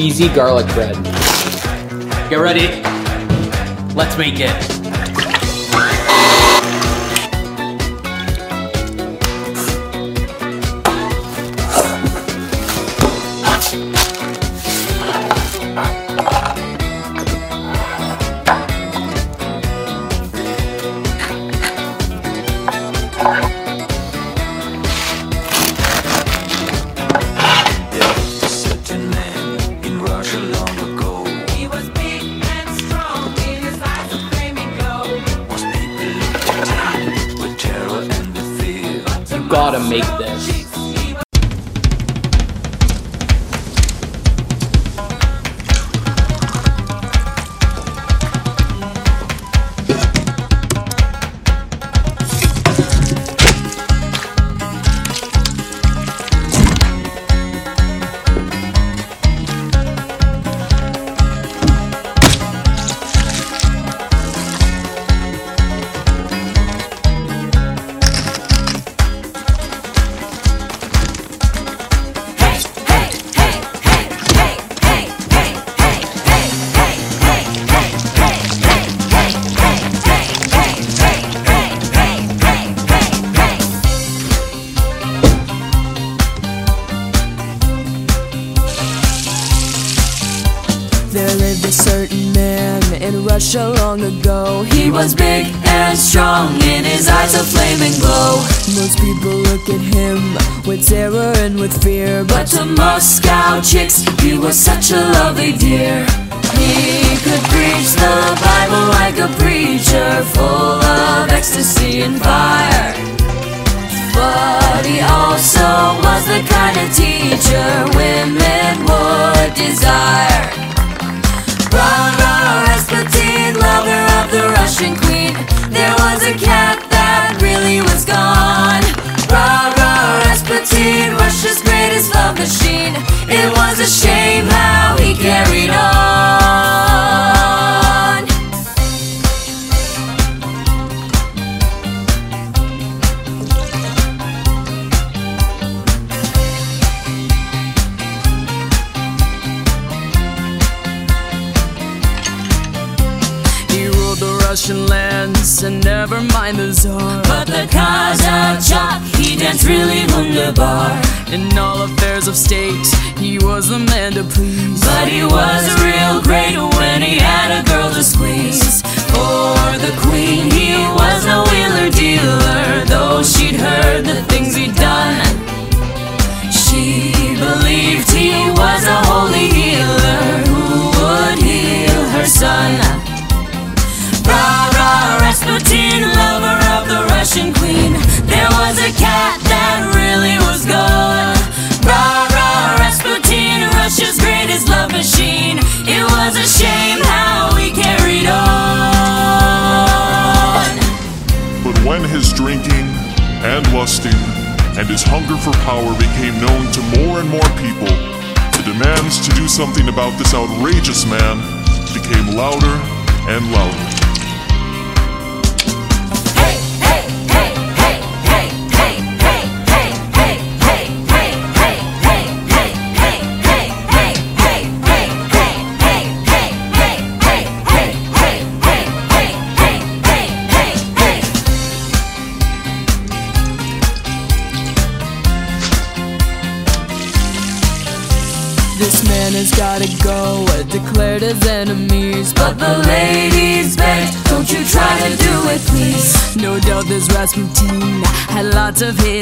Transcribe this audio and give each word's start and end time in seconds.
cheesy 0.00 0.28
garlic 0.28 0.66
bread. 0.68 0.94
Get 2.30 2.36
ready. 2.36 2.80
Let's 3.94 4.16
make 4.16 4.36
it. 4.38 4.79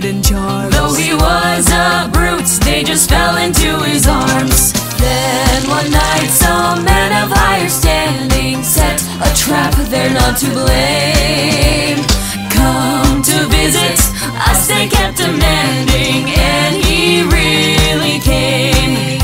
hidden 0.00 0.22
charms. 0.22 0.72
Though 0.76 0.94
he 0.94 1.12
was 1.12 1.66
a 1.72 2.08
brute, 2.12 2.46
they 2.62 2.84
just 2.84 3.10
fell 3.10 3.36
into 3.36 3.82
his 3.82 4.06
arms. 4.06 4.72
Then 4.96 5.68
one 5.68 5.90
night, 5.90 6.30
some 6.30 6.84
man 6.84 7.10
of 7.22 7.36
higher 7.36 7.68
standing 7.68 8.62
set 8.62 9.02
a 9.26 9.30
trap, 9.34 9.74
they're 9.90 10.14
not 10.14 10.38
to 10.38 10.48
blame. 10.54 11.98
Come 12.54 13.22
to 13.22 13.38
visit 13.50 13.98
us, 14.48 14.68
they 14.68 14.86
kept 14.86 15.18
demanding, 15.18 16.30
and 16.30 16.76
he 16.84 17.22
really 17.36 18.20
came. 18.20 19.18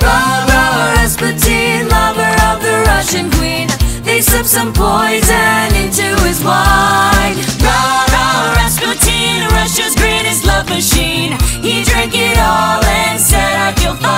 Ra 0.00 0.46
Ra 0.48 0.94
Rasputin, 0.96 1.88
lover 1.88 2.32
of 2.48 2.56
the 2.64 2.76
Russian 2.88 3.30
queen, 3.36 3.68
they 4.02 4.22
slipped 4.22 4.48
some 4.48 4.72
poison 4.72 5.68
into 5.76 6.08
his 6.24 6.42
wine. 6.42 6.73
Russia's 9.64 9.96
greatest 9.96 10.44
love 10.44 10.68
machine. 10.68 11.32
He 11.64 11.82
drank 11.84 12.12
it 12.14 12.36
all 12.36 12.84
and 12.84 13.18
said, 13.18 13.56
I 13.56 13.72
feel 13.72 13.94
fine. 13.96 14.12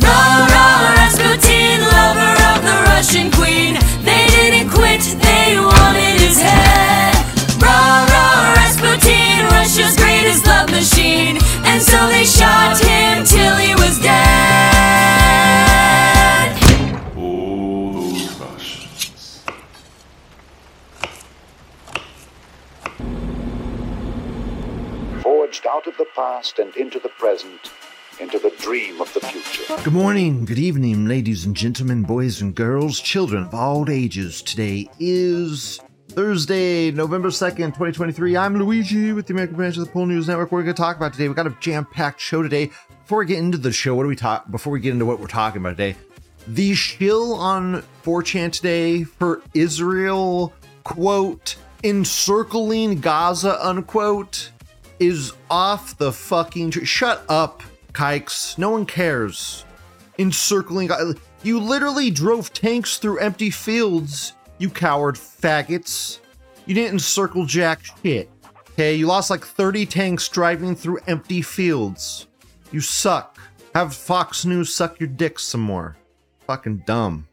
Rah, 0.00 0.48
rah, 0.56 0.96
Rasputin, 0.96 1.84
lover 1.84 2.32
of 2.48 2.64
the 2.64 2.76
Russian 2.88 3.30
queen. 3.30 3.76
They 4.08 4.24
didn't 4.32 4.70
quit, 4.70 5.04
they 5.20 5.60
wanted 5.60 6.16
his 6.18 6.40
head. 6.40 7.12
Rah, 7.60 8.08
rah, 8.08 8.54
Rasputin, 8.56 9.44
Russia's 9.52 9.94
greatest 9.98 10.46
love 10.46 10.70
machine. 10.70 11.36
And 11.66 11.82
so 11.82 12.08
they 12.08 12.24
shot. 12.24 12.65
Past 26.16 26.58
and 26.58 26.74
into 26.76 26.98
the 26.98 27.08
present, 27.10 27.70
into 28.18 28.40
the 28.40 28.50
dream 28.58 29.00
of 29.00 29.12
the 29.14 29.20
future. 29.20 29.76
Good 29.84 29.92
morning, 29.92 30.44
good 30.44 30.58
evening, 30.58 31.06
ladies 31.06 31.44
and 31.44 31.54
gentlemen, 31.54 32.02
boys 32.02 32.40
and 32.40 32.54
girls, 32.54 32.98
children 32.98 33.44
of 33.44 33.54
all 33.54 33.88
ages. 33.88 34.42
Today 34.42 34.90
is 34.98 35.78
Thursday, 36.08 36.90
November 36.90 37.28
2nd, 37.28 37.66
2023. 37.66 38.36
I'm 38.36 38.58
Luigi 38.58 39.12
with 39.12 39.26
the 39.26 39.34
American 39.34 39.56
branch 39.56 39.76
of 39.76 39.84
the 39.84 39.90
Pol 39.90 40.06
News 40.06 40.26
Network. 40.26 40.50
We're 40.50 40.64
going 40.64 40.74
to 40.74 40.82
talk 40.82 40.96
about 40.96 41.12
today. 41.12 41.28
We've 41.28 41.36
got 41.36 41.46
a 41.46 41.56
jam-packed 41.60 42.20
show 42.20 42.42
today. 42.42 42.70
Before 43.02 43.18
we 43.18 43.26
get 43.26 43.38
into 43.38 43.58
the 43.58 43.72
show, 43.72 43.94
what 43.94 44.02
do 44.02 44.08
we 44.08 44.16
talk 44.16 44.50
before 44.50 44.72
we 44.72 44.80
get 44.80 44.92
into 44.92 45.06
what 45.06 45.20
we're 45.20 45.28
talking 45.28 45.60
about 45.60 45.76
today? 45.76 45.94
The 46.48 46.74
shill 46.74 47.34
on 47.34 47.84
4chan 48.02 48.52
today 48.52 49.04
for 49.04 49.40
Israel, 49.54 50.52
quote, 50.82 51.56
encircling 51.84 53.00
Gaza, 53.00 53.64
unquote, 53.64 54.50
is 54.98 55.32
off 55.50 55.96
the 55.98 56.12
fucking 56.12 56.70
tr- 56.70 56.84
shut 56.84 57.24
up, 57.28 57.62
kikes. 57.92 58.56
No 58.58 58.70
one 58.70 58.86
cares. 58.86 59.64
Encircling 60.18 60.90
uh, 60.90 61.12
You 61.42 61.60
literally 61.60 62.10
drove 62.10 62.52
tanks 62.52 62.98
through 62.98 63.18
empty 63.18 63.50
fields, 63.50 64.32
you 64.58 64.70
coward 64.70 65.16
faggots. 65.16 66.20
You 66.66 66.74
didn't 66.74 66.94
encircle 66.94 67.46
jack 67.46 67.80
shit. 68.02 68.30
Okay, 68.72 68.94
you 68.94 69.06
lost 69.06 69.30
like 69.30 69.44
30 69.44 69.86
tanks 69.86 70.28
driving 70.28 70.74
through 70.74 70.98
empty 71.06 71.40
fields. 71.42 72.26
You 72.72 72.80
suck. 72.80 73.38
Have 73.74 73.94
Fox 73.94 74.44
News 74.44 74.74
suck 74.74 74.98
your 75.00 75.08
dick 75.08 75.38
some 75.38 75.60
more. 75.60 75.96
Fucking 76.46 76.84
dumb. 76.86 77.26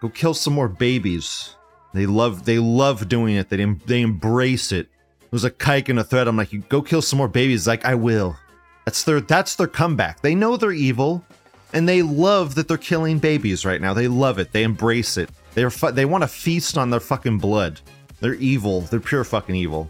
Go 0.00 0.08
kill 0.08 0.34
some 0.34 0.54
more 0.54 0.68
babies. 0.68 1.56
They 1.92 2.06
love 2.06 2.44
they 2.44 2.58
love 2.58 3.08
doing 3.08 3.36
it. 3.36 3.48
They 3.48 3.64
they 3.64 4.00
embrace 4.00 4.72
it. 4.72 4.88
It 5.30 5.32
was 5.32 5.44
a 5.44 5.50
kike 5.50 5.88
and 5.88 6.00
a 6.00 6.02
threat. 6.02 6.26
I'm 6.26 6.36
like, 6.36 6.52
you 6.52 6.64
go 6.68 6.82
kill 6.82 7.02
some 7.02 7.18
more 7.18 7.28
babies. 7.28 7.64
Like 7.68 7.84
I 7.84 7.94
will. 7.94 8.36
That's 8.84 9.04
their 9.04 9.20
that's 9.20 9.54
their 9.54 9.68
comeback. 9.68 10.22
They 10.22 10.34
know 10.34 10.56
they're 10.56 10.72
evil, 10.72 11.24
and 11.72 11.88
they 11.88 12.02
love 12.02 12.56
that 12.56 12.66
they're 12.66 12.76
killing 12.76 13.20
babies 13.20 13.64
right 13.64 13.80
now. 13.80 13.94
They 13.94 14.08
love 14.08 14.40
it. 14.40 14.50
They 14.50 14.64
embrace 14.64 15.16
it. 15.16 15.30
They're 15.54 15.70
fu- 15.70 15.92
they 15.92 16.04
want 16.04 16.22
to 16.22 16.28
feast 16.28 16.76
on 16.76 16.90
their 16.90 16.98
fucking 16.98 17.38
blood. 17.38 17.80
They're 18.18 18.34
evil. 18.34 18.80
They're 18.80 18.98
pure 18.98 19.22
fucking 19.22 19.54
evil. 19.54 19.88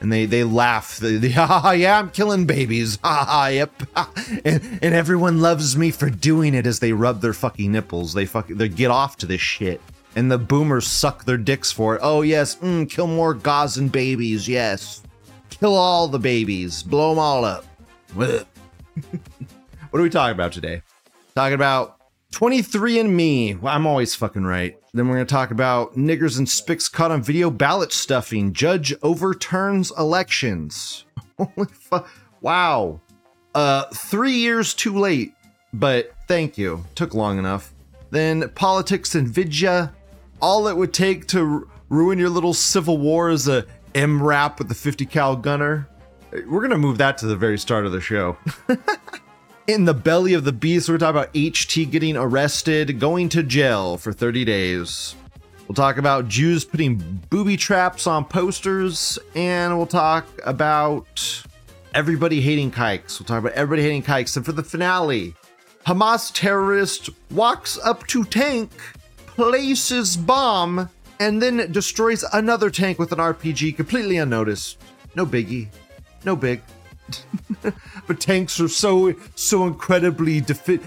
And 0.00 0.12
they 0.12 0.26
they 0.26 0.42
laugh. 0.42 0.96
They, 0.96 1.18
they 1.18 1.30
ha 1.30 1.70
yeah, 1.70 2.00
I'm 2.00 2.10
killing 2.10 2.46
babies. 2.46 2.98
Ha 3.04 3.24
ha, 3.28 3.46
yep. 3.46 3.70
and, 4.44 4.80
and 4.82 4.92
everyone 4.92 5.40
loves 5.40 5.76
me 5.76 5.92
for 5.92 6.10
doing 6.10 6.54
it 6.54 6.66
as 6.66 6.80
they 6.80 6.92
rub 6.92 7.20
their 7.20 7.32
fucking 7.32 7.70
nipples. 7.70 8.14
They 8.14 8.26
fucking 8.26 8.56
they 8.56 8.68
get 8.68 8.90
off 8.90 9.16
to 9.18 9.26
this 9.26 9.40
shit. 9.40 9.80
And 10.16 10.30
the 10.30 10.38
boomers 10.38 10.86
suck 10.86 11.24
their 11.24 11.38
dicks 11.38 11.70
for 11.70 11.94
it. 11.94 12.00
Oh 12.02 12.22
yes, 12.22 12.56
mm, 12.56 12.90
kill 12.90 13.06
more 13.06 13.34
Gazan 13.34 13.88
babies. 13.88 14.48
Yes, 14.48 15.02
kill 15.50 15.76
all 15.76 16.08
the 16.08 16.18
babies. 16.18 16.82
Blow 16.82 17.10
them 17.10 17.18
all 17.18 17.44
up. 17.44 17.64
What 19.90 19.98
are 19.98 20.02
we 20.04 20.10
talking 20.10 20.34
about 20.34 20.52
today? 20.52 20.82
Talking 21.34 21.54
about 21.54 21.98
23andMe. 22.32 23.60
Well, 23.60 23.74
I'm 23.74 23.88
always 23.88 24.14
fucking 24.14 24.44
right. 24.44 24.78
Then 24.94 25.08
we're 25.08 25.16
going 25.16 25.26
to 25.26 25.34
talk 25.34 25.50
about 25.50 25.96
niggers 25.96 26.38
and 26.38 26.46
spics 26.46 26.90
caught 26.90 27.10
on 27.10 27.24
video 27.24 27.50
ballot 27.50 27.92
stuffing. 27.92 28.52
Judge 28.52 28.94
overturns 29.02 29.90
elections. 29.98 31.06
Holy 31.38 31.68
fuck. 31.72 32.08
Wow. 32.40 33.00
Uh, 33.52 33.86
three 33.92 34.34
years 34.34 34.74
too 34.74 34.96
late, 34.96 35.34
but 35.72 36.12
thank 36.28 36.56
you. 36.56 36.84
Took 36.94 37.12
long 37.12 37.40
enough. 37.40 37.72
Then 38.10 38.48
politics 38.50 39.16
and 39.16 39.26
vidya. 39.26 39.92
All 40.40 40.68
it 40.68 40.76
would 40.76 40.92
take 40.94 41.26
to 41.28 41.40
r- 41.40 41.62
ruin 41.88 42.18
your 42.18 42.30
little 42.30 42.54
civil 42.54 42.98
war 42.98 43.30
is 43.30 43.48
a 43.48 43.66
MRAP 43.94 44.58
with 44.58 44.68
the 44.68 44.74
50 44.74 45.06
cal 45.06 45.36
gunner. 45.36 45.88
We're 46.46 46.62
gonna 46.62 46.78
move 46.78 46.98
that 46.98 47.18
to 47.18 47.26
the 47.26 47.36
very 47.36 47.58
start 47.58 47.86
of 47.86 47.92
the 47.92 48.00
show. 48.00 48.36
In 49.66 49.84
the 49.84 49.94
belly 49.94 50.34
of 50.34 50.44
the 50.44 50.52
beast, 50.52 50.88
we're 50.88 50.98
talking 50.98 51.20
about 51.20 51.32
HT 51.34 51.90
getting 51.90 52.16
arrested, 52.16 52.98
going 52.98 53.28
to 53.30 53.42
jail 53.42 53.96
for 53.96 54.12
30 54.12 54.44
days. 54.44 55.14
We'll 55.68 55.76
talk 55.76 55.98
about 55.98 56.26
Jews 56.26 56.64
putting 56.64 56.96
booby 57.30 57.56
traps 57.56 58.08
on 58.08 58.24
posters, 58.24 59.18
and 59.36 59.76
we'll 59.76 59.86
talk 59.86 60.26
about 60.44 61.44
everybody 61.94 62.40
hating 62.40 62.72
kikes. 62.72 63.20
We'll 63.20 63.26
talk 63.26 63.38
about 63.38 63.52
everybody 63.52 63.82
hating 63.82 64.02
kikes. 64.02 64.36
And 64.36 64.44
for 64.44 64.50
the 64.50 64.64
finale, 64.64 65.34
Hamas 65.86 66.32
terrorist 66.34 67.10
walks 67.30 67.78
up 67.84 68.06
to 68.08 68.24
tank, 68.24 68.72
places 69.34 70.16
bomb, 70.16 70.88
and 71.18 71.42
then 71.42 71.70
destroys 71.70 72.24
another 72.32 72.70
tank 72.70 72.98
with 72.98 73.12
an 73.12 73.18
RPG 73.18 73.76
completely 73.76 74.16
unnoticed. 74.16 74.78
No 75.14 75.26
biggie. 75.26 75.68
No 76.24 76.36
big. 76.36 76.62
but 78.06 78.20
tanks 78.20 78.60
are 78.60 78.68
so 78.68 79.12
so 79.34 79.66
incredibly 79.66 80.40
defi- 80.40 80.80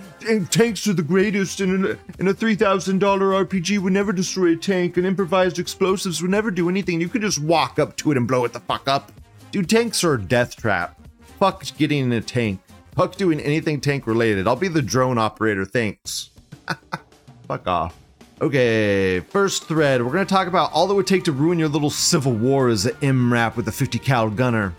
tanks 0.50 0.88
are 0.88 0.94
the 0.94 1.04
greatest 1.04 1.60
and 1.60 1.86
a, 1.86 2.00
and 2.18 2.30
a 2.30 2.34
$3000 2.34 3.00
rpg 3.00 3.80
would 3.80 3.92
never 3.92 4.14
destroy 4.14 4.54
a 4.54 4.56
tank. 4.56 4.98
And 4.98 5.06
improvised 5.06 5.60
explosives 5.60 6.22
would 6.22 6.32
never 6.32 6.50
do 6.50 6.70
anything. 6.70 7.02
You 7.02 7.10
could 7.10 7.22
just 7.22 7.42
walk 7.42 7.78
up 7.78 7.98
to 7.98 8.12
it 8.12 8.18
and 8.18 8.28
blow 8.28 8.46
it 8.46 8.54
the 8.54 8.62
fuck 8.62 8.88
up. 8.88 9.12
Dude 9.52 9.70
tanks 9.70 10.04
are 10.04 10.14
a 10.14 10.22
death 10.22 10.56
trap. 10.56 11.00
Fuck 11.40 11.66
getting 11.78 12.06
in 12.06 12.14
a 12.14 12.22
tank. 12.22 12.62
Fuck 12.96 13.18
doing 13.18 13.40
anything 13.40 13.82
tank 13.82 14.08
related 14.08 14.48
i'll 14.48 14.56
be 14.56 14.68
the 14.68 14.82
drone 14.82 15.18
operator. 15.18 15.66
Thanks. 15.66 16.30
Fuck 17.48 17.68
off 17.68 18.03
Okay, 18.44 19.22
first 19.22 19.70
thread. 19.70 20.04
We're 20.04 20.12
gonna 20.12 20.26
talk 20.26 20.50
about 20.50 20.74
all 20.74 20.92
it 20.92 20.94
would 20.94 21.08
take 21.08 21.24
to 21.24 21.32
ruin 21.32 21.58
your 21.58 21.70
little 21.70 21.90
civil 21.90 22.34
war 22.34 22.68
is 22.68 22.86
an 22.86 22.92
MRAP 22.96 23.56
with 23.56 23.70
a 23.70 23.72
50 23.72 24.00
cal 24.00 24.30
gunner. 24.30 24.74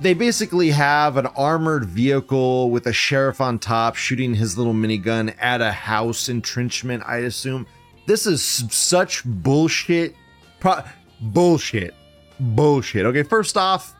They 0.00 0.14
basically 0.14 0.70
have 0.70 1.16
an 1.16 1.26
armored 1.26 1.84
vehicle 1.84 2.72
with 2.72 2.88
a 2.88 2.92
sheriff 2.92 3.40
on 3.40 3.60
top 3.60 3.94
shooting 3.94 4.34
his 4.34 4.58
little 4.58 4.74
minigun 4.74 5.32
at 5.38 5.60
a 5.60 5.70
house 5.70 6.28
entrenchment, 6.28 7.04
I 7.06 7.18
assume. 7.18 7.68
This 8.08 8.26
is 8.26 8.42
such 8.42 9.24
bullshit. 9.24 10.16
Pro- 10.58 10.82
bullshit. 11.20 11.94
Bullshit. 12.40 13.06
Okay, 13.06 13.22
first 13.22 13.56
off, 13.56 13.94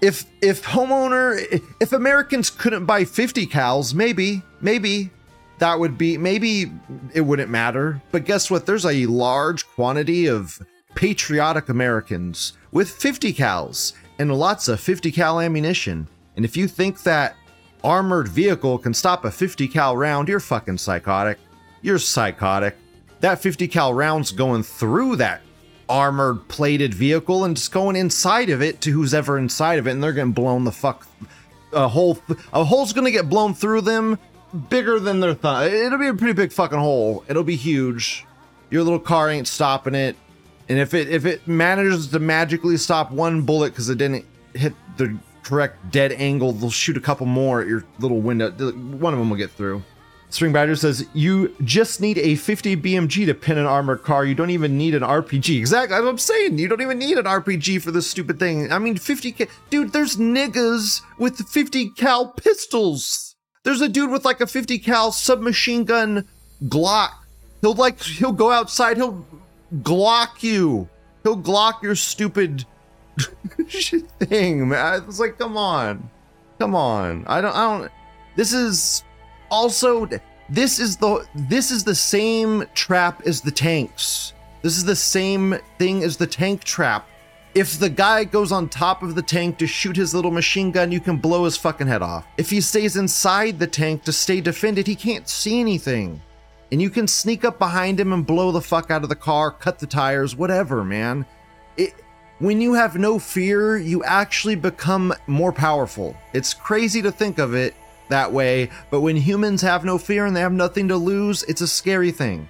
if 0.00 0.24
if 0.40 0.64
homeowner 0.64 1.62
if 1.80 1.92
Americans 1.92 2.48
couldn't 2.48 2.86
buy 2.86 3.04
50 3.04 3.46
cals, 3.46 3.92
maybe, 3.92 4.40
maybe 4.62 5.10
that 5.58 5.78
would 5.78 5.98
be 5.98 6.16
maybe 6.18 6.72
it 7.14 7.20
wouldn't 7.22 7.50
matter. 7.50 8.00
But 8.10 8.24
guess 8.24 8.50
what? 8.50 8.66
There's 8.66 8.86
a 8.86 9.06
large 9.06 9.66
quantity 9.66 10.26
of 10.26 10.60
patriotic 10.94 11.68
Americans 11.68 12.54
with 12.72 12.90
50 12.90 13.32
cals 13.32 13.92
and 14.18 14.34
lots 14.34 14.68
of 14.68 14.80
50 14.80 15.12
cal 15.12 15.40
ammunition. 15.40 16.08
And 16.36 16.44
if 16.44 16.56
you 16.56 16.68
think 16.68 17.02
that 17.02 17.36
armored 17.84 18.28
vehicle 18.28 18.78
can 18.78 18.94
stop 18.94 19.24
a 19.24 19.30
50 19.30 19.68
cal 19.68 19.96
round, 19.96 20.28
you're 20.28 20.40
fucking 20.40 20.78
psychotic. 20.78 21.38
You're 21.82 21.98
psychotic. 21.98 22.76
That 23.20 23.40
50 23.40 23.68
cal 23.68 23.94
round's 23.94 24.32
going 24.32 24.62
through 24.62 25.16
that 25.16 25.42
armored 25.88 26.46
plated 26.48 26.92
vehicle 26.92 27.44
and 27.44 27.56
just 27.56 27.72
going 27.72 27.96
inside 27.96 28.50
of 28.50 28.62
it 28.62 28.80
to 28.82 28.90
who's 28.90 29.14
ever 29.14 29.38
inside 29.38 29.78
of 29.78 29.86
it, 29.86 29.92
and 29.92 30.02
they're 30.02 30.12
getting 30.12 30.32
blown 30.32 30.64
the 30.64 30.72
fuck. 30.72 31.06
A 31.72 31.88
hole, 31.88 32.18
a 32.52 32.64
hole's 32.64 32.92
gonna 32.92 33.10
get 33.10 33.28
blown 33.28 33.54
through 33.54 33.82
them, 33.82 34.18
bigger 34.68 34.98
than 34.98 35.20
their 35.20 35.34
thumb. 35.34 35.64
It'll 35.64 35.98
be 35.98 36.08
a 36.08 36.14
pretty 36.14 36.34
big 36.34 36.52
fucking 36.52 36.78
hole. 36.78 37.24
It'll 37.28 37.44
be 37.44 37.56
huge. 37.56 38.26
Your 38.70 38.82
little 38.82 38.98
car 38.98 39.30
ain't 39.30 39.48
stopping 39.48 39.94
it. 39.94 40.16
And 40.68 40.78
if 40.78 40.92
it 40.92 41.08
if 41.08 41.24
it 41.24 41.46
manages 41.48 42.08
to 42.08 42.18
magically 42.18 42.76
stop 42.76 43.10
one 43.10 43.42
bullet 43.42 43.70
because 43.70 43.88
it 43.88 43.98
didn't 43.98 44.26
hit 44.54 44.74
the 44.98 45.16
correct 45.42 45.90
dead 45.90 46.12
angle, 46.12 46.52
they'll 46.52 46.70
shoot 46.70 46.96
a 46.96 47.00
couple 47.00 47.26
more 47.26 47.62
at 47.62 47.66
your 47.66 47.84
little 47.98 48.20
window. 48.20 48.50
One 48.50 49.14
of 49.14 49.18
them 49.18 49.30
will 49.30 49.38
get 49.38 49.50
through. 49.50 49.82
String 50.30 50.52
Badger 50.52 50.76
says 50.76 51.06
you 51.14 51.54
just 51.64 52.02
need 52.02 52.18
a 52.18 52.34
50 52.34 52.76
BMG 52.76 53.24
to 53.24 53.34
pin 53.34 53.56
an 53.56 53.64
armored 53.64 54.02
car. 54.02 54.26
You 54.26 54.34
don't 54.34 54.50
even 54.50 54.76
need 54.76 54.94
an 54.94 55.02
RPG. 55.02 55.56
Exactly, 55.58 55.94
that's 55.94 56.02
what 56.04 56.10
I'm 56.10 56.18
saying. 56.18 56.58
You 56.58 56.68
don't 56.68 56.82
even 56.82 56.98
need 56.98 57.16
an 57.16 57.24
RPG 57.24 57.80
for 57.80 57.90
this 57.90 58.10
stupid 58.10 58.38
thing. 58.38 58.70
I 58.70 58.78
mean, 58.78 58.96
50 58.98 59.32
ca- 59.32 59.46
dude. 59.70 59.94
There's 59.94 60.16
niggas 60.16 61.00
with 61.18 61.48
50 61.48 61.90
cal 61.90 62.28
pistols. 62.28 63.27
There's 63.64 63.80
a 63.80 63.88
dude 63.88 64.10
with 64.10 64.24
like 64.24 64.40
a 64.40 64.46
50 64.46 64.78
cal 64.78 65.12
submachine 65.12 65.84
gun 65.84 66.26
Glock. 66.64 67.10
He'll 67.60 67.74
like 67.74 68.00
he'll 68.00 68.32
go 68.32 68.50
outside. 68.50 68.96
He'll 68.96 69.24
Glock 69.76 70.42
you. 70.42 70.88
He'll 71.22 71.36
Glock 71.36 71.82
your 71.82 71.94
stupid 71.94 72.64
thing, 74.20 74.68
man. 74.68 75.04
It's 75.06 75.20
like, 75.20 75.38
come 75.38 75.56
on, 75.56 76.08
come 76.58 76.74
on. 76.74 77.24
I 77.26 77.40
don't, 77.40 77.54
I 77.54 77.78
don't. 77.78 77.92
This 78.36 78.52
is 78.52 79.04
also, 79.50 80.08
this 80.48 80.78
is 80.78 80.96
the, 80.96 81.26
this 81.34 81.70
is 81.70 81.84
the 81.84 81.94
same 81.94 82.64
trap 82.74 83.22
as 83.26 83.40
the 83.40 83.50
tanks. 83.50 84.32
This 84.62 84.76
is 84.76 84.84
the 84.84 84.96
same 84.96 85.56
thing 85.78 86.02
as 86.02 86.16
the 86.16 86.26
tank 86.26 86.64
trap. 86.64 87.08
If 87.54 87.78
the 87.78 87.88
guy 87.88 88.24
goes 88.24 88.52
on 88.52 88.68
top 88.68 89.02
of 89.02 89.14
the 89.14 89.22
tank 89.22 89.58
to 89.58 89.66
shoot 89.66 89.96
his 89.96 90.14
little 90.14 90.30
machine 90.30 90.70
gun, 90.70 90.92
you 90.92 91.00
can 91.00 91.16
blow 91.16 91.44
his 91.44 91.56
fucking 91.56 91.86
head 91.86 92.02
off. 92.02 92.26
If 92.36 92.50
he 92.50 92.60
stays 92.60 92.96
inside 92.96 93.58
the 93.58 93.66
tank 93.66 94.04
to 94.04 94.12
stay 94.12 94.40
defended, 94.40 94.86
he 94.86 94.94
can't 94.94 95.28
see 95.28 95.58
anything. 95.58 96.20
And 96.70 96.82
you 96.82 96.90
can 96.90 97.08
sneak 97.08 97.44
up 97.44 97.58
behind 97.58 97.98
him 97.98 98.12
and 98.12 98.26
blow 98.26 98.52
the 98.52 98.60
fuck 98.60 98.90
out 98.90 99.02
of 99.02 99.08
the 99.08 99.16
car, 99.16 99.50
cut 99.50 99.78
the 99.78 99.86
tires, 99.86 100.36
whatever, 100.36 100.84
man. 100.84 101.24
It, 101.78 101.94
when 102.38 102.60
you 102.60 102.74
have 102.74 102.96
no 102.96 103.18
fear, 103.18 103.78
you 103.78 104.04
actually 104.04 104.54
become 104.54 105.14
more 105.26 105.52
powerful. 105.52 106.14
It's 106.34 106.52
crazy 106.52 107.00
to 107.02 107.10
think 107.10 107.38
of 107.38 107.54
it 107.54 107.74
that 108.10 108.30
way, 108.30 108.70
but 108.90 109.00
when 109.00 109.16
humans 109.16 109.62
have 109.62 109.84
no 109.84 109.96
fear 109.96 110.26
and 110.26 110.36
they 110.36 110.40
have 110.40 110.52
nothing 110.52 110.88
to 110.88 110.96
lose, 110.96 111.42
it's 111.44 111.62
a 111.62 111.68
scary 111.68 112.10
thing. 112.10 112.48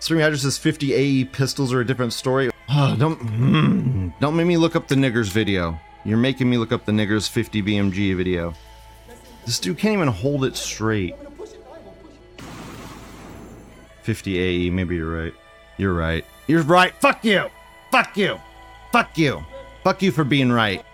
Stream 0.00 0.20
addresses 0.20 0.58
50 0.58 0.92
AE 0.92 1.24
pistols 1.26 1.72
are 1.72 1.80
a 1.80 1.86
different 1.86 2.12
story. 2.12 2.49
Oh, 2.72 2.96
don't 2.98 3.18
mm, 3.18 4.12
don't 4.20 4.36
make 4.36 4.46
me 4.46 4.56
look 4.56 4.76
up 4.76 4.88
the 4.88 4.94
niggers 4.94 5.30
video. 5.30 5.78
You're 6.04 6.18
making 6.18 6.48
me 6.48 6.56
look 6.56 6.72
up 6.72 6.84
the 6.84 6.92
niggers 6.92 7.28
50 7.28 7.62
BMG 7.62 8.16
video. 8.16 8.54
This 9.44 9.58
dude 9.58 9.78
can't 9.78 9.94
even 9.94 10.08
hold 10.08 10.44
it 10.44 10.56
straight. 10.56 11.14
50 14.02 14.38
AE, 14.38 14.70
maybe 14.70 14.96
you're 14.96 15.24
right. 15.24 15.34
You're 15.76 15.94
right. 15.94 16.24
You're 16.46 16.62
right. 16.62 16.94
Fuck 17.00 17.24
you. 17.24 17.50
Fuck 17.90 18.16
you. 18.16 18.40
Fuck 18.92 19.18
you. 19.18 19.44
Fuck 19.84 20.02
you 20.02 20.10
for 20.10 20.24
being 20.24 20.50
right. 20.50 20.84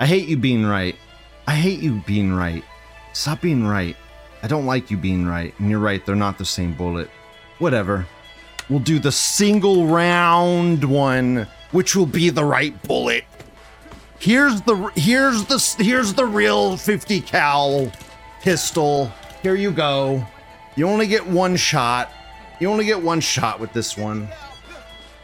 I 0.00 0.06
hate 0.06 0.28
you 0.28 0.36
being 0.36 0.64
right. 0.66 0.96
I 1.46 1.54
hate 1.54 1.80
you 1.80 2.02
being 2.06 2.32
right. 2.32 2.64
Stop 3.12 3.40
being 3.40 3.66
right. 3.66 3.96
I 4.42 4.48
don't 4.48 4.66
like 4.66 4.90
you 4.90 4.96
being 4.96 5.26
right. 5.26 5.54
And 5.58 5.70
you're 5.70 5.78
right, 5.78 6.04
they're 6.04 6.16
not 6.16 6.38
the 6.38 6.44
same 6.44 6.74
bullet. 6.74 7.08
Whatever. 7.58 8.06
We'll 8.68 8.80
do 8.80 8.98
the 8.98 9.12
single 9.12 9.86
round 9.86 10.82
one, 10.84 11.46
which 11.70 11.94
will 11.94 12.06
be 12.06 12.30
the 12.30 12.44
right 12.44 12.80
bullet. 12.82 13.24
Here's 14.18 14.60
the 14.62 14.90
here's 14.96 15.44
the 15.44 15.84
here's 15.84 16.14
the 16.14 16.24
real 16.24 16.76
50 16.76 17.20
cal 17.20 17.92
pistol. 18.40 19.12
Here 19.42 19.54
you 19.54 19.70
go. 19.70 20.26
You 20.74 20.88
only 20.88 21.06
get 21.06 21.26
one 21.26 21.56
shot. 21.56 22.10
You 22.58 22.70
only 22.70 22.86
get 22.86 23.00
one 23.00 23.20
shot 23.20 23.60
with 23.60 23.72
this 23.72 23.96
one. 23.96 24.28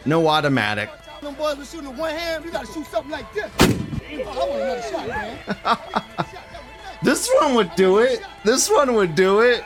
No 0.05 0.29
automatic. 0.29 0.91
Them 1.21 1.35
boys 1.35 1.57
were 1.57 1.65
shooting 1.65 1.97
one 1.97 2.15
hand. 2.15 2.45
You 2.45 2.51
gotta 2.51 2.67
shoot 2.67 2.87
something 2.87 3.11
like 3.11 3.33
this. 3.33 3.51
I 3.61 4.25
want 4.25 4.61
another 4.61 4.83
shot, 4.83 5.09
man. 5.09 5.39
This 7.03 7.29
one 7.41 7.55
would 7.57 7.75
do 7.75 7.99
it. 7.99 8.23
This 8.45 8.71
one 8.71 8.95
would 8.95 9.17
do 9.17 9.41
it. 9.41 9.65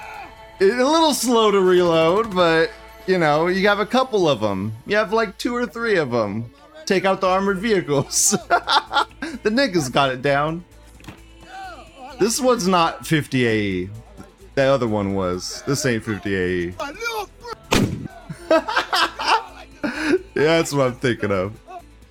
It's 0.58 0.80
a 0.80 0.86
little 0.86 1.12
slow 1.12 1.50
to 1.50 1.60
reload, 1.60 2.34
but 2.34 2.70
you 3.06 3.18
know, 3.18 3.46
you 3.46 3.68
have 3.68 3.80
a 3.80 3.86
couple 3.86 4.28
of 4.28 4.40
them. 4.40 4.74
You 4.86 4.96
have 4.96 5.12
like 5.12 5.38
two 5.38 5.54
or 5.54 5.66
three 5.66 5.96
of 5.96 6.10
them. 6.10 6.50
Take 6.84 7.04
out 7.04 7.20
the 7.20 7.26
armored 7.26 7.58
vehicles. 7.58 8.30
the 8.50 9.50
niggas 9.50 9.90
got 9.92 10.10
it 10.10 10.22
down. 10.22 10.64
This 12.18 12.40
one's 12.40 12.66
not 12.68 13.06
50 13.06 13.46
AE. 13.46 13.90
That 14.54 14.68
other 14.68 14.88
one 14.88 15.14
was. 15.14 15.62
This 15.66 15.84
ain't 15.84 16.04
50 16.04 16.34
AE. 16.34 16.74
Yeah, 20.36 20.58
that's 20.58 20.72
what 20.74 20.88
I'm 20.88 20.94
thinking 20.96 21.32
of. 21.32 21.58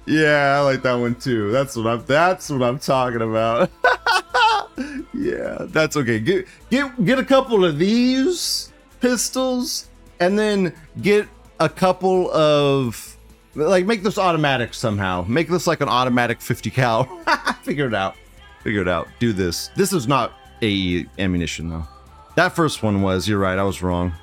Yeah, 0.08 0.56
I 0.58 0.62
like 0.62 0.82
that 0.82 0.96
one 0.96 1.14
too. 1.14 1.52
That's 1.52 1.76
what 1.76 1.86
I'm 1.86 2.04
that's 2.08 2.50
what 2.50 2.64
I'm 2.64 2.80
talking 2.80 3.22
about. 3.22 3.70
yeah, 5.14 5.58
that's 5.70 5.96
okay. 5.96 6.20
Get 6.20 6.48
get 6.72 7.06
get 7.06 7.20
a 7.20 7.24
couple 7.24 7.64
of 7.64 7.78
these 7.78 8.74
pistols 9.00 9.90
and 10.20 10.38
then 10.38 10.74
get 11.02 11.28
a 11.60 11.70
couple 11.70 12.32
of 12.32 13.18
like 13.56 13.86
make 13.86 14.04
this 14.04 14.18
automatic 14.18 14.74
somehow. 14.74 15.26
Make 15.28 15.50
this 15.50 15.68
like 15.68 15.82
an 15.82 15.90
automatic 15.90 16.42
50 16.42 16.70
cal. 16.70 17.04
Figure 17.64 17.88
it 17.88 17.94
out. 17.94 18.16
Figure 18.64 18.82
it 18.82 18.88
out. 18.88 19.08
Do 19.20 19.34
this. 19.34 19.70
This 19.76 19.94
is 19.94 20.08
not 20.08 20.34
AE 20.62 21.06
ammunition 21.20 21.70
though. 21.70 21.88
That 22.36 22.56
first 22.56 22.84
one 22.84 23.02
was. 23.02 23.28
You're 23.28 23.40
right. 23.40 23.58
I 23.58 23.64
was 23.64 23.82
wrong. 23.82 24.14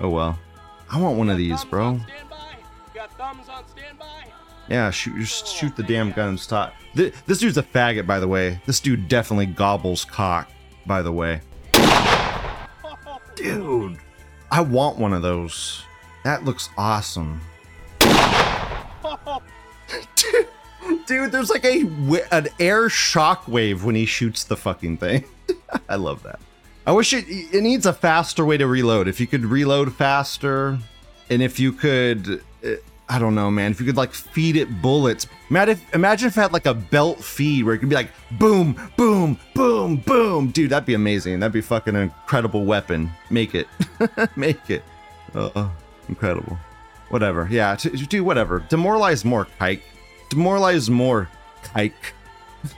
Oh 0.00 0.08
well. 0.08 0.38
I 0.90 1.00
want 1.00 1.16
one 1.16 1.30
of 1.30 1.38
these, 1.38 1.64
bro. 1.64 2.00
Yeah, 4.68 4.90
shoot, 4.90 5.18
just 5.18 5.48
shoot 5.48 5.74
the 5.76 5.82
damn 5.82 6.12
gun 6.12 6.30
and 6.30 6.40
stop. 6.40 6.74
This 6.94 7.38
dude's 7.38 7.56
a 7.56 7.62
faggot, 7.62 8.06
by 8.06 8.20
the 8.20 8.28
way. 8.28 8.60
This 8.66 8.80
dude 8.80 9.08
definitely 9.08 9.46
gobbles 9.46 10.04
cock, 10.04 10.50
by 10.86 11.02
the 11.02 11.12
way. 11.12 11.40
Dude, 13.34 13.98
I 14.52 14.60
want 14.60 14.98
one 14.98 15.14
of 15.14 15.22
those. 15.22 15.82
That 16.24 16.44
looks 16.44 16.68
awesome. 16.76 17.40
dude, 21.06 21.32
there's 21.32 21.48
like 21.48 21.64
a 21.64 21.80
an 22.30 22.48
air 22.60 22.88
shockwave 22.88 23.82
when 23.82 23.94
he 23.94 24.04
shoots 24.04 24.44
the 24.44 24.58
fucking 24.58 24.98
thing. 24.98 25.24
I 25.88 25.96
love 25.96 26.22
that. 26.24 26.38
I 26.86 26.92
wish 26.92 27.14
it 27.14 27.24
it 27.28 27.62
needs 27.62 27.86
a 27.86 27.94
faster 27.94 28.44
way 28.44 28.58
to 28.58 28.66
reload. 28.66 29.08
If 29.08 29.20
you 29.20 29.26
could 29.26 29.46
reload 29.46 29.94
faster, 29.94 30.78
and 31.30 31.40
if 31.40 31.58
you 31.58 31.72
could, 31.72 32.44
uh, 32.62 32.72
I 33.08 33.18
don't 33.18 33.34
know, 33.34 33.50
man. 33.50 33.72
If 33.72 33.80
you 33.80 33.86
could 33.86 33.96
like 33.96 34.12
feed 34.14 34.56
it 34.56 34.80
bullets. 34.80 35.26
Imagine 35.50 35.72
if, 35.72 35.94
imagine 35.94 36.28
if 36.28 36.36
it 36.36 36.40
had 36.40 36.52
like 36.52 36.66
a 36.66 36.74
belt 36.74 37.22
feed 37.22 37.64
where 37.64 37.74
it 37.74 37.78
could 37.78 37.88
be 37.88 37.94
like 37.94 38.10
boom, 38.32 38.78
boom, 38.96 39.38
boom, 39.54 39.96
boom. 39.96 40.48
Dude, 40.48 40.70
that'd 40.70 40.86
be 40.86 40.94
amazing. 40.94 41.40
That'd 41.40 41.52
be 41.52 41.60
fucking 41.60 41.94
an 41.94 42.02
incredible 42.02 42.64
weapon. 42.64 43.10
Make 43.28 43.54
it, 43.54 43.68
make 44.36 44.70
it. 44.70 44.82
Uh, 45.34 45.68
incredible. 46.08 46.58
Whatever. 47.10 47.48
Yeah, 47.50 47.76
t- 47.76 47.90
do 47.90 48.24
whatever. 48.24 48.60
Demoralize 48.60 49.24
more, 49.24 49.46
kike. 49.60 49.82
Demoralize 50.30 50.88
more, 50.88 51.28
kike. 51.64 51.92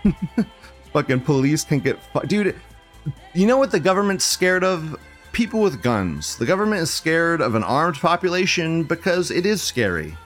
fucking 0.92 1.20
police 1.20 1.62
can 1.64 1.78
get 1.78 2.02
fu- 2.12 2.26
dude. 2.26 2.56
You 3.34 3.46
know 3.46 3.58
what 3.58 3.70
the 3.70 3.80
government's 3.80 4.24
scared 4.24 4.64
of? 4.64 4.96
People 5.34 5.62
with 5.62 5.82
guns. 5.82 6.36
The 6.36 6.46
government 6.46 6.80
is 6.80 6.92
scared 6.92 7.40
of 7.40 7.56
an 7.56 7.64
armed 7.64 7.96
population 7.96 8.84
because 8.84 9.32
it 9.32 9.44
is 9.44 9.60
scary. 9.60 10.16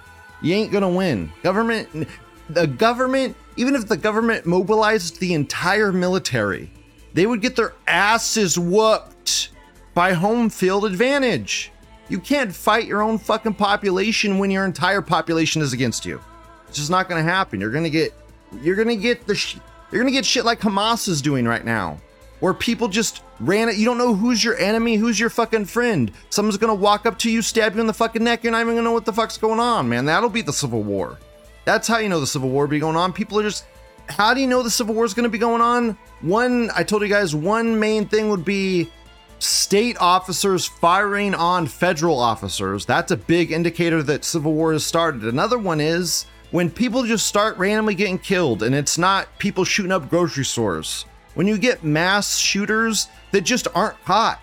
You 0.43 0.55
ain't 0.55 0.71
gonna 0.71 0.91
win. 0.91 1.33
Government, 1.43 2.07
the 2.51 2.67
government, 2.67 3.35
even 3.57 3.75
if 3.75 3.89
the 3.89 3.97
government 3.97 4.45
mobilized 4.45 5.19
the 5.19 5.33
entire 5.33 5.93
military, 5.93 6.71
they 7.15 7.25
would 7.25 7.41
get 7.41 7.57
their 7.57 7.73
asses 7.87 8.59
whooped 8.59 9.49
by 9.95 10.13
home 10.13 10.51
field 10.51 10.85
advantage. 10.85 11.73
You 12.11 12.21
can't 12.21 12.55
fight 12.55 12.87
your 12.87 13.01
own 13.01 13.17
fucking 13.17 13.55
population 13.55 14.39
when 14.39 14.51
your 14.51 14.67
entire 14.67 15.01
population 15.01 15.63
is 15.63 15.73
against 15.73 16.05
you. 16.05 16.21
It's 16.69 16.77
just 16.77 16.91
not 16.91 17.09
gonna 17.09 17.23
happen. 17.23 17.61
You're 17.61 17.73
gonna 17.73 17.89
get, 17.89 18.13
you're 18.61 18.77
gonna 18.77 18.95
get 18.95 19.27
the, 19.27 19.35
sh- 19.35 19.57
you're 19.91 20.03
gonna 20.03 20.13
get 20.13 20.27
shit 20.27 20.45
like 20.45 20.61
Hamas 20.61 21.09
is 21.09 21.23
doing 21.23 21.47
right 21.47 21.65
now, 21.65 21.99
where 22.41 22.55
people 22.55 22.89
just 22.89 23.23
ran 23.41 23.69
it. 23.69 23.77
You 23.77 23.85
don't 23.85 23.99
know 23.99 24.15
who's 24.15 24.43
your 24.43 24.57
enemy, 24.59 24.97
who's 24.97 25.19
your 25.19 25.31
fucking 25.31 25.67
friend. 25.67 26.11
Someone's 26.31 26.57
gonna 26.57 26.75
walk 26.75 27.07
up 27.07 27.19
to 27.21 27.31
you, 27.31 27.43
stab 27.43 27.75
you 27.75 27.81
in 27.81 27.87
the 27.87 27.95
fucking 27.95 28.23
neck. 28.23 28.43
You're 28.43 28.53
not 28.53 28.61
even 28.61 28.75
gonna 28.75 28.83
know 28.83 28.93
what 28.93 29.05
the 29.05 29.13
fuck's 29.13 29.39
going 29.39 29.61
on, 29.61 29.89
man. 29.89 30.05
That'll 30.05 30.29
be 30.29 30.43
the 30.43 30.53
Civil 30.53 30.83
War. 30.83 31.19
That's 31.65 31.87
how 31.87 31.99
you 31.99 32.09
know 32.09 32.21
the 32.21 32.27
Civil 32.27 32.51
War 32.51 32.67
be 32.67 32.79
going 32.79 32.97
on. 32.97 33.13
People 33.13 33.39
are 33.41 33.43
just. 33.43 33.65
How 34.09 34.33
do 34.33 34.41
you 34.41 34.47
know 34.47 34.63
the 34.63 34.71
Civil 34.71 34.95
War 34.95 35.05
is 35.05 35.13
to 35.13 35.29
be 35.29 35.37
going 35.37 35.61
on? 35.61 35.99
One, 36.23 36.71
I 36.75 36.83
told 36.83 37.03
you 37.03 37.09
guys, 37.09 37.35
one 37.35 37.79
main 37.79 38.07
thing 38.07 38.31
would 38.31 38.43
be 38.43 38.91
state 39.39 39.97
officers 40.01 40.67
firing 40.67 41.35
on 41.35 41.67
federal 41.67 42.19
officers. 42.19 42.85
That's 42.85 43.11
a 43.11 43.17
big 43.17 43.53
indicator 43.53 44.03
that 44.05 44.25
civil 44.25 44.53
war 44.53 44.73
has 44.73 44.85
started. 44.85 45.25
Another 45.25 45.59
one 45.59 45.81
is 45.81 46.27
when 46.51 46.71
people 46.71 47.05
just 47.05 47.27
start 47.27 47.57
randomly 47.59 47.95
getting 47.95 48.19
killed 48.19 48.63
and 48.63 48.75
it's 48.75 48.99
not 48.99 49.29
people 49.39 49.65
shooting 49.65 49.93
up 49.93 50.09
grocery 50.09 50.45
stores. 50.45 51.05
When 51.39 51.47
you 51.47 51.57
get 51.57 51.85
mass 51.85 52.37
shooters 52.37 53.07
that 53.31 53.43
just 53.43 53.69
aren't 53.73 54.05
caught 54.05 54.41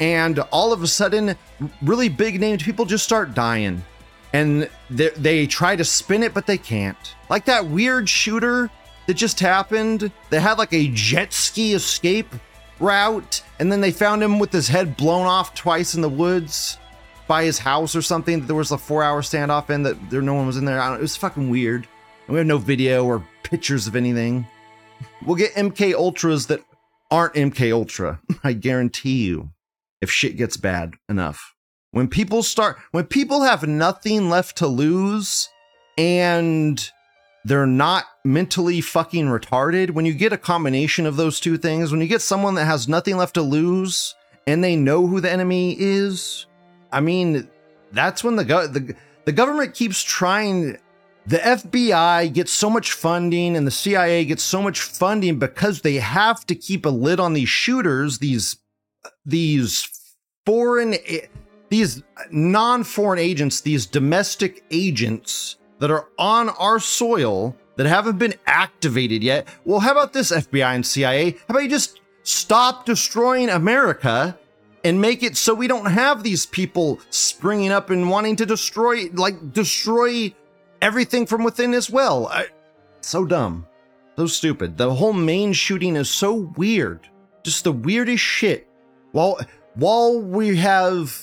and 0.00 0.38
all 0.50 0.72
of 0.72 0.82
a 0.82 0.86
sudden 0.86 1.36
really 1.82 2.08
big 2.08 2.40
named 2.40 2.62
people 2.62 2.86
just 2.86 3.04
start 3.04 3.34
dying 3.34 3.84
and 4.32 4.70
they, 4.88 5.10
they 5.10 5.46
try 5.46 5.76
to 5.76 5.84
spin 5.84 6.22
it 6.22 6.32
but 6.32 6.46
they 6.46 6.56
can't. 6.56 6.96
Like 7.28 7.44
that 7.44 7.66
weird 7.66 8.08
shooter 8.08 8.70
that 9.06 9.12
just 9.12 9.40
happened 9.40 10.10
that 10.30 10.40
had 10.40 10.56
like 10.56 10.72
a 10.72 10.88
jet 10.94 11.34
ski 11.34 11.74
escape 11.74 12.34
route 12.80 13.42
and 13.58 13.70
then 13.70 13.82
they 13.82 13.90
found 13.90 14.22
him 14.22 14.38
with 14.38 14.50
his 14.50 14.68
head 14.68 14.96
blown 14.96 15.26
off 15.26 15.52
twice 15.52 15.94
in 15.94 16.00
the 16.00 16.08
woods 16.08 16.78
by 17.26 17.44
his 17.44 17.58
house 17.58 17.94
or 17.94 18.00
something 18.00 18.46
there 18.46 18.56
was 18.56 18.70
a 18.70 18.78
four 18.78 19.02
hour 19.02 19.20
standoff 19.20 19.68
in 19.68 19.82
that 19.82 20.08
there 20.08 20.22
no 20.22 20.32
one 20.32 20.46
was 20.46 20.56
in 20.56 20.64
there. 20.64 20.78
It 20.94 21.00
was 21.02 21.14
fucking 21.14 21.50
weird. 21.50 21.86
And 22.26 22.32
we 22.32 22.38
have 22.38 22.46
no 22.46 22.56
video 22.56 23.04
or 23.04 23.22
pictures 23.42 23.86
of 23.86 23.96
anything. 23.96 24.46
We'll 25.24 25.36
get 25.36 25.54
MK 25.54 25.94
Ultras 25.94 26.46
that 26.46 26.60
aren't 27.10 27.34
MK 27.34 27.72
Ultra. 27.72 28.20
I 28.44 28.52
guarantee 28.52 29.24
you, 29.24 29.50
if 30.00 30.10
shit 30.10 30.36
gets 30.36 30.56
bad 30.56 30.94
enough. 31.08 31.54
When 31.90 32.08
people 32.08 32.42
start, 32.42 32.78
when 32.92 33.06
people 33.06 33.42
have 33.42 33.66
nothing 33.66 34.28
left 34.28 34.56
to 34.58 34.66
lose 34.66 35.48
and 35.96 36.90
they're 37.44 37.66
not 37.66 38.04
mentally 38.24 38.80
fucking 38.80 39.26
retarded, 39.26 39.90
when 39.92 40.04
you 40.04 40.12
get 40.12 40.32
a 40.32 40.38
combination 40.38 41.06
of 41.06 41.16
those 41.16 41.40
two 41.40 41.56
things, 41.56 41.90
when 41.90 42.00
you 42.00 42.06
get 42.06 42.20
someone 42.20 42.54
that 42.54 42.66
has 42.66 42.88
nothing 42.88 43.16
left 43.16 43.34
to 43.34 43.42
lose 43.42 44.14
and 44.46 44.62
they 44.62 44.76
know 44.76 45.06
who 45.06 45.20
the 45.20 45.30
enemy 45.30 45.76
is, 45.78 46.46
I 46.92 47.00
mean, 47.00 47.48
that's 47.92 48.22
when 48.22 48.36
the 48.36 48.44
go- 48.44 48.66
the 48.66 48.94
the 49.24 49.32
government 49.32 49.74
keeps 49.74 50.02
trying. 50.02 50.78
The 51.28 51.38
FBI 51.38 52.32
gets 52.32 52.50
so 52.50 52.70
much 52.70 52.92
funding 52.92 53.54
and 53.54 53.66
the 53.66 53.70
CIA 53.70 54.24
gets 54.24 54.42
so 54.42 54.62
much 54.62 54.80
funding 54.80 55.38
because 55.38 55.82
they 55.82 55.96
have 55.96 56.46
to 56.46 56.54
keep 56.54 56.86
a 56.86 56.88
lid 56.88 57.20
on 57.20 57.34
these 57.34 57.50
shooters, 57.50 58.18
these 58.18 58.56
these 59.26 59.90
foreign 60.46 60.94
these 61.68 62.02
non-foreign 62.30 63.18
agents, 63.18 63.60
these 63.60 63.84
domestic 63.84 64.64
agents 64.70 65.56
that 65.80 65.90
are 65.90 66.08
on 66.18 66.48
our 66.48 66.80
soil 66.80 67.54
that 67.76 67.84
haven't 67.84 68.18
been 68.18 68.34
activated 68.46 69.22
yet. 69.22 69.46
Well, 69.66 69.80
how 69.80 69.92
about 69.92 70.14
this, 70.14 70.32
FBI 70.32 70.74
and 70.74 70.86
CIA? 70.86 71.32
How 71.32 71.38
about 71.50 71.62
you 71.62 71.68
just 71.68 72.00
stop 72.22 72.86
destroying 72.86 73.50
America 73.50 74.38
and 74.82 74.98
make 74.98 75.22
it 75.22 75.36
so 75.36 75.52
we 75.52 75.68
don't 75.68 75.90
have 75.90 76.22
these 76.22 76.46
people 76.46 77.00
springing 77.10 77.70
up 77.70 77.90
and 77.90 78.08
wanting 78.08 78.36
to 78.36 78.46
destroy, 78.46 79.10
like, 79.12 79.52
destroy 79.52 80.34
everything 80.82 81.26
from 81.26 81.44
within 81.44 81.74
as 81.74 81.90
well? 81.90 82.28
I, 82.28 82.46
so 83.00 83.24
dumb. 83.24 83.66
So 84.16 84.26
stupid. 84.26 84.76
The 84.76 84.94
whole 84.94 85.12
Maine 85.12 85.52
shooting 85.52 85.96
is 85.96 86.10
so 86.10 86.52
weird. 86.56 87.08
Just 87.44 87.64
the 87.64 87.72
weirdest 87.72 88.22
shit. 88.22 88.68
While 89.12 89.40
while 89.74 90.20
we 90.20 90.56
have 90.56 91.16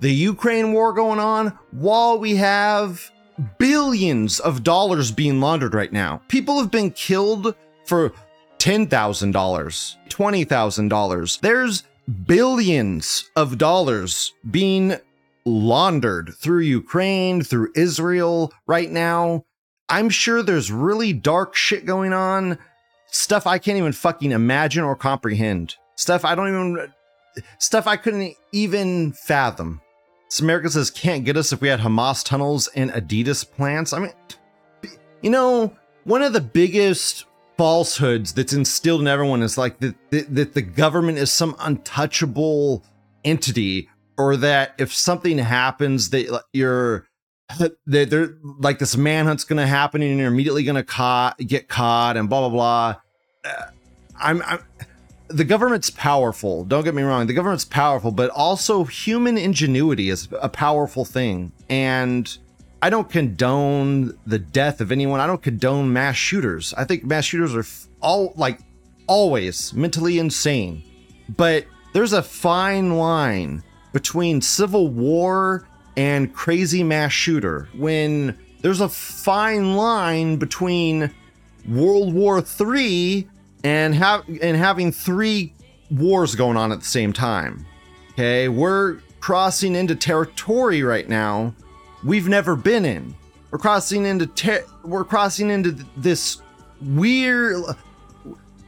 the 0.00 0.12
Ukraine 0.12 0.72
war 0.72 0.92
going 0.92 1.18
on, 1.18 1.58
while 1.72 2.18
we 2.18 2.36
have 2.36 3.10
billions 3.58 4.40
of 4.40 4.62
dollars 4.62 5.10
being 5.10 5.40
laundered 5.40 5.74
right 5.74 5.92
now. 5.92 6.22
People 6.28 6.58
have 6.58 6.70
been 6.70 6.90
killed 6.90 7.54
for 7.84 8.12
$10,000, 8.58 8.88
$20,000. 10.08 11.40
There's 11.40 11.82
billions 12.26 13.30
of 13.36 13.58
dollars 13.58 14.32
being 14.50 14.96
laundered 15.46 16.34
through 16.34 16.60
Ukraine, 16.60 17.42
through 17.42 17.72
Israel 17.74 18.52
right 18.66 18.90
now. 18.90 19.44
I'm 19.88 20.10
sure 20.10 20.42
there's 20.42 20.70
really 20.70 21.12
dark 21.12 21.54
shit 21.54 21.86
going 21.86 22.12
on, 22.12 22.58
stuff 23.06 23.46
I 23.46 23.58
can't 23.58 23.78
even 23.78 23.92
fucking 23.92 24.32
imagine 24.32 24.82
or 24.84 24.96
comprehend. 24.96 25.76
Stuff 25.94 26.24
I 26.24 26.34
don't 26.34 26.48
even 26.48 26.92
stuff 27.58 27.86
I 27.86 27.96
couldn't 27.96 28.34
even 28.52 29.12
fathom. 29.12 29.80
America 30.40 30.68
says 30.68 30.90
can't 30.90 31.24
get 31.24 31.36
us 31.36 31.52
if 31.52 31.60
we 31.60 31.68
had 31.68 31.80
Hamas 31.80 32.24
tunnels 32.24 32.68
and 32.74 32.90
Adidas 32.90 33.48
plants. 33.48 33.92
I 33.92 34.00
mean, 34.00 34.12
you 35.22 35.30
know, 35.30 35.74
one 36.04 36.22
of 36.22 36.32
the 36.32 36.40
biggest 36.40 37.24
falsehoods 37.56 38.34
that's 38.34 38.52
instilled 38.52 39.00
in 39.00 39.06
everyone 39.06 39.42
is 39.42 39.56
like 39.56 39.78
that, 39.78 39.94
that, 40.10 40.34
that 40.34 40.54
the 40.54 40.62
government 40.62 41.18
is 41.18 41.32
some 41.32 41.56
untouchable 41.60 42.84
entity, 43.24 43.88
or 44.18 44.36
that 44.38 44.74
if 44.78 44.94
something 44.94 45.38
happens, 45.38 46.10
that 46.10 46.44
you're 46.52 47.06
that 47.58 47.76
they're 47.86 48.36
like 48.58 48.78
this 48.78 48.96
manhunt's 48.96 49.44
going 49.44 49.58
to 49.58 49.66
happen 49.66 50.02
and 50.02 50.18
you're 50.18 50.28
immediately 50.28 50.64
going 50.64 50.82
to 50.84 51.34
get 51.44 51.68
caught 51.68 52.16
and 52.16 52.28
blah 52.28 52.48
blah 52.48 52.50
blah. 52.50 52.96
Uh, 53.44 53.70
I'm, 54.18 54.42
I'm 54.42 54.60
the 55.28 55.44
government's 55.44 55.90
powerful. 55.90 56.64
Don't 56.64 56.84
get 56.84 56.94
me 56.94 57.02
wrong. 57.02 57.26
The 57.26 57.32
government's 57.32 57.64
powerful, 57.64 58.10
but 58.12 58.30
also 58.30 58.84
human 58.84 59.36
ingenuity 59.36 60.08
is 60.08 60.28
a 60.40 60.48
powerful 60.48 61.04
thing. 61.04 61.52
And 61.68 62.36
I 62.82 62.90
don't 62.90 63.10
condone 63.10 64.16
the 64.26 64.38
death 64.38 64.80
of 64.80 64.92
anyone. 64.92 65.20
I 65.20 65.26
don't 65.26 65.42
condone 65.42 65.92
mass 65.92 66.16
shooters. 66.16 66.74
I 66.74 66.84
think 66.84 67.04
mass 67.04 67.24
shooters 67.24 67.54
are 67.56 67.64
all 68.00 68.34
like 68.36 68.60
always 69.06 69.72
mentally 69.72 70.18
insane. 70.18 70.82
But 71.36 71.66
there's 71.92 72.12
a 72.12 72.22
fine 72.22 72.96
line 72.96 73.62
between 73.96 74.42
civil 74.42 74.88
war 74.88 75.66
and 75.96 76.34
crazy 76.34 76.84
mass 76.84 77.12
shooter. 77.12 77.66
When 77.74 78.36
there's 78.60 78.82
a 78.82 78.90
fine 78.90 79.74
line 79.74 80.36
between 80.36 81.10
World 81.66 82.12
War 82.12 82.44
III 82.60 83.26
and 83.64 83.94
and 83.94 84.56
having 84.58 84.92
three 84.92 85.54
wars 85.90 86.34
going 86.34 86.58
on 86.58 86.72
at 86.72 86.80
the 86.80 86.84
same 86.84 87.14
time. 87.14 87.64
Okay, 88.12 88.48
we're 88.48 88.98
crossing 89.20 89.74
into 89.74 89.96
territory 89.96 90.82
right 90.82 91.08
now 91.08 91.54
we've 92.04 92.28
never 92.28 92.54
been 92.54 92.84
in. 92.84 93.14
We're 93.50 93.60
crossing 93.60 94.04
into 94.04 94.26
ter- 94.26 94.66
we're 94.84 95.04
crossing 95.04 95.48
into 95.48 95.72
th- 95.72 95.86
this 95.96 96.42
weird 96.82 97.64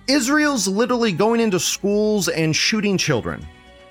Israel's 0.07 0.67
literally 0.67 1.13
going 1.13 1.41
into 1.41 1.61
schools 1.61 2.29
and 2.29 2.57
shooting 2.57 2.97
children 2.97 3.47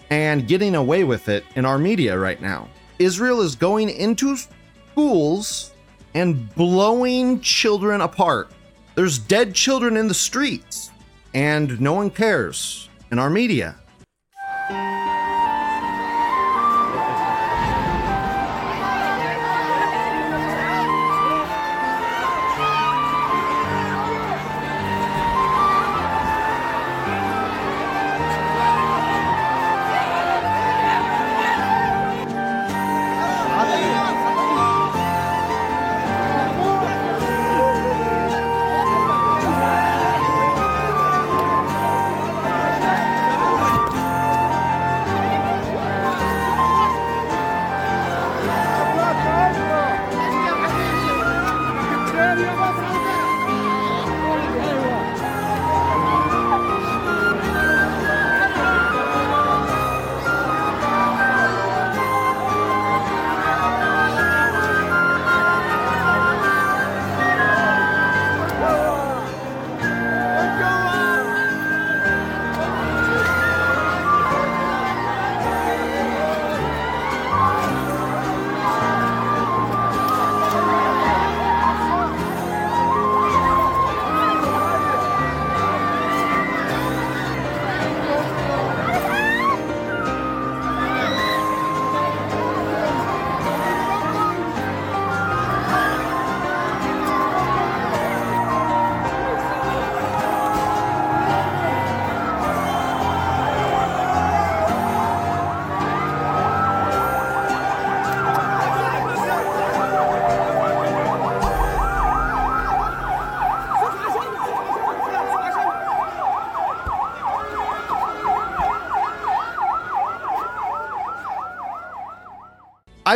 and 0.10 0.48
getting 0.48 0.76
away 0.76 1.04
with 1.04 1.30
it 1.30 1.43
in 1.56 1.65
our 1.65 1.78
media 1.78 2.17
right 2.17 2.41
now. 2.41 2.67
Israel 3.00 3.41
is 3.41 3.56
going 3.56 3.89
into 3.89 4.38
schools 4.91 5.72
and 6.13 6.54
blowing 6.56 7.39
children 7.41 8.02
apart. 8.02 8.52
There's 8.96 9.20
dead 9.20 9.54
children 9.54 9.98
in 9.98 10.08
the 10.08 10.13
streets 10.13 10.91
and 11.34 11.80
no 11.80 11.93
one 11.93 12.10
cares 12.10 12.89
in 13.12 13.20
our 13.20 13.30
media. 13.30 13.76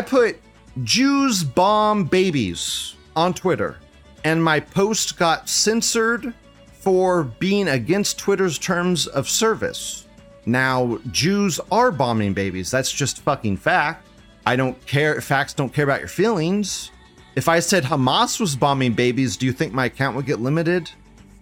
I 0.01 0.03
put 0.03 0.41
Jews 0.83 1.43
bomb 1.43 2.05
babies 2.05 2.95
on 3.15 3.35
Twitter, 3.35 3.77
and 4.23 4.43
my 4.43 4.59
post 4.59 5.15
got 5.15 5.47
censored 5.47 6.33
for 6.73 7.25
being 7.25 7.67
against 7.67 8.17
Twitter's 8.17 8.57
terms 8.57 9.05
of 9.05 9.29
service. 9.29 10.07
Now, 10.47 10.97
Jews 11.11 11.59
are 11.71 11.91
bombing 11.91 12.33
babies. 12.33 12.71
That's 12.71 12.91
just 12.91 13.21
fucking 13.21 13.57
fact. 13.57 14.07
I 14.43 14.55
don't 14.55 14.83
care. 14.87 15.21
Facts 15.21 15.53
don't 15.53 15.71
care 15.71 15.83
about 15.83 15.99
your 15.99 16.09
feelings. 16.09 16.89
If 17.35 17.47
I 17.47 17.59
said 17.59 17.83
Hamas 17.83 18.39
was 18.39 18.55
bombing 18.55 18.93
babies, 18.93 19.37
do 19.37 19.45
you 19.45 19.53
think 19.53 19.71
my 19.71 19.85
account 19.85 20.15
would 20.15 20.25
get 20.25 20.39
limited? 20.39 20.89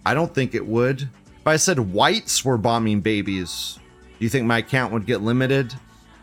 I 0.04 0.12
don't 0.12 0.34
think 0.34 0.54
it 0.54 0.66
would. 0.66 1.00
If 1.00 1.46
I 1.46 1.56
said 1.56 1.78
whites 1.78 2.44
were 2.44 2.58
bombing 2.58 3.00
babies, 3.00 3.78
do 4.18 4.24
you 4.26 4.28
think 4.28 4.44
my 4.44 4.58
account 4.58 4.92
would 4.92 5.06
get 5.06 5.22
limited? 5.22 5.72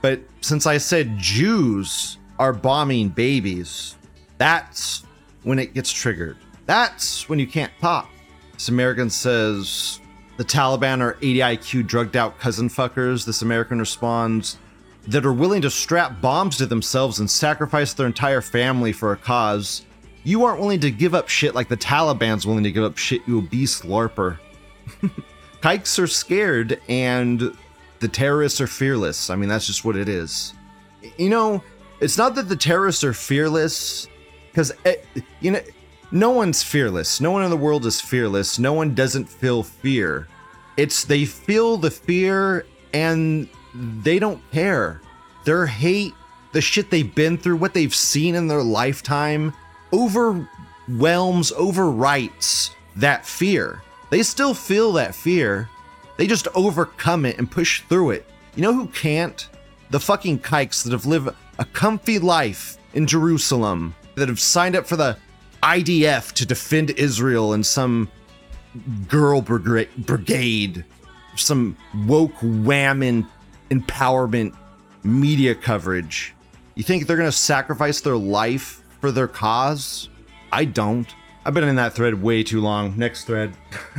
But 0.03 0.19
since 0.41 0.67
I 0.67 0.77
said 0.77 1.17
Jews 1.17 2.19
are 2.39 2.53
bombing 2.53 3.09
babies, 3.09 3.95
that's 4.37 5.03
when 5.43 5.59
it 5.59 5.73
gets 5.73 5.91
triggered. 5.91 6.37
That's 6.65 7.27
when 7.29 7.39
you 7.39 7.47
can't 7.47 7.71
talk. 7.79 8.09
This 8.53 8.69
American 8.69 9.09
says 9.09 9.99
the 10.37 10.43
Taliban 10.43 11.01
are 11.01 11.17
80 11.21 11.39
IQ 11.39 11.87
drugged 11.87 12.17
out 12.17 12.39
cousin 12.39 12.69
fuckers. 12.69 13.25
This 13.25 13.41
American 13.41 13.79
responds 13.79 14.57
that 15.07 15.25
are 15.25 15.33
willing 15.33 15.61
to 15.61 15.69
strap 15.69 16.19
bombs 16.21 16.57
to 16.57 16.65
themselves 16.65 17.19
and 17.19 17.29
sacrifice 17.29 17.93
their 17.93 18.07
entire 18.07 18.41
family 18.41 18.91
for 18.91 19.13
a 19.13 19.17
cause. 19.17 19.85
you 20.23 20.43
aren't 20.43 20.59
willing 20.59 20.81
to 20.81 20.91
give 20.91 21.15
up 21.15 21.29
shit 21.29 21.55
like 21.55 21.69
the 21.69 21.77
Taliban's 21.77 22.45
willing 22.45 22.65
to 22.65 22.71
give 22.71 22.83
up 22.83 22.97
shit, 22.97 23.21
you 23.25 23.39
obese 23.39 23.81
LARPer. 23.83 24.37
Kikes 25.61 25.97
are 25.97 26.07
scared 26.07 26.81
and 26.89 27.55
the 27.99 28.07
terrorists 28.07 28.59
are 28.59 28.67
fearless. 28.67 29.29
I 29.29 29.37
mean, 29.37 29.47
that's 29.47 29.65
just 29.65 29.85
what 29.85 29.95
it 29.95 30.09
is. 30.09 30.53
You 31.17 31.29
know, 31.29 31.63
it's 31.99 32.17
not 32.17 32.35
that 32.35 32.49
the 32.49 32.55
terrorists 32.55 33.03
are 33.03 33.13
fearless, 33.13 34.07
because, 34.51 34.71
eh, 34.85 34.95
you 35.39 35.51
know, 35.51 35.61
no 36.11 36.29
one's 36.29 36.63
fearless. 36.63 37.19
No 37.19 37.31
one 37.31 37.43
in 37.43 37.49
the 37.49 37.57
world 37.57 37.85
is 37.85 37.99
fearless. 37.99 38.59
No 38.59 38.73
one 38.73 38.95
doesn't 38.95 39.25
feel 39.25 39.63
fear. 39.63 40.27
It's 40.77 41.03
they 41.03 41.25
feel 41.25 41.77
the 41.77 41.91
fear 41.91 42.65
and 42.93 43.49
they 43.75 44.19
don't 44.19 44.41
care. 44.51 45.01
Their 45.43 45.65
hate, 45.65 46.13
the 46.53 46.61
shit 46.61 46.89
they've 46.89 47.13
been 47.13 47.37
through, 47.37 47.57
what 47.57 47.73
they've 47.73 47.93
seen 47.93 48.35
in 48.35 48.47
their 48.47 48.63
lifetime, 48.63 49.53
overwhelms, 49.91 51.51
overwrites 51.51 52.71
that 52.95 53.25
fear. 53.25 53.81
They 54.09 54.23
still 54.23 54.53
feel 54.53 54.93
that 54.93 55.13
fear. 55.13 55.69
They 56.15 56.25
just 56.25 56.47
overcome 56.55 57.25
it 57.25 57.37
and 57.37 57.51
push 57.51 57.81
through 57.81 58.11
it. 58.11 58.25
You 58.55 58.61
know 58.61 58.73
who 58.73 58.87
can't? 58.87 59.47
The 59.89 59.99
fucking 59.99 60.39
kikes 60.39 60.83
that 60.83 60.93
have 60.93 61.05
lived 61.05 61.29
a 61.59 61.65
comfy 61.65 62.19
life 62.19 62.77
in 62.93 63.07
Jerusalem, 63.07 63.95
that 64.15 64.29
have 64.29 64.39
signed 64.39 64.75
up 64.75 64.87
for 64.87 64.95
the 64.95 65.15
IDF 65.61 66.33
to 66.33 66.45
defend 66.45 66.89
Israel 66.91 67.53
in 67.53 67.63
some 67.63 68.09
girl 69.07 69.41
brigade, 69.41 70.83
some 71.35 71.77
woke 72.05 72.33
whammon 72.41 73.27
empowerment 73.69 74.55
media 75.03 75.53
coverage. 75.55 76.33
You 76.75 76.83
think 76.83 77.07
they're 77.07 77.17
going 77.17 77.29
to 77.29 77.35
sacrifice 77.35 78.01
their 78.01 78.17
life 78.17 78.83
for 79.01 79.11
their 79.11 79.27
cause? 79.27 80.09
I 80.51 80.65
don't. 80.65 81.07
I've 81.45 81.53
been 81.53 81.63
in 81.63 81.75
that 81.77 81.93
thread 81.93 82.21
way 82.21 82.43
too 82.43 82.59
long. 82.59 82.97
Next 82.97 83.25
thread. 83.25 83.53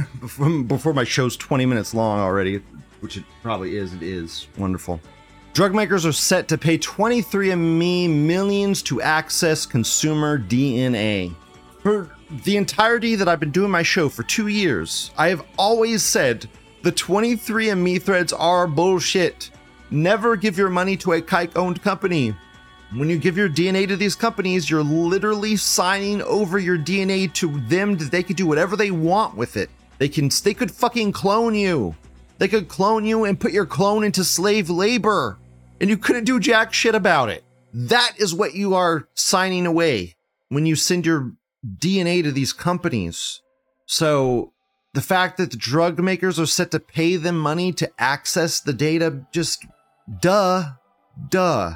before 0.66 0.92
my 0.92 1.04
show's 1.04 1.36
20 1.36 1.64
minutes 1.64 1.94
long 1.94 2.18
already, 2.18 2.62
which 3.00 3.16
it 3.16 3.24
probably 3.42 3.76
is. 3.76 3.94
It 3.94 4.02
is. 4.02 4.48
Wonderful. 4.58 5.00
Drug 5.52 5.74
makers 5.74 6.06
are 6.06 6.12
set 6.12 6.46
to 6.48 6.58
pay 6.58 6.78
23andMe 6.78 8.08
millions 8.08 8.82
to 8.82 9.02
access 9.02 9.66
consumer 9.66 10.38
DNA. 10.38 11.34
For 11.82 12.14
the 12.44 12.56
entirety 12.56 13.16
that 13.16 13.28
I've 13.28 13.40
been 13.40 13.50
doing 13.50 13.70
my 13.70 13.82
show 13.82 14.08
for 14.08 14.22
two 14.22 14.48
years, 14.48 15.10
I 15.16 15.28
have 15.28 15.44
always 15.58 16.02
said 16.02 16.48
the 16.82 16.92
23andMe 16.92 18.00
threads 18.00 18.32
are 18.32 18.66
bullshit. 18.66 19.50
Never 19.90 20.36
give 20.36 20.58
your 20.58 20.70
money 20.70 20.96
to 20.98 21.12
a 21.12 21.22
kike 21.22 21.56
owned 21.56 21.82
company. 21.82 22.34
When 22.94 23.08
you 23.10 23.18
give 23.18 23.36
your 23.36 23.48
DNA 23.48 23.88
to 23.88 23.96
these 23.96 24.14
companies, 24.14 24.70
you're 24.70 24.82
literally 24.82 25.56
signing 25.56 26.22
over 26.22 26.58
your 26.58 26.78
DNA 26.78 27.32
to 27.34 27.60
them 27.68 27.96
that 27.98 28.10
they 28.10 28.22
could 28.22 28.36
do 28.36 28.46
whatever 28.46 28.76
they 28.76 28.90
want 28.90 29.36
with 29.36 29.56
it. 29.56 29.70
They 29.98 30.08
can 30.08 30.30
they 30.44 30.54
could 30.54 30.70
fucking 30.70 31.12
clone 31.12 31.54
you. 31.54 31.96
They 32.38 32.48
could 32.48 32.68
clone 32.68 33.04
you 33.04 33.24
and 33.24 33.38
put 33.38 33.52
your 33.52 33.66
clone 33.66 34.04
into 34.04 34.24
slave 34.24 34.70
labor. 34.70 35.38
And 35.80 35.90
you 35.90 35.96
couldn't 35.96 36.24
do 36.24 36.40
jack 36.40 36.72
shit 36.72 36.94
about 36.94 37.28
it. 37.28 37.44
That 37.72 38.14
is 38.18 38.34
what 38.34 38.54
you 38.54 38.74
are 38.74 39.08
signing 39.14 39.66
away 39.66 40.16
when 40.48 40.66
you 40.66 40.76
send 40.76 41.06
your 41.06 41.32
DNA 41.78 42.22
to 42.22 42.32
these 42.32 42.52
companies. 42.52 43.42
So 43.86 44.52
the 44.94 45.00
fact 45.00 45.36
that 45.36 45.50
the 45.50 45.56
drug 45.56 45.98
makers 45.98 46.40
are 46.40 46.46
set 46.46 46.70
to 46.70 46.80
pay 46.80 47.16
them 47.16 47.38
money 47.38 47.72
to 47.72 47.90
access 47.98 48.60
the 48.60 48.72
data, 48.72 49.26
just 49.32 49.66
duh, 50.20 50.72
duh. 51.28 51.72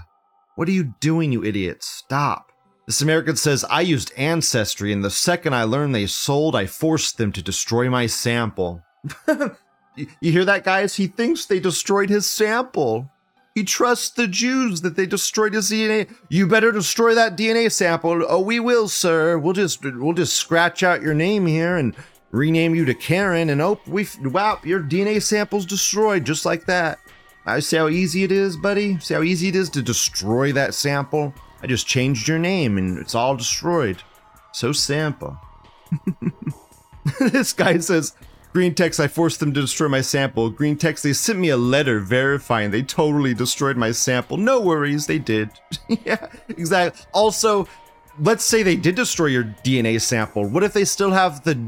What 0.54 0.68
are 0.68 0.72
you 0.72 0.94
doing, 1.00 1.32
you 1.32 1.44
idiots? 1.44 1.86
Stop. 1.86 2.52
This 2.86 3.00
American 3.00 3.36
says, 3.36 3.64
I 3.70 3.80
used 3.82 4.12
Ancestry, 4.16 4.92
and 4.92 5.04
the 5.04 5.10
second 5.10 5.54
I 5.54 5.64
learned 5.64 5.94
they 5.94 6.06
sold, 6.06 6.56
I 6.56 6.66
forced 6.66 7.16
them 7.16 7.32
to 7.32 7.42
destroy 7.42 7.88
my 7.88 8.06
sample. 8.06 8.82
you 9.96 10.32
hear 10.32 10.44
that, 10.44 10.64
guys? 10.64 10.96
He 10.96 11.06
thinks 11.06 11.46
they 11.46 11.60
destroyed 11.60 12.10
his 12.10 12.26
sample. 12.26 13.10
He 13.54 13.64
trusts 13.64 14.10
the 14.10 14.26
Jews 14.26 14.80
that 14.80 14.96
they 14.96 15.06
destroyed 15.06 15.52
his 15.52 15.70
DNA. 15.70 16.12
You 16.30 16.46
better 16.46 16.72
destroy 16.72 17.14
that 17.14 17.36
DNA 17.36 17.70
sample. 17.70 18.24
Oh, 18.26 18.40
we 18.40 18.58
will, 18.58 18.88
sir. 18.88 19.36
We'll 19.38 19.52
just 19.52 19.84
we'll 19.84 20.14
just 20.14 20.36
scratch 20.36 20.82
out 20.82 21.02
your 21.02 21.14
name 21.14 21.46
here 21.46 21.76
and 21.76 21.94
rename 22.30 22.74
you 22.74 22.84
to 22.86 22.94
Karen. 22.94 23.50
And 23.50 23.60
oh, 23.60 23.78
we 23.86 24.06
wow, 24.22 24.58
your 24.64 24.80
DNA 24.80 25.20
sample's 25.20 25.66
destroyed 25.66 26.24
just 26.24 26.46
like 26.46 26.64
that. 26.66 26.98
I 27.44 27.60
see 27.60 27.76
how 27.76 27.88
easy 27.88 28.22
it 28.22 28.32
is, 28.32 28.56
buddy. 28.56 28.98
See 29.00 29.14
how 29.14 29.22
easy 29.22 29.48
it 29.48 29.56
is 29.56 29.68
to 29.70 29.82
destroy 29.82 30.52
that 30.52 30.74
sample. 30.74 31.34
I 31.62 31.66
just 31.66 31.86
changed 31.86 32.28
your 32.28 32.38
name 32.38 32.78
and 32.78 32.98
it's 32.98 33.14
all 33.14 33.36
destroyed. 33.36 34.02
So 34.52 34.72
simple. 34.72 35.38
this 37.18 37.52
guy 37.52 37.78
says, 37.78 38.14
Green 38.52 38.74
text, 38.74 39.00
I 39.00 39.08
forced 39.08 39.40
them 39.40 39.54
to 39.54 39.60
destroy 39.62 39.88
my 39.88 40.02
sample. 40.02 40.50
Green 40.50 40.76
text, 40.76 41.02
they 41.02 41.14
sent 41.14 41.38
me 41.38 41.48
a 41.48 41.56
letter 41.56 42.00
verifying 42.00 42.70
they 42.70 42.82
totally 42.82 43.32
destroyed 43.32 43.76
my 43.76 43.92
sample. 43.92 44.36
No 44.36 44.60
worries, 44.60 45.06
they 45.06 45.18
did. 45.18 45.50
yeah, 46.04 46.26
exactly. 46.48 47.04
Also, 47.12 47.66
let's 48.18 48.44
say 48.44 48.62
they 48.62 48.76
did 48.76 48.94
destroy 48.94 49.26
your 49.26 49.44
DNA 49.64 50.00
sample. 50.00 50.46
What 50.46 50.62
if 50.64 50.74
they 50.74 50.84
still 50.84 51.12
have 51.12 51.44
the 51.44 51.58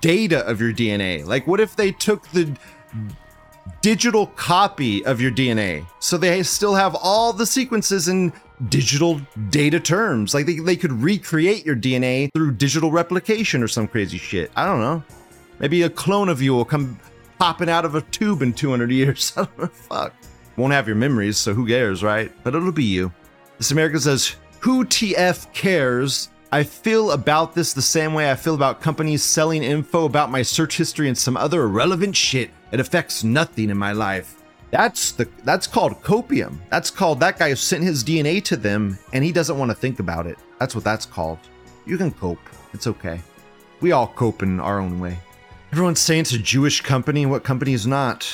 data 0.00 0.44
of 0.46 0.60
your 0.60 0.72
DNA? 0.72 1.24
Like, 1.24 1.46
what 1.46 1.60
if 1.60 1.76
they 1.76 1.92
took 1.92 2.26
the 2.30 2.56
digital 3.86 4.26
copy 4.28 5.04
of 5.04 5.20
your 5.20 5.30
DNA. 5.30 5.86
So 6.00 6.16
they 6.16 6.42
still 6.42 6.74
have 6.74 6.96
all 6.96 7.32
the 7.32 7.46
sequences 7.46 8.08
in 8.08 8.32
digital 8.68 9.20
data 9.50 9.78
terms. 9.78 10.34
Like 10.34 10.46
they, 10.46 10.58
they 10.58 10.76
could 10.76 10.92
recreate 10.92 11.64
your 11.64 11.76
DNA 11.76 12.30
through 12.34 12.52
digital 12.52 12.90
replication 12.90 13.62
or 13.62 13.68
some 13.68 13.86
crazy 13.86 14.18
shit. 14.18 14.50
I 14.56 14.64
don't 14.66 14.80
know. 14.80 15.04
Maybe 15.58 15.82
a 15.82 15.90
clone 15.90 16.28
of 16.28 16.42
you 16.42 16.54
will 16.54 16.64
come 16.64 16.98
popping 17.38 17.68
out 17.68 17.84
of 17.84 17.94
a 17.94 18.02
tube 18.02 18.42
in 18.42 18.52
200 18.52 18.90
years. 18.90 19.32
I 19.36 19.44
don't 19.44 19.58
know. 19.58 19.66
Fuck. 19.66 20.14
Won't 20.56 20.72
have 20.72 20.86
your 20.86 20.96
memories, 20.96 21.36
so 21.36 21.54
who 21.54 21.66
cares, 21.66 22.02
right? 22.02 22.32
But 22.42 22.54
it'll 22.54 22.72
be 22.72 22.84
you. 22.84 23.12
This 23.58 23.70
American 23.70 24.00
says, 24.00 24.36
Who 24.60 24.84
TF 24.84 25.52
cares? 25.52 26.30
I 26.52 26.62
feel 26.62 27.10
about 27.10 27.54
this 27.54 27.72
the 27.72 27.82
same 27.82 28.14
way 28.14 28.30
I 28.30 28.34
feel 28.34 28.54
about 28.54 28.80
companies 28.80 29.22
selling 29.22 29.62
info 29.62 30.04
about 30.04 30.30
my 30.30 30.42
search 30.42 30.76
history 30.76 31.08
and 31.08 31.18
some 31.18 31.36
other 31.36 31.62
irrelevant 31.62 32.16
shit. 32.16 32.50
It 32.72 32.80
affects 32.80 33.24
nothing 33.24 33.68
in 33.68 33.76
my 33.76 33.92
life. 33.92 34.42
That's 34.70 35.12
the 35.12 35.28
that's 35.44 35.66
called 35.66 36.02
copium. 36.02 36.58
That's 36.70 36.90
called 36.90 37.20
that 37.20 37.38
guy 37.38 37.54
sent 37.54 37.84
his 37.84 38.04
DNA 38.04 38.42
to 38.44 38.56
them 38.56 38.98
and 39.12 39.24
he 39.24 39.32
doesn't 39.32 39.58
want 39.58 39.70
to 39.70 39.74
think 39.74 40.00
about 40.00 40.26
it. 40.26 40.38
That's 40.58 40.74
what 40.74 40.84
that's 40.84 41.06
called. 41.06 41.38
You 41.84 41.98
can 41.98 42.10
cope. 42.12 42.40
It's 42.72 42.86
okay. 42.86 43.20
We 43.80 43.92
all 43.92 44.08
cope 44.08 44.42
in 44.42 44.60
our 44.60 44.80
own 44.80 44.98
way. 44.98 45.18
Everyone's 45.76 46.00
saying 46.00 46.22
it's 46.22 46.32
a 46.32 46.38
Jewish 46.38 46.80
company. 46.80 47.26
What 47.26 47.44
company 47.44 47.74
is 47.74 47.86
not? 47.86 48.24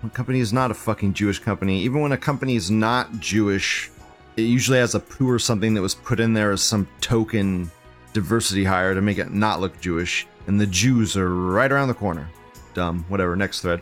What 0.00 0.14
company 0.14 0.38
is 0.38 0.52
not 0.52 0.70
a 0.70 0.74
fucking 0.74 1.14
Jewish 1.14 1.40
company? 1.40 1.82
Even 1.82 2.00
when 2.02 2.12
a 2.12 2.16
company 2.16 2.54
is 2.54 2.70
not 2.70 3.18
Jewish, 3.18 3.90
it 4.36 4.42
usually 4.42 4.78
has 4.78 4.94
a 4.94 5.00
poo 5.00 5.28
or 5.28 5.40
something 5.40 5.74
that 5.74 5.82
was 5.82 5.96
put 5.96 6.20
in 6.20 6.34
there 6.34 6.52
as 6.52 6.62
some 6.62 6.86
token 7.00 7.68
diversity 8.12 8.62
hire 8.62 8.94
to 8.94 9.02
make 9.02 9.18
it 9.18 9.32
not 9.32 9.60
look 9.60 9.80
Jewish. 9.80 10.28
And 10.46 10.60
the 10.60 10.68
Jews 10.68 11.16
are 11.16 11.34
right 11.34 11.72
around 11.72 11.88
the 11.88 11.94
corner. 11.94 12.30
Dumb. 12.74 13.04
Whatever. 13.08 13.34
Next 13.34 13.62
thread. 13.62 13.80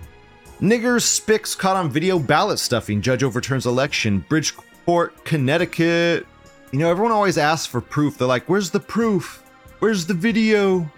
Niggers 0.63 1.05
Spix 1.05 1.55
caught 1.55 1.77
on 1.77 1.91
video 1.91 2.19
ballot 2.19 2.61
stuffing. 2.61 3.03
Judge 3.03 3.23
overturns 3.23 3.67
election. 3.67 4.25
Bridgeport, 4.27 5.23
Connecticut. 5.27 6.27
You 6.71 6.79
know, 6.79 6.91
everyone 6.91 7.13
always 7.13 7.37
asks 7.37 7.67
for 7.67 7.83
proof. 7.83 8.17
They're 8.17 8.27
like, 8.27 8.49
"Where's 8.49 8.71
the 8.71 8.81
proof? 8.81 9.43
Where's 9.81 10.07
the 10.07 10.15
video? 10.15 10.91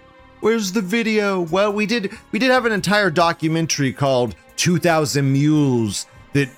Where's 0.45 0.73
the 0.73 0.81
video?" 0.81 1.41
Well, 1.41 1.73
we 1.73 1.87
did 1.87 2.11
we 2.31 2.37
did 2.37 2.51
have 2.51 2.67
an 2.67 2.71
entire 2.71 3.09
documentary 3.09 3.91
called 3.91 4.35
2000 4.57 5.33
Mules 5.33 6.05
that 6.33 6.49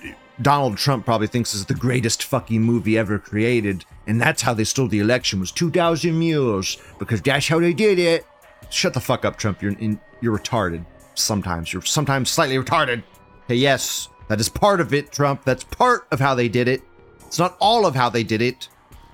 Donald 0.42 0.76
Trump 0.76 1.06
probably 1.06 1.26
thinks 1.26 1.54
is 1.54 1.64
the 1.64 1.72
greatest 1.72 2.24
fucking 2.24 2.60
movie 2.60 2.98
ever 2.98 3.18
created, 3.18 3.86
and 4.06 4.20
that's 4.20 4.42
how 4.42 4.52
they 4.52 4.64
stole 4.64 4.88
the 4.88 4.98
election 5.00 5.40
was 5.40 5.50
2000 5.52 6.18
Mules 6.18 6.76
because 6.98 7.22
that's 7.22 7.48
how 7.48 7.60
they 7.60 7.72
did 7.72 7.98
it. 7.98 8.26
Shut 8.68 8.92
the 8.92 9.00
fuck 9.00 9.24
up, 9.24 9.38
Trump. 9.38 9.62
You're 9.62 9.72
in, 9.78 9.98
you're 10.20 10.36
retarded. 10.36 10.84
Sometimes 11.14 11.72
you're 11.72 11.80
sometimes 11.80 12.28
slightly 12.28 12.56
retarded. 12.56 13.02
Hey, 13.46 13.54
yes, 13.54 14.10
that 14.28 14.38
is 14.38 14.50
part 14.50 14.82
of 14.82 14.92
it, 14.92 15.12
Trump. 15.12 15.44
That's 15.46 15.64
part 15.64 16.06
of 16.10 16.20
how 16.20 16.34
they 16.34 16.50
did 16.50 16.68
it. 16.68 16.82
It's 17.26 17.38
not 17.38 17.56
all 17.58 17.86
of 17.86 17.94
how 17.94 18.10
they 18.10 18.22
did 18.22 18.42
it. 18.42 18.68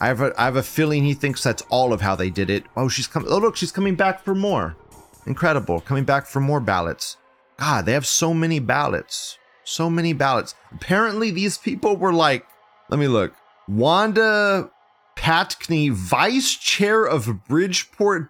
I 0.05 0.09
have 0.09 0.21
a, 0.21 0.35
I 0.39 0.45
have 0.45 0.57
a 0.57 0.63
feeling 0.63 1.03
he 1.03 1.15
thinks 1.15 1.43
that's 1.43 1.63
all 1.71 1.95
of 1.95 2.03
how 2.03 2.15
they 2.15 2.29
did 2.29 2.51
it. 2.51 2.65
Oh, 2.77 2.91
she's 2.91 3.07
coming. 3.07 3.31
Oh, 3.33 3.39
look, 3.39 3.57
she's 3.57 3.73
coming 3.73 3.95
back 3.95 4.23
for 4.23 4.35
more. 4.35 4.77
Incredible. 5.25 5.81
Coming 5.81 6.05
back 6.05 6.27
for 6.27 6.41
more 6.41 6.61
ballots. 6.61 7.17
God, 7.57 7.87
they 7.87 7.95
have 7.95 8.05
so 8.05 8.35
many 8.35 8.59
ballots. 8.59 9.39
So 9.65 9.89
many 9.89 10.13
ballots. 10.13 10.57
Apparently, 10.73 11.31
these 11.31 11.57
people 11.57 11.97
were 11.97 12.13
like, 12.13 12.47
let 12.91 13.01
me 13.01 13.09
look. 13.09 13.33
Wanda 13.67 14.71
Pataky, 15.17 15.91
vice 15.91 16.55
chair 16.55 17.05
of 17.05 17.47
Bridgeport 17.49 18.29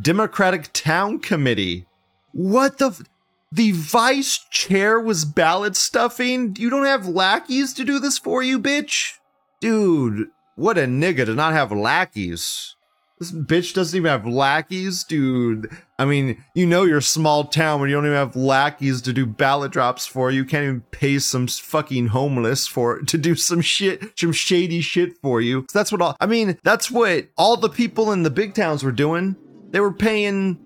Democratic 0.00 0.72
Town 0.72 1.18
Committee. 1.18 1.88
What 2.30 2.78
the? 2.78 2.90
F- 2.90 3.02
the 3.50 3.72
vice 3.72 4.38
chair 4.50 5.00
was 5.00 5.24
ballot 5.24 5.74
stuffing? 5.74 6.54
You 6.56 6.70
don't 6.70 6.86
have 6.86 7.08
lackeys 7.08 7.74
to 7.74 7.84
do 7.84 7.98
this 7.98 8.16
for 8.16 8.44
you, 8.44 8.60
bitch? 8.60 9.14
Dude, 9.60 10.28
what 10.56 10.78
a 10.78 10.82
nigga 10.82 11.26
to 11.26 11.34
not 11.34 11.52
have 11.52 11.70
lackeys. 11.70 12.74
This 13.18 13.32
bitch 13.32 13.72
doesn't 13.72 13.96
even 13.96 14.10
have 14.10 14.26
lackeys, 14.26 15.02
dude. 15.02 15.70
I 15.98 16.04
mean, 16.04 16.44
you 16.54 16.66
know 16.66 16.82
you're 16.82 16.98
a 16.98 17.02
small 17.02 17.44
town 17.44 17.80
when 17.80 17.88
you 17.88 17.96
don't 17.96 18.04
even 18.04 18.16
have 18.16 18.36
lackeys 18.36 19.00
to 19.02 19.12
do 19.12 19.24
ballot 19.24 19.72
drops 19.72 20.06
for. 20.06 20.30
You 20.30 20.44
can't 20.44 20.64
even 20.64 20.80
pay 20.90 21.18
some 21.18 21.46
fucking 21.46 22.08
homeless 22.08 22.66
for 22.66 23.00
to 23.00 23.16
do 23.16 23.34
some 23.34 23.62
shit, 23.62 24.18
some 24.18 24.32
shady 24.32 24.82
shit 24.82 25.16
for 25.22 25.40
you. 25.40 25.66
So 25.70 25.78
that's 25.78 25.92
what 25.92 26.02
all. 26.02 26.16
I 26.20 26.26
mean, 26.26 26.58
that's 26.62 26.90
what 26.90 27.28
all 27.38 27.56
the 27.56 27.70
people 27.70 28.12
in 28.12 28.22
the 28.22 28.30
big 28.30 28.54
towns 28.54 28.82
were 28.84 28.92
doing. 28.92 29.36
They 29.70 29.80
were 29.80 29.94
paying 29.94 30.58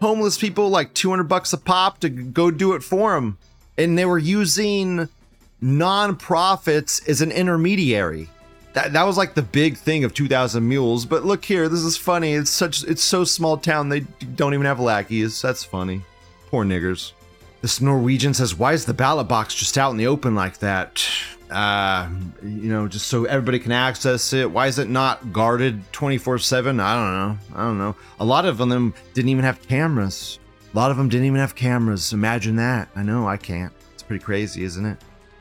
homeless 0.00 0.38
people 0.38 0.70
like 0.70 0.94
200 0.94 1.24
bucks 1.24 1.52
a 1.52 1.58
pop 1.58 2.00
to 2.00 2.08
go 2.08 2.50
do 2.50 2.72
it 2.72 2.82
for 2.82 3.14
them, 3.14 3.36
and 3.76 3.98
they 3.98 4.06
were 4.06 4.18
using 4.18 5.10
non-profits 5.60 7.06
as 7.06 7.20
an 7.20 7.32
intermediary. 7.32 8.30
That, 8.78 8.92
that 8.92 9.02
was 9.02 9.16
like 9.16 9.34
the 9.34 9.42
big 9.42 9.76
thing 9.76 10.04
of 10.04 10.14
2000 10.14 10.66
mules 10.66 11.04
but 11.04 11.24
look 11.24 11.44
here 11.44 11.68
this 11.68 11.80
is 11.80 11.96
funny. 11.96 12.34
It's 12.34 12.48
such 12.48 12.84
it's 12.84 13.02
so 13.02 13.24
small 13.24 13.56
town 13.56 13.88
they 13.88 14.00
don't 14.36 14.54
even 14.54 14.66
have 14.66 14.78
lackeys. 14.78 15.42
That's 15.42 15.64
funny. 15.64 16.02
Poor 16.48 16.64
niggers. 16.64 17.10
This 17.60 17.80
norwegian 17.80 18.34
says 18.34 18.54
why 18.54 18.74
is 18.74 18.84
the 18.84 18.94
ballot 18.94 19.26
box 19.26 19.56
just 19.56 19.76
out 19.76 19.90
in 19.90 19.96
the 19.96 20.06
open 20.06 20.36
like 20.36 20.58
that? 20.58 21.04
Uh 21.50 22.08
you 22.40 22.68
know 22.68 22.86
just 22.86 23.08
so 23.08 23.24
everybody 23.24 23.58
can 23.58 23.72
access 23.72 24.32
it. 24.32 24.48
Why 24.48 24.68
is 24.68 24.78
it 24.78 24.88
not 24.88 25.32
guarded 25.32 25.82
24 25.92 26.38
7 26.38 26.78
i 26.78 26.94
don't 26.94 27.14
know. 27.14 27.56
I 27.56 27.62
don't 27.64 27.78
know. 27.78 27.96
A 28.20 28.24
lot 28.24 28.46
of 28.46 28.58
them 28.58 28.94
didn't 29.12 29.30
even 29.30 29.44
have 29.44 29.60
cameras. 29.66 30.38
A 30.72 30.76
lot 30.76 30.92
of 30.92 30.96
them 30.96 31.08
didn't 31.08 31.26
even 31.26 31.40
have 31.40 31.56
cameras. 31.56 32.12
Imagine 32.12 32.54
that. 32.54 32.90
I 32.94 33.02
know 33.02 33.26
i 33.26 33.38
can't. 33.38 33.72
It's 33.94 34.04
pretty 34.04 34.22
crazy 34.22 34.62
isn't 34.62 34.86
it? 34.86 34.98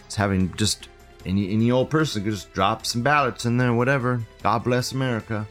It's 0.07 0.15
having 0.15 0.51
just 0.55 0.89
any 1.27 1.51
any 1.51 1.69
old 1.69 1.89
person 1.89 2.23
could 2.23 2.31
just 2.31 2.53
drop 2.53 2.85
some 2.85 3.03
ballots 3.03 3.45
in 3.45 3.57
there, 3.57 3.73
whatever. 3.73 4.21
God 4.41 4.63
bless 4.63 4.93
America. 4.93 5.47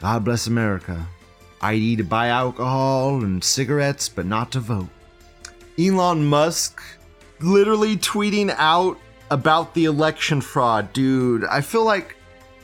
God 0.00 0.24
bless 0.24 0.46
America. 0.46 1.06
ID 1.60 1.96
to 1.96 2.04
buy 2.04 2.28
alcohol 2.28 3.22
and 3.22 3.42
cigarettes, 3.42 4.08
but 4.08 4.26
not 4.26 4.52
to 4.52 4.60
vote. 4.60 4.88
Elon 5.78 6.24
Musk 6.24 6.80
literally 7.40 7.96
tweeting 7.96 8.54
out 8.58 8.98
about 9.30 9.74
the 9.74 9.84
election 9.84 10.40
fraud, 10.40 10.92
dude. 10.92 11.44
I 11.44 11.60
feel 11.60 11.84
like 11.84 12.16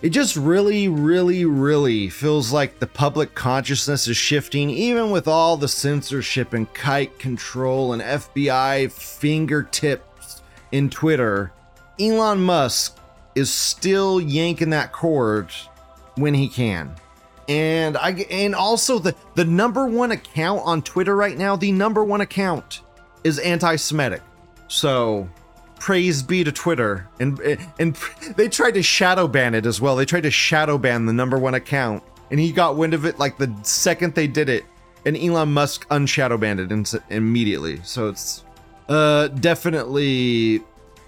it 0.05 0.11
just 0.11 0.37
really, 0.37 0.87
really, 0.89 1.47
really 1.47 2.11
feels 2.11 2.53
like 2.53 2.79
the 2.79 2.87
public 2.87 3.35
consciousness 3.35 4.07
is 4.07 4.19
shifting, 4.19 4.69
even 4.69 5.11
with 5.11 5.27
all 5.27 5.57
the 5.57 5.67
censorship 5.67 6.53
and 6.53 6.73
kite 6.75 7.19
control 7.19 7.95
and 7.95 8.03
FBI 8.03 8.93
fingertips 8.93 10.43
in 10.73 10.91
Twitter. 10.91 11.54
Elon 11.99 12.43
Musk 12.43 12.99
is 13.35 13.53
still 13.53 14.21
yanking 14.21 14.71
that 14.71 14.93
cord 14.93 15.51
when 16.17 16.35
he 16.35 16.49
can. 16.49 16.95
And 17.49 17.97
I 17.97 18.11
and 18.31 18.55
also 18.55 18.99
the 18.99 19.15
the 19.35 19.45
number 19.45 19.87
one 19.87 20.13
account 20.13 20.63
on 20.65 20.83
Twitter 20.83 21.15
right 21.15 21.37
now, 21.37 21.57
the 21.57 21.73
number 21.73 22.03
one 22.03 22.21
account 22.21 22.81
is 23.23 23.39
anti-Semitic. 23.39 24.23
So 24.69 25.29
praise 25.79 26.23
be 26.23 26.43
to 26.45 26.53
Twitter. 26.53 27.07
And 27.21 27.39
and 27.79 27.97
they 28.37 28.49
tried 28.49 28.75
to 28.75 28.83
shadow 28.83 29.29
ban 29.29 29.55
it 29.55 29.67
as 29.67 29.81
well. 29.81 29.97
They 29.97 30.07
tried 30.07 30.23
to 30.23 30.31
shadow 30.31 30.79
ban 30.79 31.05
the 31.07 31.13
number 31.13 31.39
one 31.39 31.55
account, 31.55 32.03
and 32.31 32.41
he 32.41 32.51
got 32.51 32.77
wind 32.77 32.95
of 32.95 33.05
it 33.05 33.19
like 33.19 33.37
the 33.37 33.55
second 33.63 34.15
they 34.15 34.27
did 34.27 34.49
it. 34.49 34.65
And 35.07 35.19
Elon 35.19 35.53
Musk 35.53 35.87
unshadow 35.91 36.39
banned 36.39 36.61
it 36.61 36.73
ins- 36.73 36.97
immediately. 37.11 37.83
So 37.83 38.09
it's 38.09 38.43
uh 38.89 39.29
definitely 39.29 40.63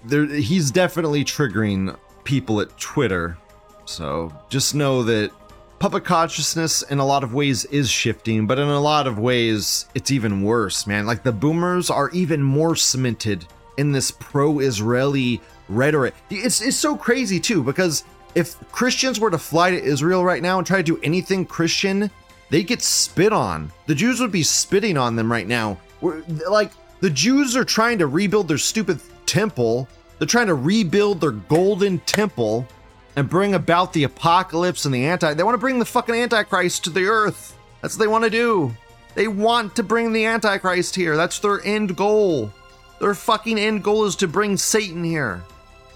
there 0.07 0.25
he's 0.25 0.71
definitely 0.71 1.23
triggering 1.23 1.97
people 2.23 2.61
at 2.61 2.77
Twitter. 2.77 3.37
So 3.85 4.33
just 4.49 4.75
know 4.75 5.03
that 5.03 5.31
public 5.79 6.03
consciousness 6.03 6.81
in 6.81 6.99
a 6.99 7.05
lot 7.05 7.23
of 7.23 7.33
ways 7.33 7.65
is 7.65 7.89
shifting, 7.89 8.47
but 8.47 8.59
in 8.59 8.67
a 8.67 8.79
lot 8.79 9.07
of 9.07 9.19
ways 9.19 9.85
it's 9.95 10.11
even 10.11 10.43
worse, 10.43 10.87
man. 10.87 11.05
Like 11.05 11.23
the 11.23 11.31
boomers 11.31 11.89
are 11.89 12.09
even 12.11 12.41
more 12.41 12.75
cemented 12.75 13.45
in 13.77 13.91
this 13.91 14.11
pro-Israeli 14.11 15.41
rhetoric. 15.69 16.15
It's 16.29 16.61
it's 16.61 16.77
so 16.77 16.97
crazy 16.97 17.39
too 17.39 17.63
because 17.63 18.03
if 18.35 18.55
Christians 18.71 19.19
were 19.19 19.31
to 19.31 19.37
fly 19.37 19.71
to 19.71 19.81
Israel 19.83 20.23
right 20.23 20.41
now 20.41 20.57
and 20.57 20.67
try 20.67 20.77
to 20.77 20.83
do 20.83 20.99
anything 21.03 21.45
Christian, 21.45 22.11
they 22.49 22.63
get 22.63 22.81
spit 22.81 23.33
on. 23.33 23.71
The 23.87 23.95
Jews 23.95 24.19
would 24.19 24.31
be 24.31 24.43
spitting 24.43 24.97
on 24.97 25.15
them 25.15 25.31
right 25.31 25.47
now. 25.47 25.79
We're, 26.01 26.23
like 26.49 26.71
the 26.99 27.09
Jews 27.09 27.55
are 27.55 27.65
trying 27.65 27.97
to 27.99 28.07
rebuild 28.07 28.47
their 28.47 28.57
stupid 28.57 28.99
temple. 29.25 29.87
They're 30.17 30.27
trying 30.27 30.47
to 30.47 30.55
rebuild 30.55 31.21
their 31.21 31.31
golden 31.31 31.99
temple 31.99 32.67
and 33.15 33.29
bring 33.29 33.53
about 33.53 33.93
the 33.93 34.03
apocalypse 34.03 34.85
and 34.85 34.93
the 34.93 35.05
anti. 35.05 35.33
They 35.33 35.43
want 35.43 35.55
to 35.55 35.59
bring 35.59 35.79
the 35.79 35.85
fucking 35.85 36.15
antichrist 36.15 36.83
to 36.83 36.89
the 36.89 37.05
earth. 37.05 37.57
That's 37.81 37.95
what 37.95 37.99
they 37.99 38.07
want 38.07 38.23
to 38.23 38.29
do. 38.29 38.75
They 39.15 39.27
want 39.27 39.75
to 39.75 39.83
bring 39.83 40.13
the 40.13 40.25
antichrist 40.25 40.95
here. 40.95 41.15
That's 41.15 41.39
their 41.39 41.63
end 41.65 41.95
goal. 41.95 42.51
Their 42.99 43.15
fucking 43.15 43.59
end 43.59 43.83
goal 43.83 44.05
is 44.05 44.15
to 44.17 44.27
bring 44.27 44.57
Satan 44.57 45.03
here. 45.03 45.43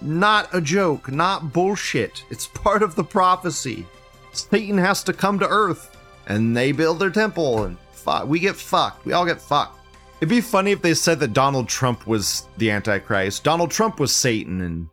Not 0.02 0.50
a 0.54 0.62
joke, 0.62 1.12
not 1.12 1.54
bullshit. 1.54 2.24
It's 2.32 2.48
part 2.48 2.82
of 2.82 2.96
the 2.96 3.04
prophecy. 3.04 3.86
Satan 4.34 4.78
has 4.78 5.04
to 5.04 5.14
come 5.14 5.38
to 5.40 5.48
earth 5.48 5.96
and 6.28 6.56
they 6.56 6.72
build 6.72 7.00
their 7.00 7.10
temple 7.10 7.64
and 7.64 7.78
fu- 7.92 8.26
we 8.26 8.40
get 8.40 8.56
fucked. 8.56 9.06
We 9.06 9.14
all 9.14 9.26
get 9.26 9.42
fucked. 9.42 9.80
It'd 10.22 10.30
be 10.30 10.40
funny 10.40 10.72
if 10.72 10.84
they 10.84 10.94
said 10.94 11.20
that 11.22 11.34
Donald 11.34 11.68
Trump 11.68 12.06
was 12.06 12.48
the 12.58 12.70
Antichrist. 12.70 13.44
Donald 13.44 13.72
Trump 13.72 14.00
was 14.00 14.16
Satan, 14.16 14.62
and 14.62 14.88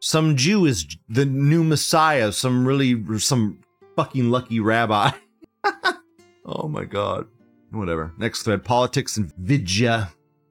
some 0.00 0.36
Jew 0.36 0.66
is 0.66 0.86
the 1.08 1.24
new 1.24 1.64
Messiah. 1.64 2.30
Some 2.30 2.68
really, 2.68 3.02
some 3.18 3.60
fucking 3.96 4.30
lucky 4.30 4.60
rabbi. 4.60 5.10
oh 6.44 6.68
my 6.68 6.84
god. 6.84 7.26
Whatever. 7.70 8.12
Next 8.18 8.42
thread 8.42 8.62
politics 8.62 9.16
and 9.16 9.32
vidya. 9.38 10.10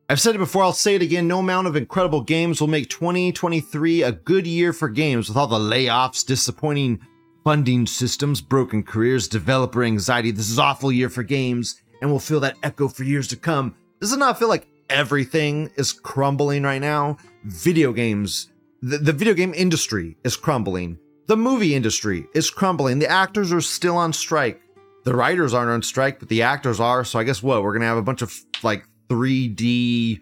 I've 0.09 0.19
said 0.19 0.33
it 0.33 0.39
before, 0.39 0.63
I'll 0.63 0.73
say 0.73 0.95
it 0.95 1.03
again. 1.03 1.27
No 1.27 1.37
amount 1.37 1.67
of 1.67 1.75
incredible 1.75 2.21
games 2.21 2.59
will 2.59 2.67
make 2.67 2.89
2023 2.89 4.01
a 4.01 4.11
good 4.11 4.47
year 4.47 4.73
for 4.73 4.89
games 4.89 5.27
with 5.27 5.37
all 5.37 5.45
the 5.45 5.59
layoffs, 5.59 6.25
disappointing 6.25 6.99
funding 7.43 7.85
systems, 7.85 8.41
broken 8.41 8.81
careers, 8.81 9.27
developer 9.27 9.83
anxiety. 9.83 10.31
This 10.31 10.49
is 10.49 10.57
awful 10.57 10.91
year 10.91 11.09
for 11.09 11.21
games, 11.21 11.83
and 12.01 12.09
we'll 12.09 12.19
feel 12.19 12.39
that 12.39 12.57
echo 12.63 12.87
for 12.87 13.03
years 13.03 13.27
to 13.27 13.35
come. 13.35 13.75
Does 14.03 14.11
it 14.11 14.19
not 14.19 14.37
feel 14.37 14.49
like 14.49 14.67
everything 14.89 15.71
is 15.77 15.93
crumbling 15.93 16.63
right 16.63 16.81
now? 16.81 17.15
Video 17.45 17.93
games, 17.93 18.51
the, 18.81 18.97
the 18.97 19.13
video 19.13 19.33
game 19.33 19.53
industry 19.53 20.17
is 20.25 20.35
crumbling. 20.35 20.99
The 21.27 21.37
movie 21.37 21.73
industry 21.73 22.27
is 22.35 22.49
crumbling. 22.49 22.99
The 22.99 23.07
actors 23.07 23.53
are 23.53 23.61
still 23.61 23.95
on 23.95 24.11
strike. 24.11 24.59
The 25.05 25.15
writers 25.15 25.53
aren't 25.53 25.69
on 25.69 25.83
strike, 25.83 26.19
but 26.19 26.27
the 26.27 26.41
actors 26.41 26.81
are. 26.81 27.05
So 27.05 27.17
I 27.17 27.23
guess 27.23 27.41
what? 27.41 27.63
We're 27.63 27.71
gonna 27.71 27.85
have 27.85 27.95
a 27.95 28.01
bunch 28.01 28.21
of 28.21 28.37
like 28.61 28.85
3D 29.07 30.19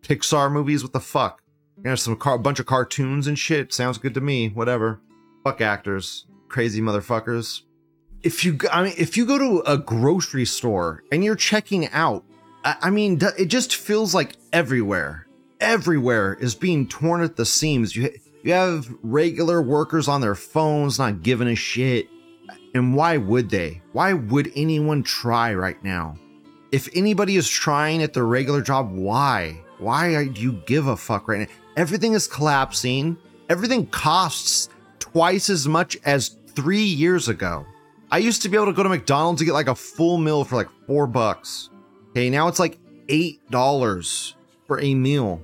Pixar 0.00 0.50
movies. 0.50 0.82
What 0.82 0.94
the 0.94 1.00
fuck? 1.00 1.42
We're 1.76 1.82
gonna 1.82 1.90
have 1.90 2.00
some 2.00 2.16
car- 2.16 2.38
bunch 2.38 2.58
of 2.58 2.64
cartoons 2.64 3.26
and 3.26 3.38
shit. 3.38 3.74
Sounds 3.74 3.98
good 3.98 4.14
to 4.14 4.22
me. 4.22 4.48
Whatever. 4.48 5.02
Fuck 5.44 5.60
actors, 5.60 6.24
crazy 6.48 6.80
motherfuckers. 6.80 7.64
If 8.22 8.46
you, 8.46 8.58
I 8.72 8.82
mean, 8.82 8.94
if 8.96 9.18
you 9.18 9.26
go 9.26 9.36
to 9.36 9.62
a 9.66 9.76
grocery 9.76 10.46
store 10.46 11.04
and 11.12 11.22
you're 11.22 11.36
checking 11.36 11.86
out 11.88 12.24
I 12.64 12.90
mean, 12.90 13.18
it 13.38 13.46
just 13.46 13.76
feels 13.76 14.14
like 14.14 14.36
everywhere, 14.52 15.26
everywhere 15.60 16.36
is 16.40 16.54
being 16.54 16.86
torn 16.86 17.22
at 17.22 17.36
the 17.36 17.46
seams. 17.46 17.96
You 17.96 18.10
you 18.42 18.52
have 18.52 18.88
regular 19.02 19.60
workers 19.60 20.08
on 20.08 20.20
their 20.20 20.34
phones, 20.34 20.98
not 20.98 21.22
giving 21.22 21.48
a 21.48 21.54
shit. 21.54 22.08
And 22.74 22.94
why 22.94 23.16
would 23.16 23.50
they? 23.50 23.82
Why 23.92 24.12
would 24.14 24.50
anyone 24.56 25.02
try 25.02 25.54
right 25.54 25.82
now? 25.84 26.16
If 26.72 26.88
anybody 26.94 27.36
is 27.36 27.48
trying 27.48 28.02
at 28.02 28.14
their 28.14 28.26
regular 28.26 28.62
job, 28.62 28.92
why? 28.92 29.60
Why 29.78 30.26
do 30.26 30.40
you 30.40 30.52
give 30.66 30.86
a 30.86 30.96
fuck 30.96 31.28
right 31.28 31.40
now? 31.40 31.54
Everything 31.76 32.14
is 32.14 32.26
collapsing. 32.26 33.18
Everything 33.48 33.86
costs 33.88 34.68
twice 34.98 35.50
as 35.50 35.66
much 35.66 35.98
as 36.04 36.36
three 36.54 36.82
years 36.82 37.28
ago. 37.28 37.66
I 38.10 38.18
used 38.18 38.42
to 38.42 38.48
be 38.48 38.56
able 38.56 38.66
to 38.66 38.72
go 38.72 38.82
to 38.82 38.88
McDonald's 38.88 39.40
to 39.40 39.44
get 39.44 39.54
like 39.54 39.68
a 39.68 39.74
full 39.74 40.16
meal 40.18 40.44
for 40.44 40.56
like 40.56 40.68
four 40.86 41.06
bucks. 41.06 41.70
Okay, 42.10 42.30
now 42.30 42.48
it's 42.48 42.58
like 42.58 42.78
eight 43.08 43.48
dollars 43.50 44.34
for 44.66 44.80
a 44.80 44.94
meal. 44.94 45.42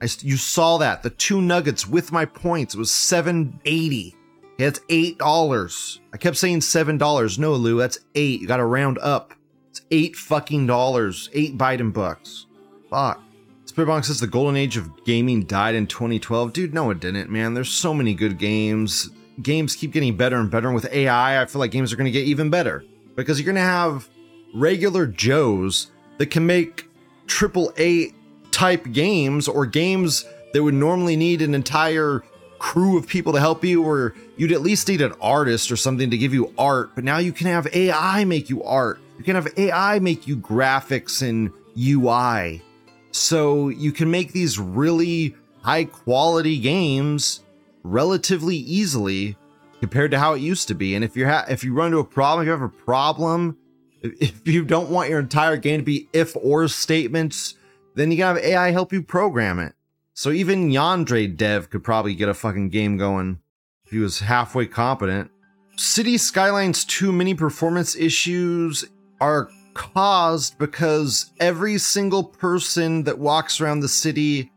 I 0.00 0.08
you 0.20 0.36
saw 0.36 0.78
that 0.78 1.02
the 1.02 1.10
two 1.10 1.40
nuggets 1.40 1.86
with 1.86 2.12
my 2.12 2.24
points 2.24 2.74
was 2.74 2.90
seven 2.90 3.60
eighty. 3.64 4.14
Okay, 4.54 4.64
that's 4.64 4.80
eight 4.88 5.18
dollars. 5.18 6.00
I 6.12 6.16
kept 6.16 6.36
saying 6.36 6.62
seven 6.62 6.98
dollars. 6.98 7.38
No, 7.38 7.52
Lou, 7.54 7.78
that's 7.78 7.98
eight. 8.14 8.40
You 8.40 8.46
got 8.46 8.58
to 8.58 8.64
round 8.64 8.98
up. 8.98 9.34
It's 9.70 9.82
eight 9.90 10.16
fucking 10.16 10.66
dollars. 10.66 11.28
Eight 11.32 11.58
Biden 11.58 11.92
bucks. 11.92 12.46
Fuck. 12.88 13.22
Spearbonk 13.66 14.06
says 14.06 14.20
the 14.20 14.26
golden 14.26 14.56
age 14.56 14.78
of 14.78 15.04
gaming 15.04 15.44
died 15.44 15.74
in 15.74 15.86
2012. 15.86 16.52
Dude, 16.52 16.72
no, 16.72 16.88
it 16.90 17.00
didn't, 17.00 17.30
man. 17.30 17.52
There's 17.52 17.68
so 17.68 17.92
many 17.92 18.14
good 18.14 18.38
games. 18.38 19.10
Games 19.42 19.76
keep 19.76 19.92
getting 19.92 20.16
better 20.16 20.36
and 20.36 20.50
better. 20.50 20.68
And 20.68 20.74
with 20.74 20.90
AI, 20.90 21.42
I 21.42 21.44
feel 21.44 21.58
like 21.58 21.72
games 21.72 21.92
are 21.92 21.96
going 21.96 22.06
to 22.06 22.10
get 22.10 22.26
even 22.26 22.48
better 22.48 22.84
because 23.16 23.38
you're 23.38 23.44
going 23.44 23.56
to 23.56 23.60
have 23.60 24.08
regular 24.54 25.06
Joes 25.06 25.90
that 26.18 26.26
can 26.26 26.46
make 26.46 26.88
triple 27.26 27.72
A 27.78 28.12
type 28.50 28.90
games 28.92 29.48
or 29.48 29.66
games 29.66 30.24
that 30.52 30.62
would 30.62 30.74
normally 30.74 31.16
need 31.16 31.42
an 31.42 31.54
entire 31.54 32.22
crew 32.58 32.98
of 32.98 33.06
people 33.06 33.32
to 33.32 33.40
help 33.40 33.64
you, 33.64 33.82
or 33.82 34.14
you'd 34.36 34.52
at 34.52 34.62
least 34.62 34.88
need 34.88 35.00
an 35.00 35.12
artist 35.20 35.70
or 35.70 35.76
something 35.76 36.10
to 36.10 36.16
give 36.16 36.32
you 36.32 36.52
art. 36.56 36.94
But 36.94 37.04
now 37.04 37.18
you 37.18 37.32
can 37.32 37.46
have 37.46 37.66
AI 37.74 38.24
make 38.24 38.48
you 38.48 38.62
art. 38.62 38.98
You 39.18 39.24
can 39.24 39.34
have 39.34 39.48
AI 39.56 39.98
make 39.98 40.26
you 40.26 40.36
graphics 40.36 41.26
and 41.26 41.50
UI. 41.78 42.62
So 43.10 43.68
you 43.68 43.92
can 43.92 44.10
make 44.10 44.32
these 44.32 44.58
really 44.58 45.34
high 45.62 45.84
quality 45.84 46.58
games 46.58 47.42
relatively 47.82 48.56
easily 48.56 49.36
compared 49.80 50.10
to 50.10 50.18
how 50.18 50.34
it 50.34 50.40
used 50.40 50.68
to 50.68 50.74
be. 50.74 50.94
And 50.94 51.04
if 51.04 51.16
you 51.16 51.26
ha- 51.26 51.46
if 51.48 51.64
you 51.64 51.72
run 51.72 51.86
into 51.86 51.98
a 51.98 52.04
problem, 52.04 52.42
if 52.42 52.46
you 52.46 52.52
have 52.52 52.62
a 52.62 52.68
problem, 52.68 53.56
if- 54.02 54.46
you 54.46 54.64
don't 54.64 54.90
want 54.90 55.10
your 55.10 55.18
entire 55.18 55.56
game 55.56 55.80
to 55.80 55.84
be 55.84 56.08
if 56.12 56.36
or 56.36 56.68
statements, 56.68 57.54
then 57.94 58.10
you 58.10 58.18
can 58.18 58.26
have 58.26 58.44
AI 58.44 58.70
help 58.70 58.92
you 58.92 59.02
program 59.02 59.58
it. 59.58 59.74
So 60.14 60.30
even 60.30 60.70
Yandere 60.70 61.36
dev 61.36 61.68
could 61.70 61.84
probably 61.84 62.14
get 62.14 62.28
a 62.28 62.34
fucking 62.34 62.70
game 62.70 62.96
going 62.96 63.38
if 63.84 63.92
he 63.92 63.98
was 63.98 64.20
halfway 64.20 64.66
competent. 64.66 65.30
City 65.76 66.16
Skylines 66.16 66.84
2 66.86 67.12
mini 67.12 67.34
performance 67.34 67.94
issues 67.94 68.84
are 69.20 69.50
caused 69.74 70.58
because 70.58 71.32
every 71.38 71.76
single 71.76 72.24
person 72.24 73.04
that 73.04 73.18
walks 73.18 73.60
around 73.60 73.80
the 73.80 73.88
city, 73.88 74.50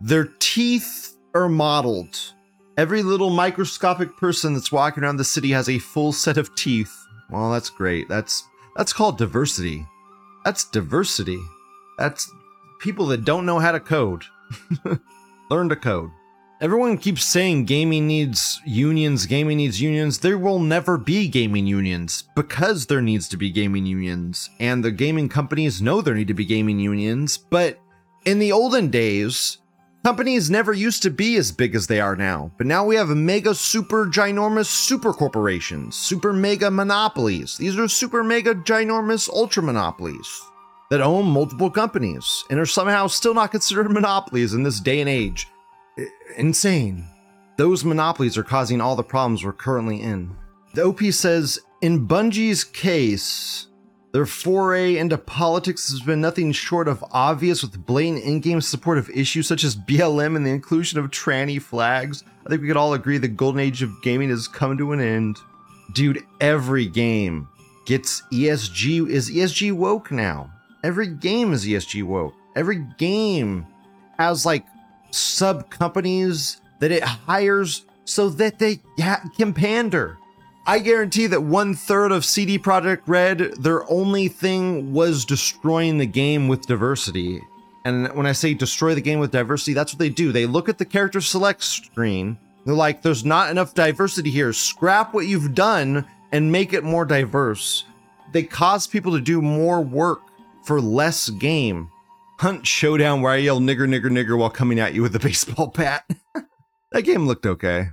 their 0.00 0.24
teeth 0.40 1.16
are 1.32 1.48
modeled. 1.48 2.32
Every 2.76 3.04
little 3.04 3.30
microscopic 3.30 4.16
person 4.16 4.54
that's 4.54 4.72
walking 4.72 5.04
around 5.04 5.18
the 5.18 5.24
city 5.24 5.50
has 5.52 5.68
a 5.68 5.78
full 5.78 6.12
set 6.12 6.36
of 6.36 6.52
teeth. 6.56 6.92
Well, 7.30 7.52
that's 7.52 7.70
great. 7.70 8.08
That's 8.08 8.42
that's 8.76 8.92
called 8.92 9.18
diversity. 9.18 9.86
That's 10.44 10.64
diversity. 10.64 11.40
That's 11.98 12.30
people 12.80 13.06
that 13.06 13.24
don't 13.24 13.46
know 13.46 13.58
how 13.58 13.72
to 13.72 13.80
code. 13.80 14.24
Learn 15.50 15.68
to 15.68 15.76
code. 15.76 16.10
Everyone 16.60 16.96
keeps 16.98 17.24
saying 17.24 17.64
gaming 17.64 18.06
needs 18.06 18.60
unions, 18.64 19.26
gaming 19.26 19.58
needs 19.58 19.82
unions. 19.82 20.18
There 20.18 20.38
will 20.38 20.60
never 20.60 20.96
be 20.96 21.28
gaming 21.28 21.66
unions 21.66 22.24
because 22.34 22.86
there 22.86 23.02
needs 23.02 23.28
to 23.28 23.36
be 23.36 23.50
gaming 23.50 23.86
unions. 23.86 24.48
And 24.60 24.84
the 24.84 24.92
gaming 24.92 25.28
companies 25.28 25.82
know 25.82 26.00
there 26.00 26.14
need 26.14 26.28
to 26.28 26.34
be 26.34 26.44
gaming 26.44 26.78
unions. 26.78 27.36
But 27.36 27.80
in 28.24 28.38
the 28.38 28.52
olden 28.52 28.88
days, 28.88 29.58
companies 30.04 30.50
never 30.50 30.72
used 30.72 31.02
to 31.02 31.10
be 31.10 31.36
as 31.36 31.50
big 31.50 31.74
as 31.74 31.86
they 31.86 31.98
are 32.00 32.14
now. 32.14 32.52
But 32.58 32.66
now 32.66 32.84
we 32.84 32.96
have 32.96 33.08
mega, 33.08 33.54
super, 33.54 34.06
ginormous 34.06 34.66
super 34.66 35.12
corporations, 35.12 35.96
super 35.96 36.32
mega 36.32 36.70
monopolies. 36.70 37.56
These 37.56 37.78
are 37.78 37.88
super 37.88 38.22
mega, 38.22 38.54
ginormous 38.54 39.28
ultra 39.28 39.62
monopolies 39.62 40.28
that 40.90 41.00
own 41.00 41.26
multiple 41.26 41.70
companies 41.70 42.44
and 42.50 42.60
are 42.60 42.66
somehow 42.66 43.06
still 43.06 43.34
not 43.34 43.50
considered 43.50 43.90
monopolies 43.90 44.52
in 44.52 44.62
this 44.62 44.80
day 44.80 45.00
and 45.00 45.08
age. 45.08 45.48
I- 45.98 46.06
Insane. 46.36 47.06
Those 47.56 47.84
monopolies 47.84 48.36
are 48.36 48.42
causing 48.42 48.80
all 48.80 48.96
the 48.96 49.02
problems 49.04 49.44
we're 49.44 49.52
currently 49.52 50.02
in. 50.02 50.34
The 50.74 50.82
OP 50.84 51.00
says 51.12 51.60
in 51.80 52.06
Bungie's 52.08 52.64
case, 52.64 53.68
their 54.14 54.26
foray 54.26 54.96
into 54.96 55.18
politics 55.18 55.90
has 55.90 56.00
been 56.00 56.20
nothing 56.20 56.52
short 56.52 56.86
of 56.86 57.04
obvious 57.10 57.62
with 57.62 57.84
blatant 57.84 58.22
in-game 58.22 58.60
support 58.60 58.96
of 58.96 59.10
issues 59.10 59.48
such 59.48 59.64
as 59.64 59.74
BLM 59.74 60.36
and 60.36 60.46
the 60.46 60.52
inclusion 60.52 61.00
of 61.00 61.10
tranny 61.10 61.60
flags. 61.60 62.22
I 62.46 62.48
think 62.48 62.62
we 62.62 62.68
could 62.68 62.76
all 62.76 62.94
agree 62.94 63.18
the 63.18 63.26
golden 63.26 63.60
age 63.60 63.82
of 63.82 64.00
gaming 64.02 64.28
has 64.28 64.46
come 64.46 64.78
to 64.78 64.92
an 64.92 65.00
end. 65.00 65.38
Dude, 65.94 66.22
every 66.40 66.86
game 66.86 67.48
gets 67.86 68.22
ESG 68.32 69.10
is 69.10 69.32
ESG 69.32 69.72
woke 69.72 70.12
now. 70.12 70.48
Every 70.84 71.08
game 71.08 71.52
is 71.52 71.66
ESG 71.66 72.04
woke. 72.04 72.34
Every 72.54 72.86
game 72.98 73.66
has 74.16 74.46
like 74.46 74.64
sub 75.10 75.70
companies 75.70 76.60
that 76.78 76.92
it 76.92 77.02
hires 77.02 77.84
so 78.04 78.28
that 78.28 78.60
they 78.60 78.80
ha- 79.00 79.28
can 79.36 79.52
pander. 79.52 80.18
I 80.66 80.78
guarantee 80.78 81.26
that 81.26 81.42
one 81.42 81.74
third 81.74 82.10
of 82.10 82.24
CD 82.24 82.58
Projekt 82.58 83.02
Red, 83.06 83.38
their 83.58 83.88
only 83.90 84.28
thing 84.28 84.94
was 84.94 85.26
destroying 85.26 85.98
the 85.98 86.06
game 86.06 86.48
with 86.48 86.66
diversity. 86.66 87.42
And 87.84 88.10
when 88.14 88.24
I 88.24 88.32
say 88.32 88.54
destroy 88.54 88.94
the 88.94 89.02
game 89.02 89.18
with 89.18 89.30
diversity, 89.30 89.74
that's 89.74 89.92
what 89.92 89.98
they 89.98 90.08
do. 90.08 90.32
They 90.32 90.46
look 90.46 90.70
at 90.70 90.78
the 90.78 90.86
character 90.86 91.20
select 91.20 91.62
screen. 91.62 92.38
They're 92.64 92.74
like, 92.74 93.02
there's 93.02 93.26
not 93.26 93.50
enough 93.50 93.74
diversity 93.74 94.30
here. 94.30 94.54
Scrap 94.54 95.12
what 95.12 95.26
you've 95.26 95.54
done 95.54 96.06
and 96.32 96.50
make 96.50 96.72
it 96.72 96.82
more 96.82 97.04
diverse. 97.04 97.84
They 98.32 98.42
cause 98.42 98.86
people 98.86 99.12
to 99.12 99.20
do 99.20 99.42
more 99.42 99.82
work 99.82 100.22
for 100.64 100.80
less 100.80 101.28
game. 101.28 101.90
Hunt 102.38 102.66
Showdown, 102.66 103.20
where 103.20 103.32
I 103.32 103.36
yell 103.36 103.60
nigger, 103.60 103.86
nigger, 103.86 104.06
nigger 104.06 104.38
while 104.38 104.50
coming 104.50 104.80
at 104.80 104.94
you 104.94 105.02
with 105.02 105.14
a 105.14 105.18
baseball 105.20 105.66
bat. 105.66 106.08
that 106.92 107.02
game 107.02 107.26
looked 107.26 107.44
okay. 107.44 107.90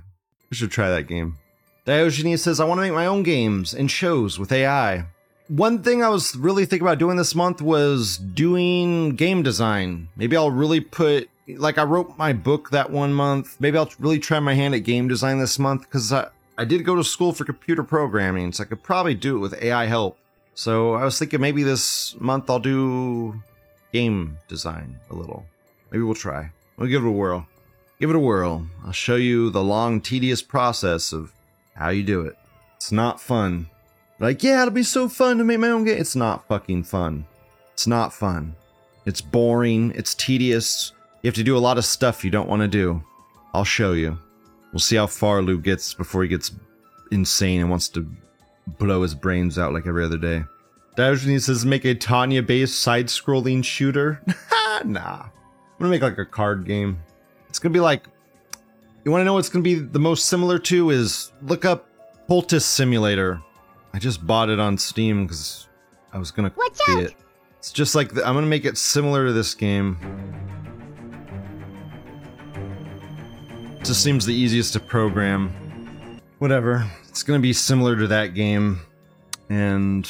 I 0.50 0.54
should 0.54 0.70
try 0.70 0.88
that 0.88 1.06
game. 1.06 1.36
Diogenes 1.84 2.42
says, 2.42 2.60
I 2.60 2.64
want 2.64 2.78
to 2.78 2.82
make 2.82 2.92
my 2.92 3.06
own 3.06 3.24
games 3.24 3.74
and 3.74 3.90
shows 3.90 4.38
with 4.38 4.52
AI. 4.52 5.06
One 5.48 5.82
thing 5.82 6.02
I 6.02 6.08
was 6.10 6.36
really 6.36 6.64
thinking 6.64 6.86
about 6.86 7.00
doing 7.00 7.16
this 7.16 7.34
month 7.34 7.60
was 7.60 8.18
doing 8.18 9.16
game 9.16 9.42
design. 9.42 10.08
Maybe 10.14 10.36
I'll 10.36 10.52
really 10.52 10.80
put, 10.80 11.28
like, 11.48 11.78
I 11.78 11.82
wrote 11.82 12.16
my 12.16 12.32
book 12.32 12.70
that 12.70 12.90
one 12.90 13.12
month. 13.12 13.56
Maybe 13.60 13.76
I'll 13.76 13.90
really 13.98 14.20
try 14.20 14.38
my 14.38 14.54
hand 14.54 14.76
at 14.76 14.84
game 14.84 15.08
design 15.08 15.40
this 15.40 15.58
month 15.58 15.82
because 15.82 16.12
I, 16.12 16.28
I 16.56 16.64
did 16.64 16.84
go 16.84 16.94
to 16.94 17.02
school 17.02 17.32
for 17.32 17.44
computer 17.44 17.82
programming, 17.82 18.52
so 18.52 18.62
I 18.62 18.66
could 18.66 18.84
probably 18.84 19.16
do 19.16 19.36
it 19.36 19.40
with 19.40 19.60
AI 19.60 19.86
help. 19.86 20.16
So 20.54 20.94
I 20.94 21.02
was 21.04 21.18
thinking 21.18 21.40
maybe 21.40 21.64
this 21.64 22.14
month 22.20 22.48
I'll 22.48 22.60
do 22.60 23.42
game 23.92 24.38
design 24.46 25.00
a 25.10 25.16
little. 25.16 25.44
Maybe 25.90 26.04
we'll 26.04 26.14
try. 26.14 26.52
We'll 26.76 26.88
give 26.88 27.04
it 27.04 27.08
a 27.08 27.10
whirl. 27.10 27.48
Give 27.98 28.10
it 28.10 28.16
a 28.16 28.20
whirl. 28.20 28.68
I'll 28.84 28.92
show 28.92 29.16
you 29.16 29.50
the 29.50 29.64
long, 29.64 30.00
tedious 30.00 30.42
process 30.42 31.12
of 31.12 31.32
how 31.74 31.90
you 31.90 32.02
do 32.02 32.22
it. 32.22 32.36
It's 32.76 32.92
not 32.92 33.20
fun. 33.20 33.68
Like, 34.18 34.42
yeah, 34.42 34.62
it'll 34.62 34.72
be 34.72 34.82
so 34.82 35.08
fun 35.08 35.38
to 35.38 35.44
make 35.44 35.58
my 35.58 35.68
own 35.68 35.84
game. 35.84 35.98
It's 35.98 36.16
not 36.16 36.46
fucking 36.46 36.84
fun. 36.84 37.26
It's 37.72 37.86
not 37.86 38.12
fun. 38.12 38.54
It's 39.04 39.20
boring. 39.20 39.92
It's 39.96 40.14
tedious. 40.14 40.92
You 41.22 41.28
have 41.28 41.34
to 41.34 41.44
do 41.44 41.56
a 41.56 41.58
lot 41.58 41.78
of 41.78 41.84
stuff 41.84 42.24
you 42.24 42.30
don't 42.30 42.48
want 42.48 42.62
to 42.62 42.68
do. 42.68 43.02
I'll 43.54 43.64
show 43.64 43.92
you. 43.92 44.18
We'll 44.72 44.80
see 44.80 44.96
how 44.96 45.06
far 45.06 45.42
Lou 45.42 45.58
gets 45.58 45.94
before 45.94 46.22
he 46.22 46.28
gets 46.28 46.52
insane 47.10 47.60
and 47.60 47.70
wants 47.70 47.88
to 47.90 48.06
blow 48.78 49.02
his 49.02 49.14
brains 49.14 49.58
out 49.58 49.72
like 49.72 49.86
every 49.86 50.04
other 50.04 50.18
day. 50.18 50.44
Diogenes 50.96 51.46
says 51.46 51.64
make 51.64 51.84
a 51.84 51.94
Tanya 51.94 52.42
based 52.42 52.80
side 52.80 53.06
scrolling 53.06 53.64
shooter. 53.64 54.22
nah. 54.84 55.22
I'm 55.24 55.30
gonna 55.78 55.90
make 55.90 56.02
like 56.02 56.18
a 56.18 56.24
card 56.24 56.66
game. 56.66 57.02
It's 57.48 57.58
gonna 57.58 57.72
be 57.72 57.80
like 57.80 58.04
you 59.04 59.10
wanna 59.10 59.24
know 59.24 59.34
what's 59.34 59.48
gonna 59.48 59.62
be 59.62 59.74
the 59.74 59.98
most 59.98 60.26
similar 60.26 60.58
to 60.58 60.90
is 60.90 61.32
look 61.42 61.64
up 61.64 61.88
Poultice 62.28 62.64
Simulator. 62.64 63.42
I 63.92 63.98
just 63.98 64.26
bought 64.26 64.48
it 64.48 64.60
on 64.60 64.78
Steam 64.78 65.26
because 65.26 65.68
I 66.12 66.18
was 66.18 66.30
gonna 66.30 66.52
see 66.74 67.00
it. 67.00 67.14
It's 67.58 67.72
just 67.72 67.94
like 67.94 68.14
the, 68.14 68.26
I'm 68.26 68.34
gonna 68.34 68.46
make 68.46 68.64
it 68.64 68.78
similar 68.78 69.26
to 69.26 69.32
this 69.32 69.54
game. 69.54 69.98
Just 73.82 74.02
seems 74.02 74.24
the 74.24 74.34
easiest 74.34 74.72
to 74.74 74.80
program. 74.80 75.52
Whatever. 76.38 76.88
It's 77.08 77.22
gonna 77.22 77.40
be 77.40 77.52
similar 77.52 77.96
to 77.96 78.06
that 78.08 78.34
game, 78.34 78.80
and 79.50 80.08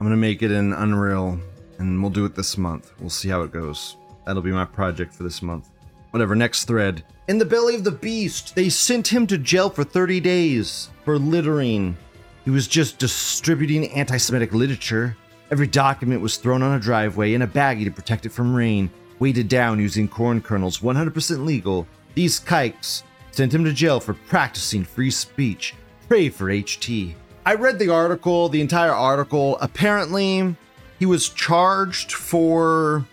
I'm 0.00 0.06
gonna 0.06 0.16
make 0.16 0.42
it 0.42 0.50
in 0.50 0.72
Unreal, 0.72 1.38
and 1.78 2.00
we'll 2.00 2.10
do 2.10 2.24
it 2.24 2.34
this 2.34 2.56
month. 2.56 2.92
We'll 2.98 3.10
see 3.10 3.28
how 3.28 3.42
it 3.42 3.52
goes. 3.52 3.96
That'll 4.26 4.42
be 4.42 4.52
my 4.52 4.64
project 4.64 5.14
for 5.14 5.22
this 5.22 5.42
month. 5.42 5.68
Whatever, 6.14 6.36
next 6.36 6.66
thread. 6.66 7.02
In 7.26 7.38
the 7.38 7.44
belly 7.44 7.74
of 7.74 7.82
the 7.82 7.90
beast, 7.90 8.54
they 8.54 8.68
sent 8.68 9.08
him 9.12 9.26
to 9.26 9.36
jail 9.36 9.68
for 9.68 9.82
30 9.82 10.20
days 10.20 10.90
for 11.04 11.18
littering. 11.18 11.96
He 12.44 12.50
was 12.50 12.68
just 12.68 13.00
distributing 13.00 13.90
anti 13.90 14.16
Semitic 14.18 14.52
literature. 14.52 15.16
Every 15.50 15.66
document 15.66 16.20
was 16.20 16.36
thrown 16.36 16.62
on 16.62 16.76
a 16.76 16.80
driveway 16.80 17.34
in 17.34 17.42
a 17.42 17.48
baggie 17.48 17.82
to 17.86 17.90
protect 17.90 18.26
it 18.26 18.28
from 18.28 18.54
rain, 18.54 18.92
weighted 19.18 19.48
down 19.48 19.80
using 19.80 20.06
corn 20.06 20.40
kernels, 20.40 20.78
100% 20.78 21.44
legal. 21.44 21.84
These 22.14 22.38
kikes 22.38 23.02
sent 23.32 23.52
him 23.52 23.64
to 23.64 23.72
jail 23.72 23.98
for 23.98 24.14
practicing 24.14 24.84
free 24.84 25.10
speech. 25.10 25.74
Pray 26.06 26.28
for 26.28 26.44
HT. 26.44 27.12
I 27.44 27.54
read 27.54 27.80
the 27.80 27.92
article, 27.92 28.48
the 28.48 28.60
entire 28.60 28.94
article. 28.94 29.58
Apparently, 29.60 30.54
he 31.00 31.06
was 31.06 31.28
charged 31.30 32.12
for 32.12 33.04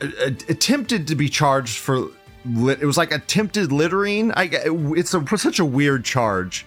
attempted 0.00 1.06
to 1.06 1.14
be 1.14 1.28
charged 1.28 1.78
for 1.78 2.08
lit, 2.44 2.80
it 2.80 2.86
was 2.86 2.96
like 2.96 3.12
attempted 3.12 3.72
littering. 3.72 4.32
I 4.32 4.50
it's 4.52 5.14
a, 5.14 5.38
such 5.38 5.58
a 5.58 5.64
weird 5.64 6.04
charge. 6.04 6.66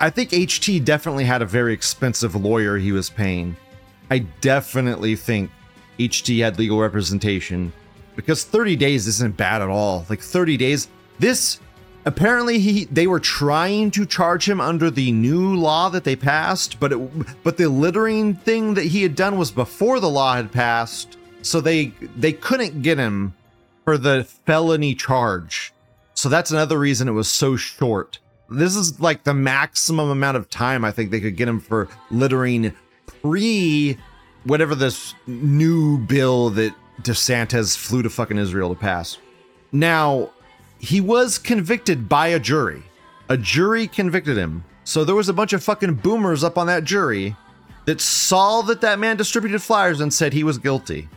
I 0.00 0.10
think 0.10 0.30
ht 0.30 0.84
definitely 0.84 1.24
had 1.24 1.42
a 1.42 1.46
very 1.46 1.72
expensive 1.72 2.34
lawyer 2.34 2.78
he 2.78 2.92
was 2.92 3.10
paying. 3.10 3.56
I 4.10 4.18
definitely 4.40 5.16
think 5.16 5.50
ht 5.98 6.38
had 6.38 6.58
legal 6.58 6.80
representation 6.80 7.72
because 8.16 8.44
30 8.44 8.76
days 8.76 9.06
isn't 9.06 9.36
bad 9.36 9.62
at 9.62 9.68
all. 9.68 10.06
Like 10.08 10.20
30 10.20 10.56
days 10.56 10.88
this 11.18 11.60
apparently 12.04 12.58
he 12.58 12.84
they 12.86 13.06
were 13.06 13.20
trying 13.20 13.90
to 13.90 14.04
charge 14.04 14.48
him 14.48 14.60
under 14.60 14.90
the 14.90 15.10
new 15.12 15.56
law 15.56 15.88
that 15.88 16.04
they 16.04 16.16
passed 16.16 16.78
but 16.78 16.92
it 16.92 17.42
but 17.42 17.56
the 17.56 17.68
littering 17.68 18.34
thing 18.34 18.74
that 18.74 18.84
he 18.84 19.02
had 19.02 19.14
done 19.14 19.38
was 19.38 19.50
before 19.50 20.00
the 20.00 20.10
law 20.10 20.34
had 20.34 20.52
passed 20.52 21.16
so 21.42 21.60
they 21.60 21.86
they 22.16 22.32
couldn't 22.32 22.82
get 22.82 22.98
him 22.98 23.32
for 23.84 23.98
the 23.98 24.24
felony 24.46 24.94
charge 24.94 25.72
So 26.14 26.28
that's 26.28 26.50
another 26.50 26.78
reason 26.78 27.08
it 27.08 27.12
was 27.12 27.28
so 27.28 27.56
short. 27.56 28.18
This 28.48 28.76
is 28.76 29.00
like 29.00 29.24
the 29.24 29.34
maximum 29.34 30.10
amount 30.10 30.36
of 30.36 30.48
time 30.48 30.84
I 30.84 30.90
think 30.90 31.10
they 31.10 31.20
could 31.20 31.36
get 31.36 31.48
him 31.48 31.60
for 31.60 31.88
littering 32.10 32.74
pre 33.06 33.98
whatever 34.44 34.74
this 34.74 35.14
new 35.26 35.98
bill 35.98 36.50
that 36.50 36.74
DeSantis 37.02 37.76
flew 37.76 38.02
to 38.02 38.10
fucking 38.10 38.38
Israel 38.38 38.74
to 38.74 38.80
pass. 38.80 39.18
Now, 39.72 40.30
he 40.78 41.00
was 41.00 41.38
convicted 41.38 42.08
by 42.08 42.28
a 42.28 42.38
jury. 42.38 42.82
A 43.28 43.36
jury 43.36 43.88
convicted 43.88 44.36
him. 44.36 44.64
So 44.84 45.02
there 45.04 45.14
was 45.14 45.28
a 45.28 45.32
bunch 45.32 45.52
of 45.52 45.64
fucking 45.64 45.94
boomers 45.94 46.44
up 46.44 46.58
on 46.58 46.66
that 46.66 46.84
jury 46.84 47.34
that 47.86 48.00
saw 48.00 48.62
that 48.62 48.82
that 48.82 48.98
man 48.98 49.16
distributed 49.16 49.62
flyers 49.62 50.00
and 50.00 50.12
said 50.12 50.32
he 50.32 50.44
was 50.44 50.58
guilty. 50.58 51.08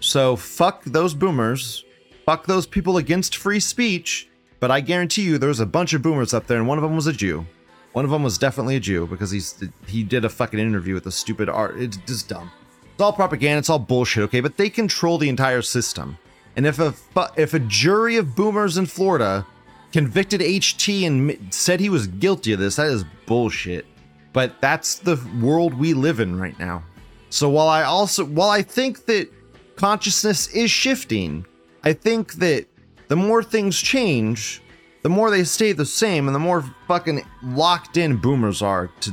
So 0.00 0.36
fuck 0.36 0.84
those 0.84 1.12
boomers. 1.12 1.84
Fuck 2.26 2.46
those 2.46 2.66
people 2.66 2.96
against 2.96 3.36
free 3.36 3.60
speech. 3.60 4.28
But 4.58 4.72
I 4.72 4.80
guarantee 4.80 5.22
you 5.22 5.38
there 5.38 5.48
was 5.48 5.60
a 5.60 5.66
bunch 5.66 5.94
of 5.94 6.02
boomers 6.02 6.34
up 6.34 6.48
there 6.48 6.58
and 6.58 6.66
one 6.66 6.76
of 6.76 6.82
them 6.82 6.96
was 6.96 7.06
a 7.06 7.12
Jew. 7.12 7.46
One 7.92 8.04
of 8.04 8.10
them 8.10 8.24
was 8.24 8.36
definitely 8.36 8.76
a 8.76 8.80
Jew 8.80 9.06
because 9.06 9.30
he's 9.30 9.62
he 9.86 10.02
did 10.02 10.24
a 10.24 10.28
fucking 10.28 10.58
interview 10.58 10.94
with 10.94 11.06
a 11.06 11.12
stupid 11.12 11.48
art. 11.48 11.80
It's 11.80 11.96
just 11.98 12.28
dumb. 12.28 12.50
It's 12.92 13.00
all 13.00 13.12
propaganda. 13.12 13.58
It's 13.58 13.70
all 13.70 13.78
bullshit. 13.78 14.24
Okay, 14.24 14.40
but 14.40 14.56
they 14.56 14.68
control 14.68 15.18
the 15.18 15.28
entire 15.28 15.62
system. 15.62 16.18
And 16.56 16.66
if 16.66 16.78
a 16.78 16.94
if 17.36 17.54
a 17.54 17.58
jury 17.60 18.16
of 18.16 18.34
boomers 18.34 18.76
in 18.76 18.86
Florida 18.86 19.46
convicted 19.92 20.40
HT 20.40 21.06
and 21.06 21.54
said 21.54 21.78
he 21.78 21.88
was 21.88 22.06
guilty 22.06 22.52
of 22.52 22.58
this, 22.58 22.76
that 22.76 22.88
is 22.88 23.04
bullshit. 23.26 23.86
But 24.32 24.60
that's 24.60 24.98
the 24.98 25.16
world 25.40 25.74
we 25.74 25.94
live 25.94 26.20
in 26.20 26.38
right 26.38 26.58
now. 26.58 26.82
So 27.30 27.48
while 27.48 27.68
I 27.68 27.84
also 27.84 28.24
while 28.24 28.50
I 28.50 28.62
think 28.62 29.06
that 29.06 29.28
consciousness 29.76 30.48
is 30.48 30.70
shifting, 30.70 31.46
I 31.86 31.92
think 31.92 32.32
that 32.34 32.66
the 33.06 33.14
more 33.14 33.44
things 33.44 33.78
change, 33.78 34.60
the 35.04 35.08
more 35.08 35.30
they 35.30 35.44
stay 35.44 35.70
the 35.70 35.86
same 35.86 36.26
and 36.26 36.34
the 36.34 36.40
more 36.40 36.64
fucking 36.88 37.24
locked 37.44 37.96
in 37.96 38.16
boomers 38.16 38.60
are 38.60 38.88
to 39.02 39.12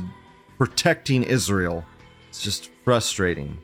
protecting 0.58 1.22
Israel. 1.22 1.84
It's 2.28 2.42
just 2.42 2.72
frustrating. 2.82 3.58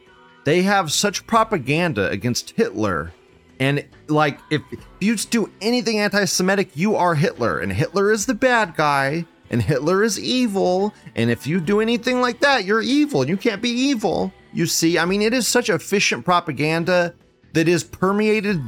They 0.44 0.62
have 0.62 0.92
such 0.92 1.26
propaganda 1.26 2.08
against 2.08 2.50
Hitler. 2.52 3.12
And 3.58 3.84
like 4.06 4.38
if 4.48 4.62
you 5.00 5.16
do 5.16 5.50
anything 5.60 5.98
anti-Semitic, 5.98 6.76
you 6.76 6.94
are 6.94 7.16
Hitler. 7.16 7.58
And 7.58 7.72
Hitler 7.72 8.12
is 8.12 8.26
the 8.26 8.34
bad 8.34 8.76
guy. 8.76 9.26
And 9.50 9.60
Hitler 9.60 10.04
is 10.04 10.20
evil. 10.20 10.94
And 11.16 11.32
if 11.32 11.48
you 11.48 11.58
do 11.58 11.80
anything 11.80 12.20
like 12.20 12.38
that, 12.42 12.64
you're 12.64 12.80
evil. 12.80 13.28
You 13.28 13.36
can't 13.36 13.60
be 13.60 13.70
evil. 13.70 14.32
You 14.52 14.66
see, 14.66 15.00
I 15.00 15.04
mean, 15.04 15.20
it 15.20 15.34
is 15.34 15.48
such 15.48 15.68
efficient 15.68 16.24
propaganda 16.24 17.12
that 17.52 17.68
is 17.68 17.84
permeated 17.84 18.60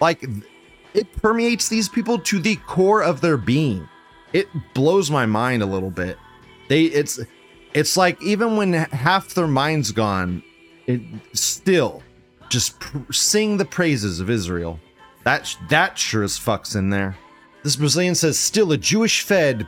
like 0.00 0.24
it 0.94 1.12
permeates 1.16 1.68
these 1.68 1.88
people 1.88 2.18
to 2.20 2.38
the 2.38 2.56
core 2.66 3.02
of 3.02 3.20
their 3.20 3.36
being. 3.36 3.88
It 4.32 4.48
blows 4.74 5.10
my 5.10 5.26
mind 5.26 5.62
a 5.62 5.66
little 5.66 5.90
bit. 5.90 6.18
They 6.68 6.84
it's 6.84 7.20
it's 7.74 7.96
like 7.96 8.20
even 8.22 8.56
when 8.56 8.72
half 8.72 9.34
their 9.34 9.48
mind's 9.48 9.90
gone, 9.90 10.42
it 10.86 11.00
still 11.32 12.02
just 12.48 12.78
pr- 12.78 13.12
sing 13.12 13.56
the 13.56 13.64
praises 13.64 14.20
of 14.20 14.30
Israel. 14.30 14.78
That 15.24 15.56
that 15.68 15.98
sure 15.98 16.22
as 16.22 16.38
fuck's 16.38 16.74
in 16.74 16.90
there. 16.90 17.16
This 17.62 17.76
Brazilian 17.76 18.14
says 18.14 18.38
still 18.38 18.72
a 18.72 18.76
Jewish 18.76 19.22
Fed 19.22 19.66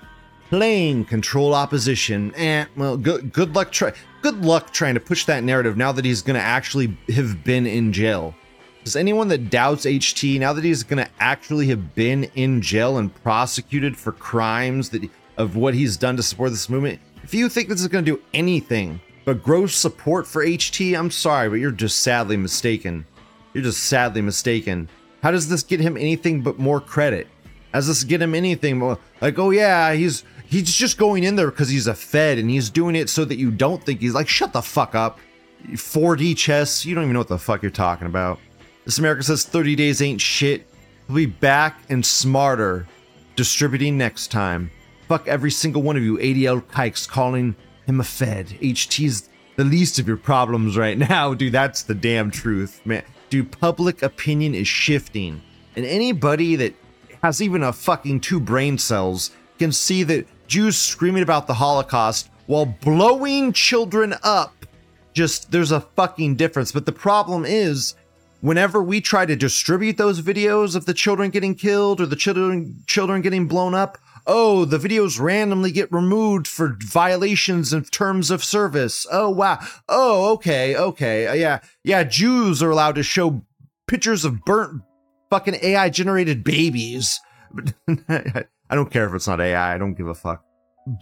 playing 0.49 1.05
control 1.05 1.55
opposition. 1.55 2.35
Eh, 2.35 2.67
well, 2.77 2.97
good 2.97 3.33
good 3.33 3.55
luck 3.55 3.73
try 3.73 3.93
good 4.23 4.45
luck 4.45 4.73
trying 4.73 4.95
to 4.95 5.01
push 5.01 5.25
that 5.27 5.45
narrative 5.45 5.77
now 5.77 5.93
that 5.93 6.05
he's 6.05 6.23
gonna 6.23 6.39
actually 6.39 6.97
have 7.15 7.45
been 7.45 7.67
in 7.67 7.93
jail. 7.93 8.35
Does 8.87 8.95
anyone 8.95 9.27
that 9.29 9.51
doubts 9.51 9.85
HT 9.85 10.39
now 10.39 10.53
that 10.53 10.63
he's 10.63 10.85
going 10.85 11.05
to 11.05 11.11
actually 11.19 11.67
have 11.67 11.97
been 11.97 12.31
in 12.37 12.63
jail 12.63 12.99
and 12.99 13.13
prosecuted 13.25 13.97
for 13.97 14.13
crimes 14.13 14.91
that 14.91 15.11
of 15.37 15.57
what 15.57 15.75
he's 15.75 15.97
done 15.97 16.17
to 16.19 16.23
support 16.23 16.53
this 16.53 16.69
movement? 16.69 17.01
If 17.25 17.35
you 17.35 17.49
think 17.49 17.69
this 17.69 17.81
is 17.81 17.89
going 17.89 18.05
to 18.05 18.13
do 18.13 18.23
anything 18.33 19.01
but 19.25 19.43
grow 19.43 19.67
support 19.67 20.25
for 20.25 20.47
HT, 20.47 20.97
I'm 20.97 21.11
sorry, 21.11 21.49
but 21.49 21.57
you're 21.57 21.73
just 21.73 21.99
sadly 21.99 22.37
mistaken. 22.37 23.05
You're 23.55 23.65
just 23.65 23.83
sadly 23.83 24.23
mistaken. 24.23 24.89
How 25.21 25.33
does 25.33 25.49
this 25.49 25.65
get 25.65 25.81
him 25.81 25.97
anything 25.97 26.43
but 26.43 26.61
more 26.61 26.81
credit? 26.81 27.27
Does 27.75 27.89
this 27.89 28.05
get 28.05 28.23
him 28.23 28.37
anything 28.37 28.79
more 28.79 29.01
like, 29.21 29.37
oh 29.41 29.51
yeah, 29.51 29.95
he's 29.95 30.23
he's 30.49 30.73
just 30.73 30.99
going 30.99 31.25
in 31.25 31.37
there 31.37 31.51
because 31.51 31.69
he's 31.69 31.87
a 31.87 31.95
Fed 31.95 32.39
and 32.39 32.51
he's 32.51 32.71
doing 32.71 32.97
it 32.97 33.09
so 33.09 33.25
that 33.25 33.37
you 33.37 33.51
don't 33.51 33.83
think 33.83 34.01
he's 34.01 34.15
like, 34.15 34.29
shut 34.29 34.53
the 34.53 34.63
fuck 34.63 34.95
up. 34.95 35.19
4D 35.69 36.37
chess, 36.37 36.85
you 36.87 36.95
don't 36.95 37.05
even 37.05 37.15
know 37.15 37.21
what 37.21 37.29
the 37.29 37.39
fuck 37.39 37.63
you're 37.63 37.71
talking 37.71 38.07
about. 38.07 38.39
This 38.85 38.99
America 38.99 39.23
says 39.23 39.45
30 39.45 39.75
days 39.75 40.01
ain't 40.01 40.21
shit. 40.21 40.67
We'll 41.09 41.17
be 41.17 41.27
back 41.27 41.81
and 41.89 42.05
smarter, 42.05 42.87
distributing 43.35 43.99
next 43.99 44.29
time. 44.29 44.71
Fuck 45.09 45.29
every 45.29 45.51
single 45.51 45.83
one 45.83 45.97
of 45.97 46.03
you 46.03 46.19
ADL 46.19 46.69
kikes 46.71 47.07
calling 47.07 47.57
him 47.87 48.01
a 48.01 48.05
Fed. 48.05 48.49
HT's 48.61 49.29
the 49.57 49.65
least 49.65 49.99
of 49.99 50.07
your 50.07 50.17
problems 50.17 50.77
right 50.77 50.99
now, 51.11 51.35
dude. 51.35 51.53
That's 51.53 51.83
the 51.83 51.95
damn 51.95 52.31
truth, 52.31 52.85
man. 52.85 53.05
Dude, 53.31 53.59
public 53.59 54.03
opinion 54.03 54.55
is 54.55 54.69
shifting. 54.69 55.43
And 55.75 55.85
anybody 55.85 56.57
that 56.57 56.75
has 57.23 57.43
even 57.43 57.63
a 57.63 57.73
fucking 57.73 58.21
two 58.21 58.39
brain 58.39 58.79
cells 58.79 59.31
can 59.59 59.73
see 59.73 60.03
that 60.05 60.27
Jews 60.47 60.77
screaming 60.77 61.23
about 61.23 61.47
the 61.47 61.55
Holocaust 61.55 62.31
while 62.47 62.67
blowing 62.67 63.53
children 63.53 64.15
up 64.23 64.57
just 65.17 65.51
there's 65.51 65.73
a 65.73 65.81
fucking 65.81 66.37
difference. 66.37 66.71
But 66.71 66.87
the 66.87 66.93
problem 66.93 67.45
is, 67.45 67.95
whenever 68.43 68.83
we 68.83 69.01
try 69.01 69.27
to 69.27 69.35
distribute 69.35 69.97
those 69.97 70.21
videos 70.21 70.77
of 70.77 70.85
the 70.85 70.95
children 70.95 71.31
getting 71.31 71.55
killed 71.55 72.01
or 72.01 72.07
the 72.07 72.17
children 72.17 72.85
children 72.87 73.23
getting 73.23 73.49
blown 73.49 73.75
up, 73.75 73.99
oh, 74.27 74.65
the 74.65 74.79
videos 74.79 75.19
randomly 75.19 75.73
get 75.73 75.91
removed 75.91 76.47
for 76.47 76.77
violations 76.85 77.73
of 77.73 77.91
terms 77.91 78.31
of 78.31 78.45
service. 78.45 79.07
Oh 79.11 79.31
wow. 79.31 79.59
Oh, 79.89 80.33
okay, 80.35 80.77
okay. 80.77 81.27
Uh, 81.27 81.35
yeah. 81.35 81.61
Yeah, 81.83 82.05
Jews 82.05 82.63
are 82.63 82.71
allowed 82.71 82.97
to 82.97 83.03
show 83.03 83.43
pictures 83.89 84.25
of 84.25 84.45
burnt 84.45 84.83
fucking 85.31 85.57
AI 85.63 85.89
generated 85.89 86.45
babies. 86.45 87.19
I 88.71 88.75
don't 88.75 88.91
care 88.91 89.07
if 89.07 89.15
it's 89.15 89.29
not 89.29 89.41
AI. 89.41 89.75
I 89.75 89.79
don't 89.79 89.95
give 89.95 90.09
a 90.09 90.15
fuck. 90.15 90.45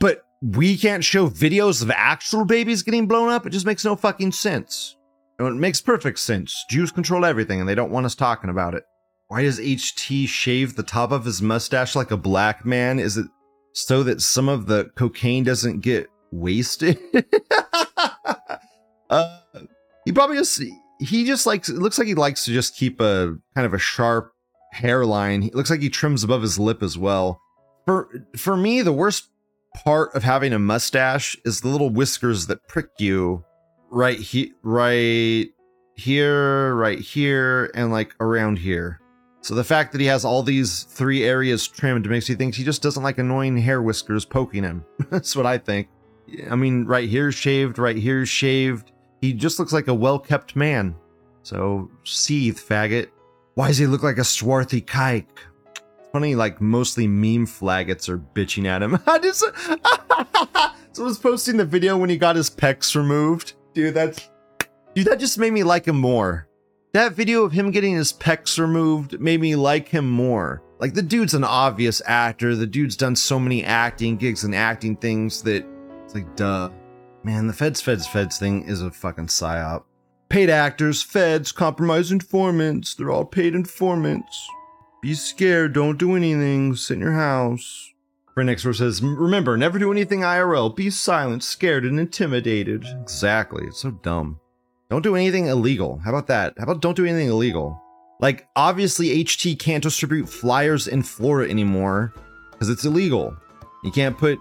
But 0.00 0.24
we 0.42 0.76
can't 0.76 1.04
show 1.04 1.28
videos 1.28 1.82
of 1.82 1.90
actual 1.90 2.44
babies 2.44 2.82
getting 2.82 3.06
blown 3.06 3.30
up. 3.30 3.46
It 3.46 3.50
just 3.50 3.66
makes 3.66 3.84
no 3.84 3.96
fucking 3.96 4.32
sense. 4.32 4.96
And 5.38 5.48
it 5.48 5.54
makes 5.54 5.80
perfect 5.80 6.18
sense. 6.18 6.64
Jews 6.68 6.92
control 6.92 7.24
everything 7.24 7.60
and 7.60 7.68
they 7.68 7.74
don't 7.74 7.90
want 7.90 8.06
us 8.06 8.14
talking 8.14 8.50
about 8.50 8.74
it. 8.74 8.84
Why 9.28 9.42
does 9.42 9.58
HT 9.58 10.28
shave 10.28 10.76
the 10.76 10.82
top 10.82 11.10
of 11.10 11.24
his 11.24 11.40
mustache 11.40 11.96
like 11.96 12.10
a 12.10 12.16
black 12.16 12.64
man? 12.64 12.98
Is 12.98 13.16
it 13.16 13.26
so 13.72 14.02
that 14.02 14.20
some 14.20 14.48
of 14.48 14.66
the 14.66 14.90
cocaine 14.96 15.44
doesn't 15.44 15.80
get 15.80 16.08
wasted? 16.30 16.98
uh, 19.10 19.38
he 20.04 20.12
probably 20.12 20.36
just 20.36 20.62
he 21.00 21.24
just 21.24 21.46
likes 21.46 21.68
it 21.68 21.78
looks 21.78 21.98
like 21.98 22.06
he 22.06 22.14
likes 22.14 22.44
to 22.44 22.52
just 22.52 22.76
keep 22.76 23.00
a 23.00 23.34
kind 23.54 23.66
of 23.66 23.74
a 23.74 23.78
sharp 23.78 24.32
hairline. 24.72 25.42
It 25.42 25.54
looks 25.54 25.70
like 25.70 25.80
he 25.80 25.90
trims 25.90 26.22
above 26.22 26.42
his 26.42 26.58
lip 26.58 26.82
as 26.82 26.98
well. 26.98 27.40
For 27.86 28.08
for 28.36 28.56
me, 28.56 28.82
the 28.82 28.92
worst 28.92 29.28
part 29.74 30.14
of 30.14 30.22
having 30.22 30.52
a 30.52 30.58
mustache 30.58 31.36
is 31.44 31.60
the 31.60 31.68
little 31.68 31.90
whiskers 31.90 32.46
that 32.46 32.66
prick 32.68 32.88
you 32.98 33.44
right 33.90 34.18
here 34.18 34.50
right 34.62 35.48
here 35.96 36.74
right 36.74 36.98
here 36.98 37.70
and 37.74 37.90
like 37.90 38.14
around 38.20 38.58
here. 38.58 39.00
So 39.42 39.54
the 39.54 39.64
fact 39.64 39.92
that 39.92 40.00
he 40.00 40.06
has 40.06 40.24
all 40.24 40.42
these 40.42 40.84
three 40.84 41.24
areas 41.24 41.68
trimmed 41.68 42.08
makes 42.08 42.28
me 42.30 42.34
think 42.34 42.54
he 42.54 42.64
just 42.64 42.82
doesn't 42.82 43.02
like 43.02 43.18
annoying 43.18 43.58
hair 43.58 43.82
whiskers 43.82 44.24
poking 44.24 44.62
him. 44.62 44.84
That's 45.10 45.36
what 45.36 45.46
i 45.46 45.58
think. 45.58 45.88
I 46.50 46.56
mean 46.56 46.86
right 46.86 47.08
here 47.08 47.30
shaved 47.30 47.78
right 47.78 47.96
here 47.96 48.24
shaved. 48.24 48.92
He 49.20 49.32
just 49.32 49.58
looks 49.58 49.72
like 49.72 49.88
a 49.88 49.94
well-kept 49.94 50.56
man. 50.56 50.94
So 51.42 51.90
seethe 52.04 52.58
faggot. 52.58 53.08
Why 53.54 53.68
does 53.68 53.78
he 53.78 53.86
look 53.86 54.02
like 54.02 54.18
a 54.18 54.24
swarthy 54.24 54.80
kike 54.80 55.26
funny 56.14 56.36
like 56.36 56.60
mostly 56.60 57.08
meme 57.08 57.44
flaggots 57.44 58.08
are 58.08 58.18
bitching 58.18 58.66
at 58.66 58.80
him. 58.80 58.96
Just 59.20 59.44
someone's 60.92 61.18
posting 61.18 61.56
the 61.56 61.64
video 61.64 61.98
when 61.98 62.08
he 62.08 62.16
got 62.16 62.36
his 62.36 62.48
pecs 62.48 62.94
removed. 62.94 63.54
Dude 63.74 63.94
that's 63.94 64.30
dude 64.94 65.08
that 65.08 65.18
just 65.18 65.38
made 65.38 65.52
me 65.52 65.64
like 65.64 65.86
him 65.86 65.98
more. 65.98 66.46
That 66.92 67.14
video 67.14 67.42
of 67.42 67.50
him 67.50 67.72
getting 67.72 67.94
his 67.96 68.12
pecs 68.12 68.60
removed 68.60 69.18
made 69.18 69.40
me 69.40 69.56
like 69.56 69.88
him 69.88 70.08
more. 70.08 70.62
Like 70.78 70.94
the 70.94 71.02
dude's 71.02 71.34
an 71.34 71.42
obvious 71.42 72.00
actor. 72.06 72.54
The 72.54 72.68
dude's 72.68 72.96
done 72.96 73.16
so 73.16 73.40
many 73.40 73.64
acting 73.64 74.16
gigs 74.16 74.44
and 74.44 74.54
acting 74.54 74.94
things 74.94 75.42
that 75.42 75.66
it's 76.04 76.14
like 76.14 76.36
duh. 76.36 76.70
Man 77.24 77.48
the 77.48 77.52
feds 77.52 77.80
feds 77.80 78.06
feds 78.06 78.38
thing 78.38 78.62
is 78.68 78.82
a 78.82 78.92
fucking 78.92 79.26
psyop. 79.26 79.82
Paid 80.28 80.48
actors 80.48 81.02
feds 81.02 81.50
compromised 81.50 82.12
informants. 82.12 82.94
They're 82.94 83.10
all 83.10 83.24
paid 83.24 83.56
informants 83.56 84.48
be 85.04 85.12
scared. 85.12 85.74
Don't 85.74 85.98
do 85.98 86.16
anything. 86.16 86.74
Sit 86.74 86.94
in 86.94 87.00
your 87.00 87.12
house. 87.12 87.92
Friend 88.32 88.46
next 88.46 88.62
door 88.62 88.72
says, 88.72 89.02
Remember, 89.02 89.54
never 89.54 89.78
do 89.78 89.92
anything 89.92 90.20
IRL. 90.20 90.74
Be 90.74 90.88
silent, 90.88 91.44
scared, 91.44 91.84
and 91.84 92.00
intimidated. 92.00 92.86
Exactly. 93.02 93.66
It's 93.66 93.80
so 93.80 93.90
dumb. 93.90 94.40
Don't 94.88 95.02
do 95.02 95.14
anything 95.14 95.46
illegal. 95.46 95.98
How 95.98 96.08
about 96.08 96.28
that? 96.28 96.54
How 96.56 96.64
about 96.64 96.80
don't 96.80 96.96
do 96.96 97.04
anything 97.04 97.28
illegal? 97.28 97.78
Like, 98.18 98.48
obviously, 98.56 99.22
HT 99.22 99.58
can't 99.58 99.82
distribute 99.82 100.26
flyers 100.26 100.88
in 100.88 101.02
Florida 101.02 101.50
anymore 101.50 102.14
because 102.52 102.70
it's 102.70 102.86
illegal. 102.86 103.36
You 103.82 103.92
can't 103.92 104.16
put 104.16 104.38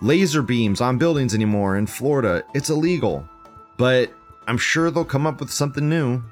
laser 0.00 0.40
beams 0.40 0.80
on 0.80 0.96
buildings 0.96 1.34
anymore 1.34 1.76
in 1.76 1.86
Florida. 1.86 2.42
It's 2.54 2.70
illegal. 2.70 3.28
But 3.76 4.14
I'm 4.48 4.56
sure 4.56 4.90
they'll 4.90 5.04
come 5.04 5.26
up 5.26 5.40
with 5.40 5.50
something 5.50 5.86
new. 5.86 6.22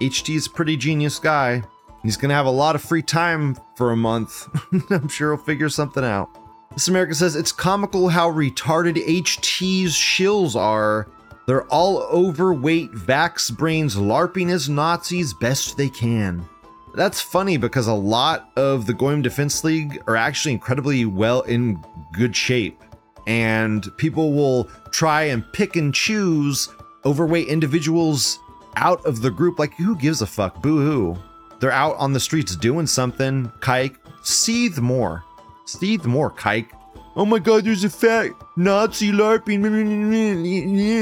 HT 0.00 0.34
is 0.34 0.48
a 0.48 0.50
pretty 0.50 0.76
genius 0.76 1.20
guy. 1.20 1.62
He's 2.08 2.16
gonna 2.16 2.32
have 2.32 2.46
a 2.46 2.50
lot 2.50 2.74
of 2.74 2.80
free 2.80 3.02
time 3.02 3.54
for 3.74 3.92
a 3.92 3.96
month. 3.96 4.48
I'm 4.90 5.08
sure 5.08 5.34
he'll 5.34 5.44
figure 5.44 5.68
something 5.68 6.02
out. 6.02 6.30
This 6.72 6.88
America 6.88 7.14
says 7.14 7.36
it's 7.36 7.52
comical 7.52 8.08
how 8.08 8.32
retarded 8.32 8.96
HT's 9.06 9.92
shills 9.92 10.56
are. 10.56 11.10
They're 11.46 11.66
all 11.66 11.98
overweight 12.04 12.92
vax 12.92 13.54
brains 13.54 13.94
LARPing 13.94 14.50
as 14.50 14.70
Nazis 14.70 15.34
best 15.34 15.76
they 15.76 15.90
can. 15.90 16.48
That's 16.94 17.20
funny 17.20 17.58
because 17.58 17.88
a 17.88 17.92
lot 17.92 18.52
of 18.56 18.86
the 18.86 18.94
Goyim 18.94 19.20
Defense 19.20 19.62
League 19.62 20.02
are 20.06 20.16
actually 20.16 20.54
incredibly 20.54 21.04
well 21.04 21.42
in 21.42 21.84
good 22.14 22.34
shape. 22.34 22.82
And 23.26 23.86
people 23.98 24.32
will 24.32 24.64
try 24.92 25.24
and 25.24 25.44
pick 25.52 25.76
and 25.76 25.92
choose 25.92 26.70
overweight 27.04 27.48
individuals 27.48 28.38
out 28.76 29.04
of 29.04 29.20
the 29.20 29.30
group. 29.30 29.58
Like, 29.58 29.74
who 29.74 29.94
gives 29.94 30.22
a 30.22 30.26
fuck? 30.26 30.62
Boo 30.62 30.80
hoo. 30.80 31.22
They're 31.60 31.72
out 31.72 31.96
on 31.96 32.12
the 32.12 32.20
streets 32.20 32.54
doing 32.56 32.86
something. 32.86 33.52
Kike, 33.60 33.96
seethe 34.22 34.78
more. 34.78 35.24
Seethe 35.66 36.06
more, 36.06 36.30
Kike. 36.30 36.70
Oh 37.16 37.26
my 37.26 37.40
god, 37.40 37.64
there's 37.64 37.82
a 37.82 37.90
fat 37.90 38.30
Nazi 38.56 39.10
LARPing. 39.10 39.64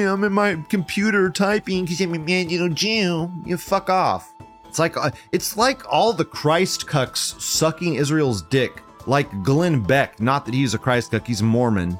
Yeah, 0.00 0.12
I'm 0.12 0.24
in 0.24 0.32
my 0.32 0.54
computer 0.70 1.28
typing 1.28 1.84
because 1.84 2.00
I'm 2.00 2.14
a 2.14 2.18
man, 2.18 2.48
you 2.48 2.58
know, 2.58 2.74
Jew. 2.74 3.30
You 3.44 3.58
fuck 3.58 3.90
off. 3.90 4.32
It's 4.66 4.78
like 4.78 4.96
uh, 4.96 5.10
it's 5.32 5.56
like 5.58 5.82
all 5.92 6.12
the 6.12 6.24
Christ 6.24 6.86
cucks 6.86 7.38
sucking 7.40 7.96
Israel's 7.96 8.40
dick, 8.42 8.82
like 9.06 9.42
Glenn 9.42 9.82
Beck. 9.82 10.18
Not 10.20 10.46
that 10.46 10.54
he's 10.54 10.72
a 10.72 10.78
Christ 10.78 11.10
cuck, 11.10 11.26
he's 11.26 11.42
Mormon, 11.42 11.98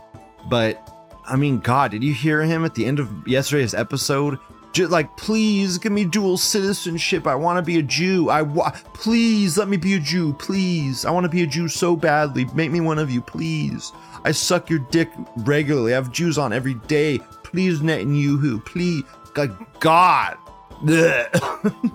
but 0.49 0.91
I 1.27 1.37
mean, 1.37 1.59
God, 1.59 1.91
did 1.91 2.03
you 2.03 2.15
hear 2.15 2.43
him 2.43 2.65
at 2.65 2.75
the 2.75 2.87
end 2.87 2.99
of 2.99 3.11
yesterday's 3.27 3.75
episode? 3.75 4.39
Just 4.77 4.93
like, 4.93 5.17
please 5.17 5.79
give 5.79 5.91
me 5.91 6.05
dual 6.05 6.37
citizenship. 6.37 7.27
I 7.27 7.35
want 7.35 7.57
to 7.57 7.63
be 7.63 7.79
a 7.79 7.83
Jew. 7.83 8.29
I 8.29 8.43
wa- 8.43 8.73
please 8.93 9.57
let 9.57 9.69
me 9.69 9.79
be 9.79 9.95
a 9.95 9.99
Jew. 9.99 10.35
Please, 10.35 11.07
I 11.07 11.11
want 11.13 11.25
to 11.25 11.31
be 11.31 11.43
a 11.43 11.47
Jew 11.47 11.67
so 11.67 11.97
badly. 11.97 12.45
Make 12.53 12.71
me 12.71 12.83
one 12.83 12.99
of 12.99 13.11
you, 13.11 13.23
please. 13.23 13.93
I 14.23 14.33
suck 14.33 14.69
your 14.69 14.81
dick 14.81 15.09
regularly. 15.39 15.95
I 15.95 15.97
have 15.97 16.13
Jews 16.13 16.37
on 16.37 16.53
every 16.53 16.75
day. 16.75 17.21
Please, 17.43 17.81
Netanyahu. 17.81 18.63
Please, 18.67 19.03
God. 19.81 20.37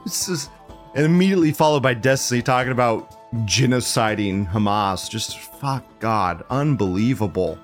This 0.03 0.27
is 0.27 0.49
and 0.95 1.05
immediately 1.05 1.51
followed 1.51 1.83
by 1.83 1.93
Destiny 1.93 2.41
talking 2.41 2.71
about 2.71 3.15
genociding 3.45 4.51
Hamas. 4.51 5.07
Just 5.07 5.37
fuck 5.37 5.83
God, 5.99 6.43
unbelievable. 6.49 7.59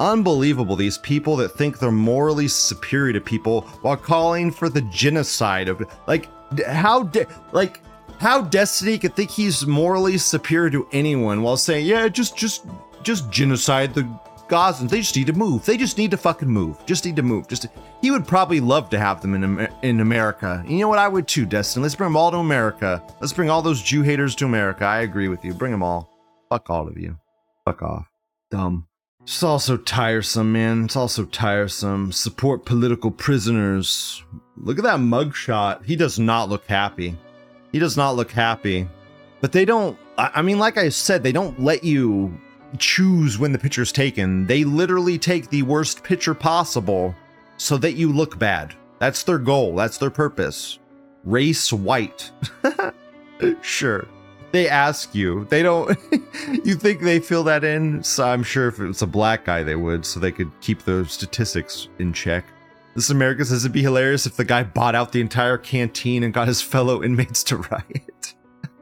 Unbelievable, 0.00 0.76
these 0.76 0.98
people 0.98 1.36
that 1.36 1.50
think 1.50 1.78
they're 1.78 1.90
morally 1.90 2.48
superior 2.48 3.12
to 3.12 3.20
people 3.20 3.62
while 3.82 3.96
calling 3.96 4.50
for 4.50 4.68
the 4.68 4.82
genocide 4.82 5.68
of 5.68 5.82
like 6.06 6.28
how 6.66 7.04
de- 7.04 7.26
like 7.52 7.80
how 8.18 8.42
Destiny 8.42 8.98
could 8.98 9.16
think 9.16 9.30
he's 9.30 9.66
morally 9.66 10.18
superior 10.18 10.70
to 10.70 10.88
anyone 10.92 11.42
while 11.42 11.56
saying, 11.56 11.86
yeah, 11.86 12.08
just 12.08 12.36
just 12.36 12.64
just 13.02 13.30
genocide 13.30 13.94
the 13.94 14.02
Gazans. 14.48 14.90
They 14.90 15.00
just 15.00 15.16
need 15.16 15.28
to 15.28 15.32
move. 15.32 15.64
They 15.64 15.76
just 15.76 15.96
need 15.96 16.10
to 16.10 16.16
fucking 16.16 16.48
move. 16.48 16.84
Just 16.84 17.04
need 17.04 17.16
to 17.16 17.22
move. 17.22 17.48
Just 17.48 17.66
he 18.00 18.10
would 18.10 18.26
probably 18.26 18.60
love 18.60 18.90
to 18.90 18.98
have 18.98 19.22
them 19.22 19.34
in 19.34 19.68
in 19.82 20.00
America. 20.00 20.62
You 20.66 20.78
know 20.78 20.88
what? 20.88 20.98
I 20.98 21.08
would 21.08 21.26
too, 21.26 21.46
Destiny. 21.46 21.82
Let's 21.82 21.94
bring 21.94 22.08
them 22.08 22.16
all 22.16 22.30
to 22.30 22.36
America. 22.38 23.02
Let's 23.20 23.32
bring 23.32 23.50
all 23.50 23.62
those 23.62 23.82
Jew 23.82 24.02
haters 24.02 24.34
to 24.36 24.44
America. 24.44 24.84
I 24.84 25.00
agree 25.00 25.28
with 25.28 25.44
you. 25.44 25.54
Bring 25.54 25.72
them 25.72 25.82
all. 25.82 26.10
Fuck 26.50 26.70
all 26.70 26.86
of 26.86 26.98
you. 26.98 27.18
Fuck 27.64 27.82
off. 27.82 28.06
Dumb. 28.50 28.86
It's 29.22 29.42
also 29.42 29.76
tiresome, 29.76 30.52
man. 30.52 30.84
It's 30.84 30.96
also 30.96 31.24
tiresome. 31.26 32.12
Support 32.12 32.64
political 32.64 33.10
prisoners. 33.10 34.24
Look 34.56 34.78
at 34.78 34.84
that 34.84 34.98
mugshot. 34.98 35.84
He 35.84 35.96
does 35.96 36.18
not 36.18 36.48
look 36.48 36.66
happy. 36.66 37.16
He 37.70 37.78
does 37.78 37.96
not 37.96 38.16
look 38.16 38.32
happy. 38.32 38.88
But 39.40 39.52
they 39.52 39.64
don't, 39.64 39.96
I 40.18 40.42
mean, 40.42 40.58
like 40.58 40.76
I 40.76 40.88
said, 40.88 41.22
they 41.22 41.32
don't 41.32 41.60
let 41.60 41.84
you 41.84 42.36
choose 42.78 43.38
when 43.38 43.52
the 43.52 43.58
picture's 43.58 43.92
taken. 43.92 44.46
They 44.46 44.64
literally 44.64 45.18
take 45.18 45.48
the 45.48 45.62
worst 45.62 46.02
picture 46.02 46.34
possible 46.34 47.14
so 47.56 47.76
that 47.78 47.92
you 47.92 48.12
look 48.12 48.38
bad. 48.38 48.74
That's 48.98 49.22
their 49.22 49.38
goal. 49.38 49.74
That's 49.74 49.98
their 49.98 50.10
purpose. 50.10 50.78
Race 51.24 51.72
white. 51.72 52.30
sure. 53.62 54.06
They 54.52 54.68
ask 54.68 55.14
you. 55.14 55.46
They 55.46 55.62
don't. 55.62 55.98
you 56.64 56.74
think 56.74 57.00
they 57.00 57.18
fill 57.20 57.42
that 57.44 57.64
in? 57.64 58.02
So 58.02 58.24
I'm 58.24 58.42
sure 58.42 58.68
if 58.68 58.78
it 58.78 58.86
was 58.86 59.02
a 59.02 59.06
black 59.06 59.46
guy, 59.46 59.62
they 59.62 59.76
would, 59.76 60.04
so 60.04 60.20
they 60.20 60.30
could 60.30 60.52
keep 60.60 60.82
the 60.82 61.06
statistics 61.06 61.88
in 61.98 62.12
check. 62.12 62.44
This 62.94 63.08
America 63.08 63.46
says 63.46 63.64
it'd 63.64 63.72
be 63.72 63.82
hilarious 63.82 64.26
if 64.26 64.36
the 64.36 64.44
guy 64.44 64.62
bought 64.62 64.94
out 64.94 65.12
the 65.12 65.22
entire 65.22 65.56
canteen 65.56 66.22
and 66.22 66.34
got 66.34 66.48
his 66.48 66.60
fellow 66.60 67.02
inmates 67.02 67.42
to 67.44 67.56
riot. 67.70 68.34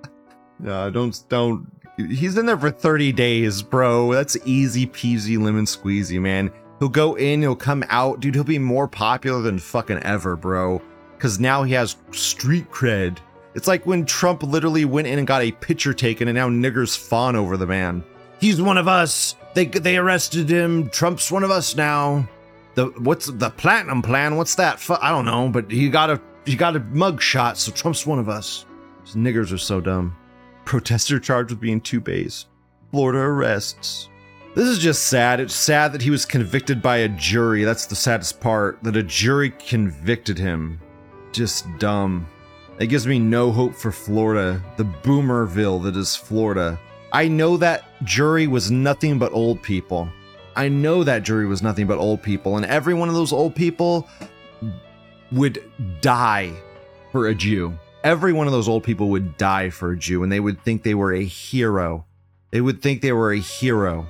no, 0.58 0.90
don't, 0.90 1.22
don't. 1.28 1.70
He's 1.96 2.36
in 2.36 2.46
there 2.46 2.58
for 2.58 2.72
30 2.72 3.12
days, 3.12 3.62
bro. 3.62 4.12
That's 4.12 4.36
easy 4.44 4.86
peasy 4.88 5.40
lemon 5.40 5.66
squeezy, 5.66 6.20
man. 6.20 6.50
He'll 6.80 6.88
go 6.88 7.14
in, 7.14 7.42
he'll 7.42 7.54
come 7.54 7.84
out, 7.88 8.20
dude. 8.20 8.34
He'll 8.34 8.42
be 8.42 8.58
more 8.58 8.88
popular 8.88 9.42
than 9.42 9.58
fucking 9.58 9.98
ever, 9.98 10.34
bro. 10.34 10.82
Because 11.16 11.38
now 11.38 11.62
he 11.62 11.74
has 11.74 11.96
street 12.10 12.70
cred. 12.70 13.18
It's 13.54 13.66
like 13.66 13.86
when 13.86 14.06
Trump 14.06 14.42
literally 14.42 14.84
went 14.84 15.08
in 15.08 15.18
and 15.18 15.26
got 15.26 15.42
a 15.42 15.52
picture 15.52 15.92
taken, 15.92 16.28
and 16.28 16.36
now 16.36 16.48
niggers 16.48 16.96
fawn 16.96 17.34
over 17.36 17.56
the 17.56 17.66
man. 17.66 18.04
He's 18.38 18.62
one 18.62 18.78
of 18.78 18.88
us. 18.88 19.34
They 19.54 19.66
they 19.66 19.96
arrested 19.96 20.48
him. 20.48 20.88
Trump's 20.90 21.30
one 21.30 21.42
of 21.42 21.50
us 21.50 21.74
now. 21.74 22.28
The 22.74 22.86
what's 22.86 23.26
the 23.26 23.50
platinum 23.50 24.02
plan? 24.02 24.36
What's 24.36 24.54
that? 24.56 24.84
I 25.02 25.10
don't 25.10 25.24
know, 25.24 25.48
but 25.48 25.70
he 25.70 25.88
got 25.90 26.10
a 26.10 26.20
he 26.46 26.54
got 26.54 26.76
a 26.76 26.80
mug 26.80 27.20
shot, 27.20 27.58
so 27.58 27.72
Trump's 27.72 28.06
one 28.06 28.18
of 28.18 28.28
us. 28.28 28.64
These 29.04 29.16
niggers 29.16 29.52
are 29.52 29.58
so 29.58 29.80
dumb. 29.80 30.16
Protester 30.64 31.18
charged 31.18 31.50
with 31.50 31.60
being 31.60 31.80
two 31.80 32.00
base. 32.00 32.46
Florida 32.92 33.18
arrests. 33.18 34.08
This 34.54 34.66
is 34.66 34.78
just 34.78 35.04
sad. 35.04 35.38
It's 35.40 35.54
sad 35.54 35.92
that 35.92 36.02
he 36.02 36.10
was 36.10 36.24
convicted 36.24 36.82
by 36.82 36.98
a 36.98 37.08
jury. 37.08 37.62
That's 37.64 37.86
the 37.86 37.94
saddest 37.94 38.40
part. 38.40 38.82
That 38.82 38.96
a 38.96 39.02
jury 39.02 39.50
convicted 39.50 40.38
him. 40.38 40.80
Just 41.32 41.66
dumb. 41.78 42.26
It 42.80 42.86
gives 42.86 43.06
me 43.06 43.18
no 43.18 43.52
hope 43.52 43.74
for 43.74 43.92
Florida, 43.92 44.64
the 44.78 44.84
boomerville 44.84 45.80
that 45.80 45.96
is 45.96 46.16
Florida. 46.16 46.80
I 47.12 47.28
know 47.28 47.58
that 47.58 47.84
jury 48.04 48.46
was 48.46 48.70
nothing 48.70 49.18
but 49.18 49.34
old 49.34 49.62
people. 49.62 50.10
I 50.56 50.70
know 50.70 51.04
that 51.04 51.22
jury 51.22 51.44
was 51.44 51.62
nothing 51.62 51.86
but 51.86 51.98
old 51.98 52.22
people, 52.22 52.56
and 52.56 52.64
every 52.64 52.94
one 52.94 53.10
of 53.10 53.14
those 53.14 53.34
old 53.34 53.54
people 53.54 54.08
would 55.30 55.62
die 56.00 56.54
for 57.12 57.28
a 57.28 57.34
Jew. 57.34 57.78
Every 58.02 58.32
one 58.32 58.46
of 58.46 58.54
those 58.54 58.66
old 58.66 58.82
people 58.82 59.10
would 59.10 59.36
die 59.36 59.68
for 59.68 59.90
a 59.90 59.98
Jew, 59.98 60.22
and 60.22 60.32
they 60.32 60.40
would 60.40 60.64
think 60.64 60.82
they 60.82 60.94
were 60.94 61.12
a 61.12 61.22
hero. 61.22 62.06
They 62.50 62.62
would 62.62 62.80
think 62.80 63.02
they 63.02 63.12
were 63.12 63.32
a 63.32 63.38
hero. 63.38 64.06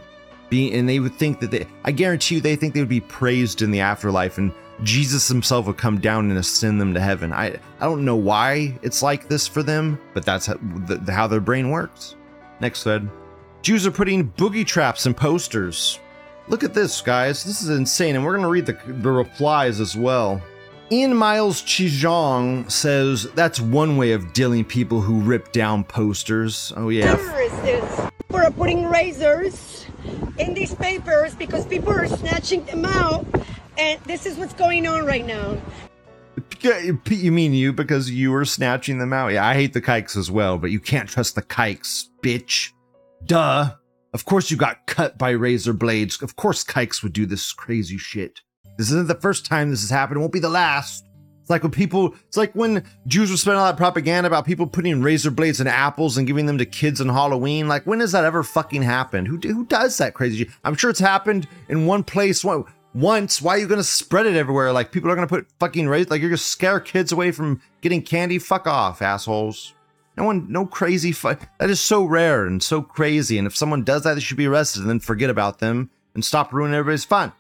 Being, 0.49 0.75
and 0.75 0.89
they 0.89 1.01
would 1.01 1.17
think 1.17 1.41
that 1.41 1.51
they, 1.51 1.67
I 1.85 1.91
guarantee 1.91 2.37
you, 2.37 2.41
they 2.41 2.55
think 2.55 2.75
they 2.75 2.81
would 2.81 2.89
be 2.89 3.01
praised 3.01 3.63
in 3.63 3.73
the 3.73 3.81
afterlife, 3.81 4.39
and 4.39 4.53
Jesus 4.83 5.29
himself 5.29 5.67
would 5.67 5.77
come 5.77 6.01
down 6.01 6.31
and 6.31 6.39
ascend 6.39 6.81
them 6.81 6.95
to 6.95 7.01
heaven. 7.01 7.33
I, 7.33 7.59
I 7.81 7.85
don't 7.85 8.05
know 8.05 8.17
why 8.17 8.79
it's 8.83 9.03
like 9.03 9.29
this 9.29 9.47
for 9.47 9.63
them, 9.63 10.01
but 10.15 10.25
that's 10.25 10.47
how, 10.47 10.55
the, 10.87 11.13
how 11.13 11.27
their 11.27 11.41
brain 11.41 11.71
works. 11.71 12.17
Next 12.61 12.83
thread. 12.83 13.09
Jews 13.63 13.87
are 13.87 13.91
putting 13.91 14.31
boogie 14.33 14.67
traps 14.67 15.07
in 15.07 15.15
posters. 15.15 15.99
Look 16.49 16.65
at 16.65 16.75
this, 16.75 17.01
guys. 17.01 17.45
This 17.45 17.63
is 17.63 17.71
insane. 17.71 18.17
And 18.17 18.25
we're 18.25 18.33
going 18.33 18.43
to 18.43 18.49
read 18.49 18.67
the, 18.67 18.79
the 18.87 19.11
replies 19.11 19.81
as 19.81 19.97
well. 19.97 20.43
Ian 20.91 21.15
Miles 21.15 21.63
Cheong 21.63 22.69
says 22.69 23.25
that's 23.35 23.61
one 23.61 23.97
way 23.97 24.13
of 24.13 24.33
dealing 24.33 24.65
people 24.65 25.01
who 25.01 25.21
rip 25.21 25.53
down 25.53 25.85
posters. 25.85 26.73
Oh, 26.77 26.89
yeah. 26.89 27.15
Terrorists 27.15 28.11
are 28.51 28.51
putting 28.51 28.87
razors 28.87 29.87
in 30.39 30.55
these 30.55 30.75
papers 30.75 31.35
because 31.35 31.67
people 31.67 31.93
are 31.93 32.07
snatching 32.09 32.65
them 32.65 32.85
out, 32.85 33.27
and 33.81 34.01
this 34.05 34.27
is 34.27 34.37
what's 34.37 34.55
going 34.55 34.87
on 34.87 35.05
right 35.07 35.27
now. 35.27 35.61
You 36.63 37.33
mean 37.33 37.55
you 37.55 37.73
because 37.73 38.11
you 38.11 38.31
were 38.31 38.45
snatching 38.45 38.99
them 38.99 39.13
out? 39.13 39.29
Yeah, 39.29 39.47
I 39.47 39.55
hate 39.55 39.73
the 39.73 39.81
kikes 39.81 40.17
as 40.17 40.31
well, 40.31 40.59
but 40.59 40.71
you 40.71 40.79
can't 40.79 41.09
trust 41.09 41.35
the 41.35 41.43
kikes, 41.43 42.11
bitch. 42.23 42.71
Duh. 43.25 43.75
Of 44.13 44.25
course 44.25 44.51
you 44.51 44.57
got 44.57 44.87
cut 44.87 45.17
by 45.19 45.31
razor 45.31 45.73
blades. 45.73 46.21
Of 46.23 46.37
course 46.37 46.63
kikes 46.65 47.03
would 47.03 47.13
do 47.13 47.27
this 47.27 47.53
crazy 47.53 47.97
shit. 47.97 48.41
This 48.77 48.91
isn't 48.91 49.09
the 49.09 49.15
first 49.15 49.47
time 49.47 49.71
this 49.71 49.83
has 49.83 49.91
happened. 49.91 50.19
It 50.19 50.21
won't 50.21 50.33
be 50.33 50.41
the 50.41 50.49
last. 50.49 51.05
It's 51.41 51.51
like 51.51 51.63
when 51.63 51.73
people, 51.73 52.15
it's 52.27 52.37
like 52.37 52.53
when 52.55 52.85
Jews 53.07 53.31
were 53.31 53.37
spending 53.37 53.61
all 53.61 53.67
that 53.67 53.77
propaganda 53.77 54.27
about 54.27 54.47
people 54.47 54.67
putting 54.67 55.03
razor 55.03 55.31
blades 55.31 55.61
in 55.61 55.67
apples 55.67 56.19
and 56.19 56.27
giving 56.27 56.47
them 56.47 56.59
to 56.59 56.67
kids 56.67 57.01
on 57.01 57.09
Halloween. 57.09 57.69
Like, 57.69 57.87
when 57.87 58.01
has 58.01 58.13
that 58.13 58.25
ever 58.25 58.43
fucking 58.43 58.83
happened? 58.83 59.29
Who, 59.29 59.37
who 59.39 59.65
does 59.67 59.97
that 59.99 60.15
crazy 60.15 60.39
shit? 60.39 60.49
I'm 60.65 60.75
sure 60.75 60.91
it's 60.91 60.99
happened 61.01 61.47
in 61.69 61.87
one 61.87 62.03
place 62.05 62.45
one- 62.45 62.65
once. 62.95 63.41
Why 63.41 63.57
are 63.57 63.59
you 63.59 63.69
to 63.69 63.85
spread 63.85 64.27
it 64.27 64.37
everywhere? 64.37 64.73
Like, 64.73 64.93
people 64.93 65.11
are 65.11 65.17
to 65.17 65.27
put 65.27 65.47
fucking 65.59 65.89
razor, 65.89 66.11
like, 66.11 66.21
you're 66.21 66.31
to 66.31 66.37
scare 66.37 66.81
kids 66.81 67.13
away 67.13 67.31
from 67.31 67.61
getting 67.81 68.03
candy? 68.03 68.39
Fuck 68.39 68.67
off, 68.67 69.03
assholes. 69.03 69.75
No 70.17 70.25
one, 70.25 70.51
no 70.51 70.67
crazy. 70.67 71.13
That 71.13 71.71
is 71.71 71.81
so 71.81 72.05
rare 72.05 72.45
and 72.47 72.63
so 72.63 72.83
crazy. 72.83 73.39
And 73.39 73.47
if 73.47 73.57
someone 73.57 73.85
does 73.85 74.03
that, 74.03 74.15
they 74.15 74.21
should 74.21 74.37
be 74.37 74.47
arrested 74.47 74.81
and 74.83 74.91
then 74.91 75.01
forget 75.01 75.31
about 75.31 75.61
them 75.61 75.91
and 76.15 76.25
stop 76.25 76.53
ruining 76.53 76.75
everybody's 76.75 77.05
fun. 77.05 77.33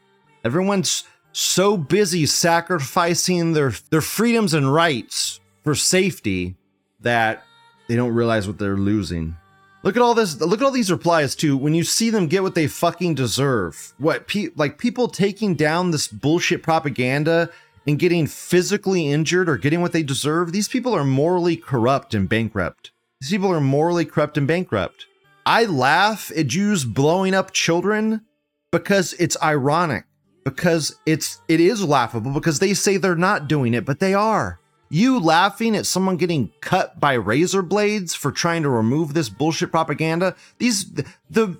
Everyone's 0.44 1.04
so 1.32 1.76
busy 1.76 2.26
sacrificing 2.26 3.52
their 3.52 3.72
their 3.90 4.00
freedoms 4.00 4.54
and 4.54 4.72
rights 4.72 5.40
for 5.62 5.74
safety 5.74 6.56
that 7.00 7.44
they 7.88 7.96
don't 7.96 8.14
realize 8.14 8.46
what 8.46 8.58
they're 8.58 8.76
losing. 8.76 9.36
Look 9.82 9.96
at 9.96 10.02
all 10.02 10.14
this. 10.14 10.38
Look 10.40 10.60
at 10.60 10.64
all 10.64 10.70
these 10.70 10.90
replies 10.90 11.34
too. 11.34 11.56
When 11.56 11.74
you 11.74 11.84
see 11.84 12.10
them 12.10 12.26
get 12.26 12.42
what 12.42 12.54
they 12.54 12.66
fucking 12.66 13.14
deserve, 13.14 13.94
what 13.98 14.28
pe- 14.28 14.48
like 14.54 14.78
people 14.78 15.08
taking 15.08 15.54
down 15.54 15.90
this 15.90 16.06
bullshit 16.06 16.62
propaganda 16.62 17.50
and 17.86 17.98
getting 17.98 18.26
physically 18.26 19.10
injured 19.10 19.48
or 19.48 19.56
getting 19.56 19.80
what 19.80 19.92
they 19.92 20.02
deserve. 20.02 20.52
These 20.52 20.68
people 20.68 20.94
are 20.94 21.04
morally 21.04 21.56
corrupt 21.56 22.12
and 22.12 22.28
bankrupt. 22.28 22.90
These 23.20 23.30
people 23.30 23.50
are 23.52 23.60
morally 23.60 24.04
corrupt 24.04 24.36
and 24.36 24.46
bankrupt. 24.46 25.06
I 25.46 25.64
laugh 25.64 26.30
at 26.36 26.46
Jews 26.46 26.84
blowing 26.84 27.34
up 27.34 27.52
children 27.52 28.22
because 28.70 29.14
it's 29.14 29.36
ironic. 29.42 30.04
Because 30.44 30.96
it's 31.04 31.40
it 31.48 31.60
is 31.60 31.84
laughable 31.84 32.32
because 32.32 32.58
they 32.58 32.72
say 32.72 32.96
they're 32.96 33.14
not 33.14 33.46
doing 33.46 33.74
it, 33.74 33.84
but 33.84 34.00
they 34.00 34.14
are. 34.14 34.59
You 34.92 35.20
laughing 35.20 35.76
at 35.76 35.86
someone 35.86 36.16
getting 36.16 36.50
cut 36.60 36.98
by 36.98 37.12
razor 37.12 37.62
blades 37.62 38.12
for 38.14 38.32
trying 38.32 38.64
to 38.64 38.68
remove 38.68 39.14
this 39.14 39.28
bullshit 39.28 39.70
propaganda? 39.70 40.34
These 40.58 40.90
the 41.30 41.56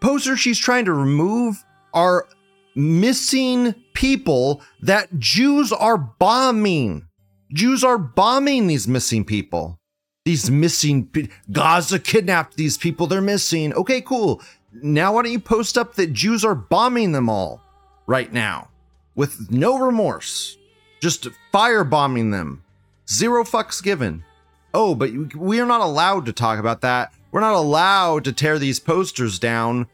posters 0.00 0.38
she's 0.38 0.58
trying 0.58 0.84
to 0.84 0.92
remove 0.92 1.64
are 1.94 2.28
missing 2.74 3.74
people 3.94 4.60
that 4.82 5.18
Jews 5.18 5.72
are 5.72 5.96
bombing. 5.96 7.08
Jews 7.54 7.82
are 7.82 7.96
bombing 7.96 8.66
these 8.66 8.86
missing 8.86 9.24
people. 9.24 9.78
These 10.26 10.50
missing 10.50 11.08
Gaza 11.52 11.98
kidnapped 11.98 12.56
these 12.56 12.76
people. 12.76 13.06
They're 13.06 13.22
missing. 13.22 13.72
Okay, 13.72 14.02
cool. 14.02 14.42
Now 14.72 15.14
why 15.14 15.22
don't 15.22 15.32
you 15.32 15.40
post 15.40 15.78
up 15.78 15.94
that 15.94 16.12
Jews 16.12 16.44
are 16.44 16.54
bombing 16.54 17.12
them 17.12 17.30
all 17.30 17.62
right 18.06 18.30
now 18.30 18.68
with 19.14 19.50
no 19.50 19.78
remorse, 19.78 20.58
just 21.00 21.28
firebombing 21.52 22.32
them, 22.32 22.63
zero 23.08 23.44
fucks 23.44 23.82
given. 23.82 24.24
Oh, 24.72 24.94
but 24.94 25.10
we 25.34 25.60
are 25.60 25.66
not 25.66 25.80
allowed 25.80 26.26
to 26.26 26.32
talk 26.32 26.58
about 26.58 26.80
that. 26.80 27.12
We're 27.30 27.40
not 27.40 27.54
allowed 27.54 28.24
to 28.24 28.32
tear 28.32 28.58
these 28.58 28.80
posters 28.80 29.38
down. 29.38 29.86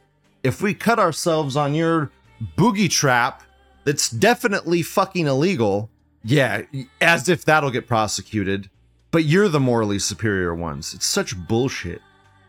If 0.42 0.62
we 0.62 0.74
cut 0.74 0.98
ourselves 0.98 1.56
on 1.56 1.74
your 1.74 2.10
boogie 2.56 2.90
trap, 2.90 3.42
that's 3.84 4.10
definitely 4.10 4.82
fucking 4.82 5.26
illegal. 5.26 5.90
Yeah, 6.22 6.62
as 7.00 7.28
if 7.28 7.44
that'll 7.44 7.70
get 7.70 7.86
prosecuted. 7.86 8.70
But 9.10 9.24
you're 9.24 9.48
the 9.48 9.60
morally 9.60 9.98
superior 9.98 10.54
ones. 10.54 10.94
It's 10.94 11.06
such 11.06 11.36
bullshit. 11.36 12.00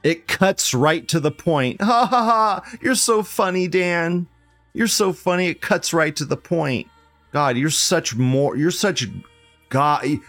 It 0.04 0.28
cuts 0.28 0.74
right 0.74 1.08
to 1.10 1.20
the 1.20 1.32
point. 1.32 1.82
Ha 1.82 2.06
ha 2.06 2.24
ha! 2.24 2.78
You're 2.82 2.96
so 2.96 3.24
funny, 3.24 3.68
Dan. 3.68 4.28
You're 4.74 4.88
so 4.88 5.14
funny. 5.14 5.48
It 5.48 5.62
cuts 5.62 5.94
right 5.94 6.16
to 6.16 6.26
the 6.26 6.38
point. 6.38 6.88
God, 7.32 7.58
you're 7.58 7.70
such 7.70 8.16
more. 8.16 8.56
You're 8.56 8.72
such 8.72 9.08
God 9.70 10.20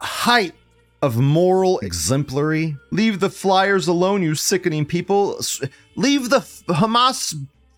height 0.00 0.54
of 1.02 1.18
moral 1.18 1.78
exemplary. 1.80 2.76
Leave 2.90 3.20
the 3.20 3.30
flyers 3.30 3.88
alone, 3.88 4.22
you 4.22 4.34
sickening 4.34 4.84
people. 4.84 5.40
Leave 5.96 6.30
the 6.30 6.40
Hamas 6.68 7.34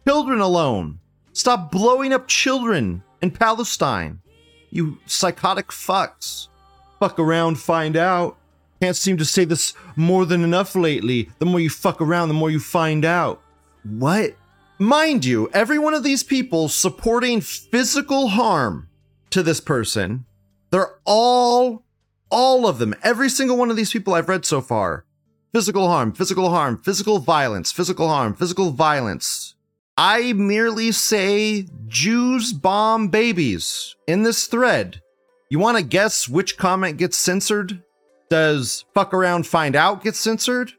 children 0.07 0.41
alone. 0.41 0.99
Stop 1.33 1.71
blowing 1.71 2.13
up 2.13 2.29
children 2.29 3.03
in 3.23 3.31
Palestine. 3.31 4.21
You 4.71 4.99
psychotic 5.07 5.69
fucks. 5.69 6.49
Fuck 6.99 7.19
around, 7.19 7.57
find 7.57 7.97
out. 7.97 8.37
Can't 8.81 8.97
seem 8.97 9.17
to 9.19 9.25
say 9.25 9.45
this 9.45 9.75
more 9.95 10.27
than 10.27 10.43
enough 10.43 10.75
lately. 10.75 11.31
The 11.39 11.47
more 11.47 11.61
you 11.61 11.71
fuck 11.71 12.01
around, 12.01 12.29
the 12.29 12.35
more 12.35 12.51
you 12.51 12.59
find 12.59 13.05
out. 13.05 13.41
What? 13.85 14.35
Mind 14.79 15.25
you, 15.25 15.49
every 15.53 15.79
one 15.79 15.95
of 15.95 16.03
these 16.03 16.25
people 16.25 16.69
supporting 16.69 17.41
physical 17.41 18.29
harm 18.29 18.89
to 19.31 19.43
this 19.43 19.61
person, 19.61 20.25
they're 20.71 20.95
all, 21.05 21.85
all 22.33 22.67
of 22.67 22.79
them, 22.79 22.95
every 23.03 23.29
single 23.29 23.57
one 23.57 23.71
of 23.71 23.77
these 23.77 23.93
people 23.93 24.15
I've 24.15 24.29
read 24.29 24.45
so 24.45 24.61
far. 24.61 25.05
Physical 25.53 25.87
harm, 25.87 26.13
physical 26.13 26.51
harm, 26.51 26.79
physical 26.79 27.19
violence, 27.19 27.71
physical 27.71 28.09
harm, 28.09 28.35
physical 28.35 28.71
violence. 28.71 29.55
I 29.99 30.33
merely 30.33 30.91
say 30.91 31.67
Jews 31.87 32.55
bomb 32.55 33.09
babies 33.09 33.95
in 34.09 34.23
this 34.23 34.47
thread. 34.47 35.03
You 35.51 35.59
want 35.59 35.77
to 35.77 35.85
guess 35.85 36.27
which 36.27 36.57
comment 36.57 36.97
gets 36.97 37.19
censored? 37.19 37.83
Does 38.31 38.87
fuck 38.95 39.13
around 39.13 39.47
find 39.47 39.77
out 39.77 40.03
get 40.03 40.17
censored? 40.17 40.73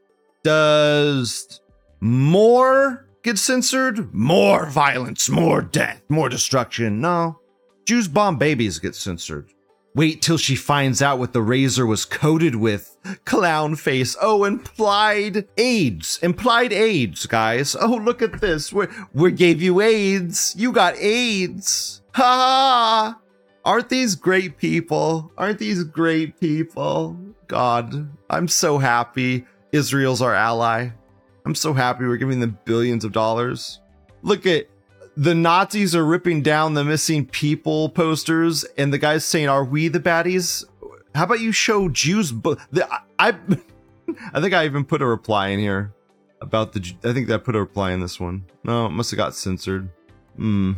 Does 0.43 1.61
more 2.01 3.07
get 3.21 3.37
censored? 3.37 4.11
More 4.11 4.65
violence, 4.65 5.29
more 5.29 5.61
death, 5.61 6.01
more 6.09 6.29
destruction. 6.29 6.99
No. 6.99 7.39
Jews 7.85 8.07
bomb 8.07 8.39
babies 8.39 8.79
get 8.79 8.95
censored. 8.95 9.53
Wait 9.95 10.23
till 10.23 10.37
she 10.37 10.55
finds 10.55 11.03
out 11.03 11.19
what 11.19 11.33
the 11.33 11.41
razor 11.41 11.85
was 11.85 12.03
coated 12.03 12.55
with. 12.55 12.97
Clown 13.25 13.75
face. 13.75 14.15
Oh, 14.19 14.43
implied 14.43 15.47
AIDS. 15.57 16.19
Implied 16.23 16.73
AIDS, 16.73 17.27
guys. 17.27 17.75
Oh, 17.79 17.95
look 17.95 18.21
at 18.23 18.41
this. 18.41 18.73
We 18.73 18.87
we 19.13 19.31
gave 19.31 19.61
you 19.61 19.81
AIDS. 19.81 20.55
You 20.57 20.71
got 20.71 20.95
AIDS. 20.97 22.01
Ha 22.13 22.23
ha. 22.23 23.19
Aren't 23.65 23.89
these 23.89 24.15
great 24.15 24.57
people? 24.57 25.31
Aren't 25.37 25.59
these 25.59 25.83
great 25.83 26.39
people? 26.39 27.17
God, 27.47 28.09
I'm 28.29 28.47
so 28.47 28.79
happy 28.79 29.45
Israel's 29.71 30.21
our 30.21 30.33
ally. 30.33 30.89
I'm 31.45 31.55
so 31.55 31.73
happy 31.73 32.05
we're 32.05 32.17
giving 32.17 32.39
them 32.39 32.57
billions 32.65 33.05
of 33.05 33.11
dollars. 33.11 33.79
Look 34.21 34.45
at 34.45 34.67
the 35.15 35.35
Nazis 35.35 35.95
are 35.95 36.05
ripping 36.05 36.41
down 36.41 36.73
the 36.73 36.83
missing 36.83 37.25
people 37.25 37.89
posters, 37.89 38.63
and 38.77 38.91
the 38.91 38.97
guy's 38.97 39.25
saying, 39.25 39.49
"Are 39.49 39.63
we 39.63 39.87
the 39.87 39.99
baddies?" 39.99 40.65
How 41.15 41.25
about 41.25 41.41
you 41.41 41.51
show 41.51 41.89
Jews? 41.89 42.31
Bu- 42.31 42.57
the, 42.71 42.91
I, 42.91 42.99
I, 43.19 43.29
I 44.33 44.41
think 44.41 44.53
I 44.53 44.65
even 44.65 44.83
put 44.83 45.01
a 45.01 45.05
reply 45.05 45.49
in 45.49 45.59
here 45.59 45.93
about 46.41 46.73
the. 46.73 46.93
I 47.03 47.13
think 47.13 47.29
I 47.29 47.37
put 47.37 47.55
a 47.55 47.59
reply 47.59 47.91
in 47.91 47.99
this 47.99 48.19
one. 48.19 48.45
No, 48.63 48.87
it 48.87 48.91
must 48.91 49.11
have 49.11 49.17
got 49.17 49.35
censored. 49.35 49.89
Hmm. 50.35 50.73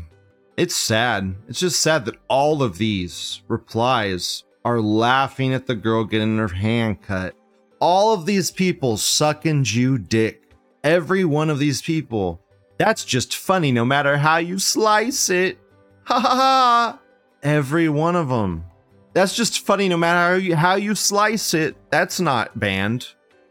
It's 0.57 0.75
sad. 0.75 1.35
It's 1.47 1.59
just 1.59 1.81
sad 1.81 2.05
that 2.05 2.15
all 2.29 2.63
of 2.63 2.77
these 2.77 3.41
replies 3.47 4.43
are 4.63 4.79
laughing 4.79 5.53
at 5.53 5.67
the 5.67 5.75
girl 5.75 6.05
getting 6.05 6.37
her 6.37 6.47
hand 6.47 7.01
cut. 7.01 7.35
All 7.81 8.13
of 8.13 8.25
these 8.25 8.51
people 8.51 8.95
sucking 8.97 9.65
Jew 9.65 9.97
dick. 9.97 10.41
Every 10.83 11.25
one 11.25 11.49
of 11.49 11.59
these 11.59 11.81
people. 11.81 12.41
That's 12.77 13.05
just 13.05 13.35
funny 13.35 13.71
no 13.71 13.85
matter 13.85 14.17
how 14.17 14.37
you 14.37 14.59
slice 14.59 15.29
it. 15.29 15.57
Ha 16.03 16.19
ha 16.19 16.29
ha. 16.35 16.99
Every 17.41 17.89
one 17.89 18.15
of 18.15 18.29
them. 18.29 18.65
That's 19.13 19.35
just 19.35 19.65
funny 19.65 19.87
no 19.87 19.97
matter 19.97 20.19
how 20.33 20.35
you, 20.35 20.55
how 20.55 20.75
you 20.75 20.93
slice 20.95 21.53
it. 21.53 21.77
That's 21.89 22.19
not 22.19 22.59
banned. 22.59 23.07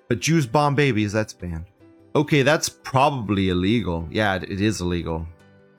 But 0.08 0.20
Jews 0.20 0.46
bomb 0.46 0.74
babies, 0.74 1.12
that's 1.12 1.32
banned. 1.32 1.64
Okay, 2.14 2.42
that's 2.42 2.68
probably 2.68 3.48
illegal. 3.48 4.06
Yeah, 4.10 4.34
it- 4.36 4.44
it 4.50 4.60
is 4.60 4.80
illegal. 4.80 5.26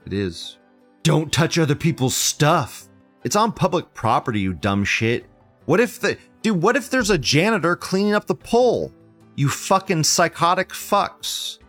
It 0.05 0.13
is. 0.13 0.57
Don't 1.03 1.31
touch 1.31 1.57
other 1.59 1.75
people's 1.75 2.15
stuff. 2.15 2.87
It's 3.23 3.35
on 3.35 3.51
public 3.51 3.93
property, 3.93 4.39
you 4.39 4.53
dumb 4.53 4.83
shit. 4.83 5.25
What 5.65 5.79
if 5.79 5.99
the 5.99 6.17
dude, 6.41 6.61
what 6.61 6.75
if 6.75 6.89
there's 6.89 7.09
a 7.11 7.17
janitor 7.17 7.75
cleaning 7.75 8.13
up 8.15 8.25
the 8.25 8.35
pole? 8.35 8.91
You 9.35 9.49
fucking 9.49 10.03
psychotic 10.03 10.69
fucks. 10.69 11.59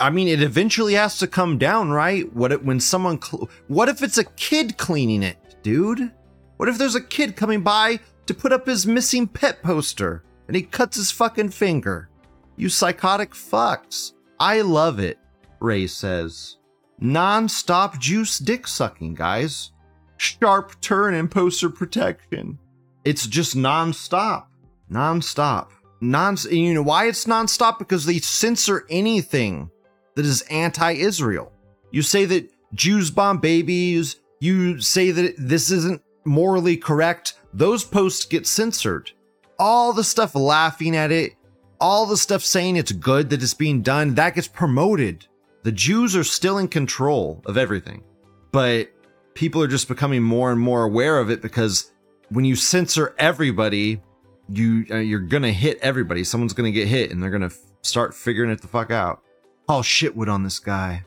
I 0.00 0.10
mean, 0.10 0.28
it 0.28 0.42
eventually 0.42 0.94
has 0.94 1.18
to 1.18 1.26
come 1.26 1.58
down, 1.58 1.90
right? 1.90 2.32
What 2.34 2.52
if 2.52 2.62
when 2.62 2.80
someone 2.80 3.20
cl- 3.20 3.48
what 3.68 3.88
if 3.88 4.02
it's 4.02 4.18
a 4.18 4.24
kid 4.24 4.76
cleaning 4.76 5.22
it, 5.22 5.56
dude? 5.62 6.12
What 6.56 6.68
if 6.68 6.78
there's 6.78 6.94
a 6.94 7.00
kid 7.00 7.36
coming 7.36 7.62
by 7.62 8.00
to 8.26 8.34
put 8.34 8.52
up 8.52 8.66
his 8.66 8.86
missing 8.86 9.26
pet 9.26 9.62
poster 9.62 10.24
and 10.46 10.56
he 10.56 10.62
cuts 10.62 10.96
his 10.96 11.10
fucking 11.10 11.50
finger? 11.50 12.08
You 12.56 12.68
psychotic 12.68 13.32
fucks. 13.32 14.12
I 14.40 14.62
love 14.62 14.98
it, 14.98 15.18
Ray 15.60 15.86
says. 15.86 16.56
Non-stop 17.00 17.98
juice 18.00 18.38
dick 18.38 18.66
sucking, 18.66 19.14
guys. 19.14 19.70
Sharp 20.16 20.80
turn 20.80 21.14
in 21.14 21.28
poster 21.28 21.70
protection. 21.70 22.58
It's 23.04 23.26
just 23.26 23.54
non-stop. 23.54 24.50
Non-stop. 24.88 25.72
Non 26.00 26.36
you 26.50 26.74
know 26.74 26.82
why 26.82 27.06
it's 27.06 27.26
non-stop? 27.26 27.78
Because 27.78 28.04
they 28.04 28.18
censor 28.18 28.84
anything 28.90 29.70
that 30.18 30.26
is 30.26 30.40
anti-Israel. 30.50 31.52
You 31.92 32.02
say 32.02 32.24
that 32.24 32.50
Jews 32.74 33.08
bomb 33.08 33.38
babies, 33.38 34.16
you 34.40 34.80
say 34.80 35.12
that 35.12 35.36
this 35.38 35.70
isn't 35.70 36.02
morally 36.24 36.76
correct, 36.76 37.34
those 37.54 37.84
posts 37.84 38.24
get 38.24 38.44
censored. 38.44 39.12
All 39.60 39.92
the 39.92 40.02
stuff 40.02 40.34
laughing 40.34 40.96
at 40.96 41.12
it, 41.12 41.34
all 41.80 42.04
the 42.04 42.16
stuff 42.16 42.42
saying 42.42 42.74
it's 42.74 42.90
good 42.90 43.30
that 43.30 43.44
it's 43.44 43.54
being 43.54 43.80
done, 43.80 44.16
that 44.16 44.34
gets 44.34 44.48
promoted. 44.48 45.28
The 45.62 45.70
Jews 45.70 46.16
are 46.16 46.24
still 46.24 46.58
in 46.58 46.66
control 46.66 47.40
of 47.46 47.56
everything. 47.56 48.02
But 48.50 48.90
people 49.34 49.62
are 49.62 49.68
just 49.68 49.86
becoming 49.86 50.24
more 50.24 50.50
and 50.50 50.60
more 50.60 50.82
aware 50.82 51.20
of 51.20 51.30
it 51.30 51.42
because 51.42 51.92
when 52.30 52.44
you 52.44 52.56
censor 52.56 53.14
everybody, 53.18 54.02
you 54.48 54.84
uh, 54.90 54.96
you're 54.96 55.20
gonna 55.20 55.52
hit 55.52 55.78
everybody. 55.80 56.24
Someone's 56.24 56.54
gonna 56.54 56.72
get 56.72 56.88
hit, 56.88 57.12
and 57.12 57.22
they're 57.22 57.30
gonna 57.30 57.46
f- 57.46 57.58
start 57.82 58.14
figuring 58.14 58.50
it 58.50 58.60
the 58.60 58.66
fuck 58.66 58.90
out. 58.90 59.22
Paul 59.68 59.82
Shitwood 59.82 60.32
on 60.32 60.44
this 60.44 60.58
guy. 60.58 61.04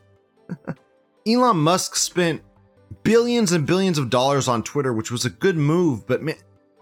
Elon 1.27 1.57
Musk 1.57 1.95
spent 1.95 2.43
billions 3.01 3.51
and 3.51 3.65
billions 3.65 3.97
of 3.97 4.11
dollars 4.11 4.47
on 4.47 4.61
Twitter, 4.61 4.93
which 4.93 5.09
was 5.09 5.25
a 5.25 5.31
good 5.31 5.57
move, 5.57 6.05
but 6.05 6.21
man, 6.21 6.35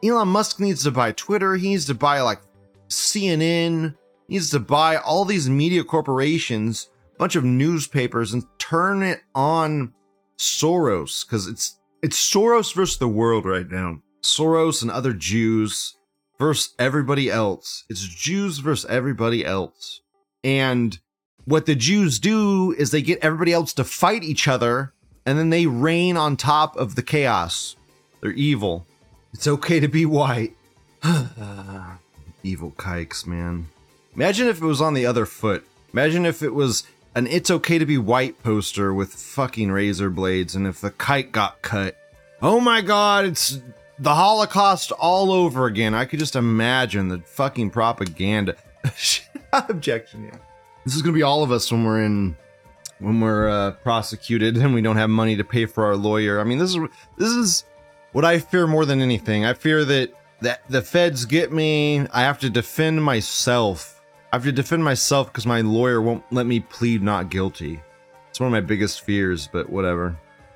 Elon 0.04 0.28
Musk 0.28 0.60
needs 0.60 0.84
to 0.84 0.92
buy 0.92 1.14
Twitter. 1.14 1.56
He 1.56 1.70
needs 1.70 1.86
to 1.86 1.94
buy 1.94 2.20
like 2.20 2.42
CNN. 2.90 3.96
He 4.28 4.36
needs 4.36 4.50
to 4.52 4.60
buy 4.60 4.98
all 4.98 5.24
these 5.24 5.50
media 5.50 5.86
corporations, 5.86 6.90
a 7.16 7.18
bunch 7.18 7.38
of 7.38 7.46
newspapers, 7.46 8.34
and 8.34 8.44
turn 8.60 9.02
it 9.02 9.22
on 9.34 9.94
Soros 10.38 11.26
because 11.26 11.48
it's 11.48 11.80
it's 12.04 12.18
Soros 12.18 12.74
versus 12.74 12.98
the 12.98 13.08
world 13.08 13.46
right 13.46 13.70
now. 13.70 14.02
Soros 14.22 14.82
and 14.82 14.92
other 14.92 15.14
Jews 15.14 15.98
versus 16.38 16.74
everybody 16.78 17.30
else. 17.30 17.86
It's 17.90 18.02
Jews 18.02 18.60
versus 18.60 18.90
everybody 18.90 19.46
else. 19.46 20.02
And 20.44 20.98
what 21.50 21.66
the 21.66 21.74
Jews 21.74 22.20
do 22.20 22.76
is 22.78 22.92
they 22.92 23.02
get 23.02 23.20
everybody 23.24 23.54
else 23.54 23.74
to 23.74 23.84
fight 23.84 24.24
each 24.24 24.48
other 24.48 24.94
and 25.26 25.38
then 25.38 25.50
they 25.50 25.66
reign 25.66 26.16
on 26.16 26.38
top 26.38 26.78
of 26.78 26.94
the 26.94 27.02
chaos. 27.02 27.76
They're 28.22 28.32
evil. 28.32 28.86
It's 29.34 29.48
okay 29.48 29.80
to 29.80 29.88
be 29.88 30.06
white. 30.06 30.56
evil 32.44 32.72
kikes, 32.78 33.26
man. 33.26 33.68
Imagine 34.16 34.48
if 34.48 34.62
it 34.62 34.66
was 34.66 34.80
on 34.80 34.94
the 34.94 35.08
other 35.08 35.26
foot. 35.26 35.66
Imagine 35.92 36.28
if 36.28 36.44
it 36.44 36.54
was 36.54 36.84
an 37.16 37.26
It's 37.26 37.50
Okay 37.50 37.80
to 37.80 37.86
Be 37.86 37.98
White 37.98 38.44
poster 38.44 38.94
with 38.94 39.14
fucking 39.14 39.72
razor 39.72 40.12
blades 40.12 40.54
and 40.54 40.68
if 40.68 40.80
the 40.80 40.92
kite 40.92 41.32
got 41.32 41.64
cut. 41.64 41.98
Oh 42.44 42.60
my 42.60 42.82
god, 42.82 43.26
it's 43.26 43.60
the 43.98 44.14
Holocaust 44.14 44.92
all 44.92 45.32
over 45.32 45.66
again. 45.66 45.96
I 45.96 46.06
could 46.06 46.20
just 46.20 46.36
imagine 46.36 47.08
the 47.08 47.20
fucking 47.20 47.72
propaganda. 47.72 48.56
Objection, 49.54 50.26
yeah. 50.26 50.38
This 50.86 50.96
is 50.96 51.02
gonna 51.02 51.14
be 51.14 51.24
all 51.24 51.44
of 51.44 51.52
us 51.52 51.72
when 51.72 51.84
we're 51.84 52.04
in 52.04 52.36
when 53.00 53.22
we're 53.22 53.50
uh, 53.50 53.72
prosecuted 53.72 54.58
and 54.58 54.74
we 54.74 54.82
don't 54.82 54.98
have 54.98 55.10
money 55.10 55.36
to 55.38 55.44
pay 55.44 55.66
for 55.66 55.86
our 55.86 55.96
lawyer. 55.96 56.40
I 56.40 56.44
mean, 56.44 56.58
this 56.58 56.76
is 56.76 56.80
this 57.18 57.30
is 57.30 57.66
what 58.12 58.26
I 58.26 58.40
fear 58.40 58.68
more 58.68 58.86
than 58.86 59.02
anything. 59.02 59.46
I 59.46 59.54
fear 59.54 59.86
that 59.86 60.14
that 60.42 60.62
the 60.70 60.82
feds 60.82 61.26
get 61.26 61.52
me. 61.52 62.00
I 62.14 62.22
have 62.22 62.40
to 62.40 62.50
defend 62.50 63.04
myself. 63.04 64.02
I 64.32 64.36
have 64.36 64.44
to 64.44 64.52
defend 64.52 64.84
myself 64.84 65.28
because 65.28 65.46
my 65.46 65.62
lawyer 65.62 66.02
won't 66.02 66.24
let 66.32 66.46
me 66.46 66.60
plead 66.60 67.02
not 67.02 67.30
guilty. 67.30 67.80
It's 68.30 68.40
one 68.40 68.48
of 68.48 68.52
my 68.52 68.62
biggest 68.62 69.02
fears, 69.02 69.48
but 69.48 69.70
whatever. 69.70 70.16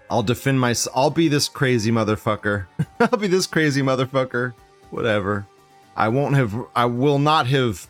I'll 0.10 0.24
defend 0.24 0.60
myself. 0.60 0.96
I'll 0.96 1.10
be 1.10 1.28
this 1.28 1.50
crazy 1.50 1.92
motherfucker. 1.92 2.68
I'll 3.00 3.18
be 3.18 3.28
this 3.28 3.48
crazy 3.48 3.82
motherfucker. 3.82 4.54
Whatever. 4.92 5.48
I 5.96 6.10
won't 6.10 6.36
have. 6.36 6.56
I 6.76 6.86
will 6.86 7.20
not 7.20 7.48
have 7.48 7.88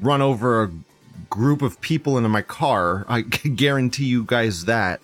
run 0.00 0.22
over 0.22 0.64
a 0.64 0.70
group 1.34 1.62
of 1.62 1.80
people 1.80 2.16
into 2.16 2.28
my 2.28 2.42
car. 2.42 3.04
I 3.08 3.20
guarantee 3.56 4.04
you 4.04 4.22
guys 4.24 4.66
that. 4.66 5.00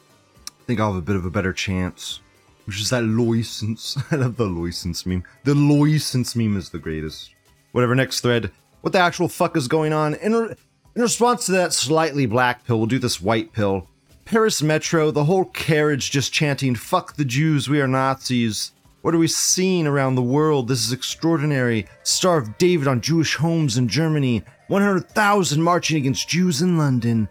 I 0.46 0.64
think 0.64 0.78
I'll 0.78 0.92
have 0.92 1.02
a 1.02 1.04
bit 1.04 1.16
of 1.16 1.24
a 1.24 1.30
better 1.30 1.52
chance. 1.52 2.20
Which 2.66 2.80
is 2.80 2.90
that 2.90 3.02
license. 3.02 3.98
I 4.12 4.16
love 4.16 4.36
the 4.36 4.46
license 4.46 5.04
meme. 5.04 5.24
The 5.42 5.56
license 5.56 6.36
meme 6.36 6.56
is 6.56 6.70
the 6.70 6.78
greatest. 6.78 7.34
Whatever, 7.72 7.96
next 7.96 8.20
thread. 8.20 8.52
What 8.80 8.92
the 8.92 9.00
actual 9.00 9.26
fuck 9.26 9.56
is 9.56 9.66
going 9.66 9.92
on? 9.92 10.14
In, 10.14 10.32
re- 10.32 10.54
in 10.94 11.02
response 11.02 11.46
to 11.46 11.52
that 11.52 11.72
slightly 11.72 12.26
black 12.26 12.64
pill, 12.64 12.78
we'll 12.78 12.86
do 12.86 13.00
this 13.00 13.20
white 13.20 13.52
pill. 13.52 13.88
Paris 14.24 14.62
Metro, 14.62 15.10
the 15.10 15.24
whole 15.24 15.46
carriage 15.46 16.12
just 16.12 16.32
chanting, 16.32 16.76
fuck 16.76 17.16
the 17.16 17.24
Jews, 17.24 17.68
we 17.68 17.80
are 17.80 17.88
Nazis. 17.88 18.70
What 19.02 19.16
are 19.16 19.18
we 19.18 19.26
seeing 19.26 19.88
around 19.88 20.14
the 20.14 20.22
world? 20.22 20.68
This 20.68 20.86
is 20.86 20.92
extraordinary. 20.92 21.88
Star 22.04 22.38
of 22.38 22.56
David 22.56 22.86
on 22.86 23.00
Jewish 23.00 23.34
homes 23.34 23.76
in 23.76 23.88
Germany. 23.88 24.44
100,000 24.70 25.60
marching 25.60 25.96
against 25.96 26.28
Jews 26.28 26.62
in 26.62 26.78
London. 26.78 27.28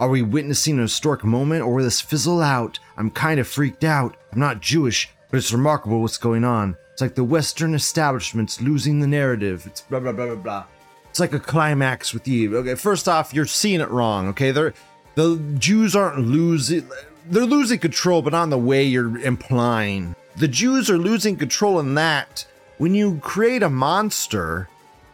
Are 0.00 0.08
we 0.08 0.22
witnessing 0.22 0.76
a 0.80 0.82
historic 0.82 1.22
moment 1.22 1.62
or 1.62 1.72
will 1.72 1.84
this 1.84 2.00
fizzle 2.00 2.42
out? 2.42 2.80
I'm 2.96 3.12
kind 3.12 3.38
of 3.38 3.46
freaked 3.46 3.84
out. 3.84 4.16
I'm 4.32 4.40
not 4.40 4.60
Jewish, 4.60 5.08
but 5.30 5.36
it's 5.36 5.52
remarkable 5.52 6.00
what's 6.00 6.18
going 6.18 6.42
on. 6.42 6.76
It's 6.92 7.00
like 7.00 7.14
the 7.14 7.22
Western 7.22 7.74
establishment's 7.74 8.60
losing 8.60 8.98
the 8.98 9.06
narrative. 9.06 9.66
It's 9.66 9.82
blah 9.82 10.00
blah 10.00 10.10
blah 10.10 10.26
blah 10.26 10.34
blah. 10.34 10.64
It's 11.10 11.20
like 11.20 11.32
a 11.32 11.38
climax 11.38 12.12
with 12.12 12.26
you. 12.26 12.56
Okay, 12.56 12.74
first 12.74 13.08
off, 13.08 13.32
you're 13.32 13.46
seeing 13.46 13.80
it 13.80 13.90
wrong. 13.90 14.26
Okay, 14.28 14.50
they're 14.50 14.74
the 15.14 15.40
Jews 15.58 15.94
aren't 15.94 16.26
losing. 16.26 16.88
They're 17.26 17.44
losing 17.46 17.78
control, 17.78 18.20
but 18.20 18.32
not 18.32 18.44
in 18.44 18.50
the 18.50 18.58
way 18.58 18.82
you're 18.82 19.16
implying. 19.18 20.16
The 20.34 20.48
Jews 20.48 20.90
are 20.90 20.98
losing 20.98 21.36
control 21.36 21.78
in 21.78 21.94
that 21.94 22.44
when 22.78 22.94
you 22.94 23.20
create 23.22 23.62
a 23.62 23.70
monster 23.70 24.68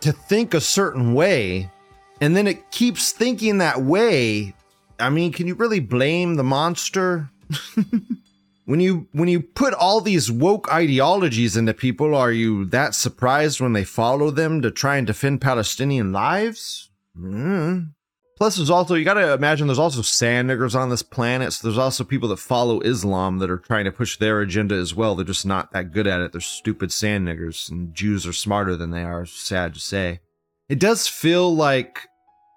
to 0.07 0.13
think 0.13 0.55
a 0.55 0.61
certain 0.61 1.15
way, 1.15 1.69
and 2.21 2.37
then 2.37 2.47
it 2.47 2.71
keeps 2.71 3.11
thinking 3.11 3.59
that 3.59 3.83
way. 3.83 4.55
I 5.01 5.11
mean, 5.11 5.33
can 5.33 5.49
you 5.49 5.57
really 5.57 5.81
blame 5.81 6.37
the 6.37 6.45
monster? 6.45 7.29
when 8.67 8.79
you 8.79 9.09
when 9.11 9.29
you 9.29 9.41
put 9.41 9.75
all 9.75 10.01
these 10.01 10.31
woke 10.31 10.73
ideologies 10.73 11.57
into 11.57 11.75
people, 11.75 12.15
are 12.15 12.31
you 12.31 12.67
that 12.67 12.95
surprised 12.95 13.61
when 13.61 13.73
they 13.73 13.83
follow 13.83 14.31
them 14.31 14.63
to 14.63 14.71
try 14.71 14.97
and 14.97 15.09
defend 15.09 15.41
Palestinian 15.41 16.13
lives? 16.13 16.89
Mm. 17.19 17.89
Plus, 18.37 18.57
there's 18.57 18.71
also 18.71 18.95
you 18.95 19.05
got 19.05 19.15
to 19.15 19.33
imagine 19.33 19.67
there's 19.67 19.79
also 19.79 20.03
sand 20.03 20.51
niggers 20.51 20.75
on 20.75 20.91
this 20.91 21.03
planet. 21.03 21.55
So 21.55 21.67
there's 21.67 21.79
also 21.79 22.05
people 22.05 22.29
that 22.29 22.39
follow 22.39 22.81
Islam 22.81 23.39
that 23.39 23.51
are 23.51 23.57
trying 23.57 23.87
to 23.87 23.93
push 23.93 24.19
their 24.19 24.41
agenda 24.41 24.75
as 24.75 24.95
well. 24.95 25.15
They're 25.15 25.25
just 25.25 25.47
not 25.47 25.73
that 25.73 25.93
good 25.93 26.07
at 26.07 26.21
it. 26.21 26.33
They're 26.33 26.41
stupid 26.43 26.93
sand 26.93 27.27
niggers, 27.27 27.71
and 27.71 27.95
Jews 27.95 28.27
are 28.27 28.35
smarter 28.35 28.77
than 28.77 28.91
they 28.91 29.03
are. 29.03 29.25
Sad 29.25 29.75
to 29.75 29.81
say. 29.81 30.21
It 30.69 30.79
does 30.79 31.09
feel 31.09 31.55
like 31.55 32.09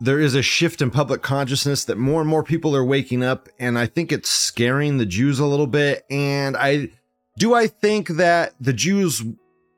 there 0.01 0.19
is 0.19 0.35
a 0.35 0.41
shift 0.41 0.81
in 0.81 0.91
public 0.91 1.21
consciousness 1.21 1.85
that 1.85 1.97
more 1.97 2.21
and 2.21 2.29
more 2.29 2.43
people 2.43 2.75
are 2.75 2.83
waking 2.83 3.23
up, 3.23 3.47
and 3.57 3.79
I 3.79 3.85
think 3.85 4.11
it's 4.11 4.29
scaring 4.29 4.97
the 4.97 5.05
Jews 5.05 5.39
a 5.39 5.45
little 5.45 5.67
bit. 5.67 6.05
And 6.09 6.57
I 6.57 6.89
do 7.37 7.53
I 7.53 7.67
think 7.67 8.09
that 8.09 8.53
the 8.59 8.73
Jews 8.73 9.23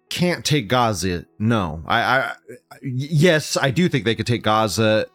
can't 0.09 0.43
take 0.43 0.67
Gaza? 0.67 1.25
No, 1.37 1.83
I, 1.85 2.01
I 2.01 2.35
yes, 2.81 3.55
I 3.55 3.69
do 3.69 3.87
think 3.87 4.05
they 4.05 4.15
could 4.15 4.27
take 4.27 4.43
Gaza, 4.43 5.05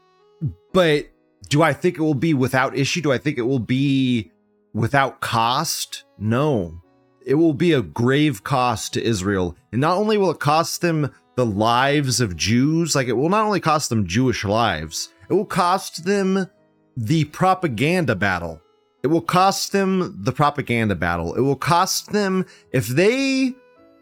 but 0.76 1.06
do 1.48 1.62
I 1.62 1.72
think 1.72 1.96
it 1.96 2.02
will 2.02 2.12
be 2.12 2.34
without 2.34 2.76
issue? 2.76 3.00
Do 3.00 3.10
I 3.10 3.16
think 3.16 3.38
it 3.38 3.46
will 3.46 3.58
be 3.58 4.30
without 4.74 5.22
cost? 5.22 6.04
No. 6.18 6.82
It 7.24 7.36
will 7.36 7.54
be 7.54 7.72
a 7.72 7.80
grave 7.80 8.44
cost 8.44 8.92
to 8.92 9.02
Israel. 9.02 9.56
And 9.72 9.80
not 9.80 9.96
only 9.96 10.18
will 10.18 10.32
it 10.32 10.38
cost 10.38 10.82
them 10.82 11.14
the 11.34 11.46
lives 11.46 12.20
of 12.20 12.36
Jews, 12.36 12.94
like 12.94 13.08
it 13.08 13.14
will 13.14 13.30
not 13.30 13.46
only 13.46 13.58
cost 13.58 13.88
them 13.88 14.06
Jewish 14.06 14.44
lives, 14.44 15.08
it 15.30 15.32
will 15.32 15.46
cost 15.46 16.04
them 16.04 16.46
the 16.94 17.24
propaganda 17.24 18.14
battle. 18.14 18.60
It 19.02 19.06
will 19.06 19.22
cost 19.22 19.72
them 19.72 20.14
the 20.24 20.32
propaganda 20.32 20.94
battle. 20.94 21.34
It 21.36 21.40
will 21.40 21.56
cost 21.56 22.12
them 22.12 22.44
if 22.70 22.86
they 22.86 23.54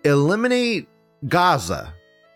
eliminate 0.04 0.88
Gaza 1.28 1.94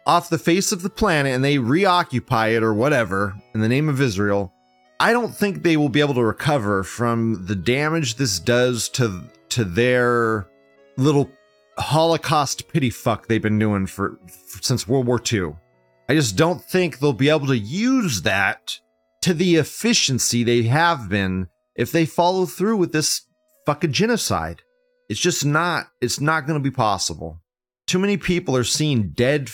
off 0.09 0.31
the 0.31 0.39
face 0.39 0.73
of 0.73 0.81
the 0.81 0.91
planet 0.91 1.35
and 1.35 1.45
they 1.45 1.59
reoccupy 1.59 2.49
it 2.49 2.63
or 2.63 2.73
whatever 2.73 3.35
in 3.55 3.61
the 3.61 3.69
name 3.69 3.91
of 3.91 4.01
Israel, 4.01 4.53
I 4.99 5.13
don't 5.13 5.35
think 5.35 5.63
they 5.63 5.77
will 5.77 5.91
be 5.91 6.01
able 6.01 6.15
to 6.15 6.25
recover 6.25 6.83
from 6.83 7.45
the 7.47 7.55
damage 7.55 8.17
this 8.17 8.41
does 8.41 8.89
to 8.91 9.23
to 9.51 9.65
their 9.65 10.49
little 10.97 11.31
Holocaust 11.79 12.69
pity 12.73 12.91
fuck 12.91 13.29
they've 13.29 13.41
been 13.41 13.59
doing 13.59 13.87
for, 13.87 14.19
for 14.27 14.63
since 14.63 14.89
World 14.89 15.07
War 15.07 15.21
II. 15.33 15.55
I 16.09 16.15
just 16.15 16.37
don't 16.37 16.63
think 16.63 16.99
they'll 16.99 17.13
be 17.13 17.29
able 17.29 17.47
to 17.47 17.59
use 17.59 18.23
that 18.23 18.81
to 19.23 19.35
the 19.35 19.57
efficiency 19.57 20.43
they 20.43 20.63
have 20.63 21.09
been 21.09 21.49
if 21.77 21.93
they 21.93 22.07
follow 22.07 22.47
through 22.47 22.79
with 22.79 22.93
this 22.93 23.27
fucking 23.67 23.93
genocide. 23.93 24.63
It's 25.09 25.21
just 25.21 25.45
not. 25.45 25.89
It's 26.01 26.21
not 26.21 26.47
going 26.47 26.59
to 26.59 26.71
be 26.71 26.75
possible. 26.75 27.41
Too 27.87 27.99
many 27.99 28.17
people 28.17 28.57
are 28.57 28.65
seeing 28.65 29.11
dead 29.11 29.51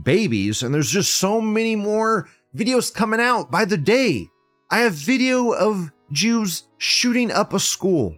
babies, 0.00 0.62
and 0.62 0.74
there's 0.74 0.90
just 0.90 1.16
so 1.16 1.40
many 1.40 1.76
more 1.76 2.28
videos 2.56 2.92
coming 2.92 3.20
out 3.20 3.50
by 3.50 3.64
the 3.64 3.76
day. 3.76 4.28
I 4.70 4.78
have 4.78 4.94
video 4.94 5.52
of 5.52 5.92
Jews 6.12 6.64
shooting 6.78 7.30
up 7.30 7.52
a 7.52 7.60
school, 7.60 8.16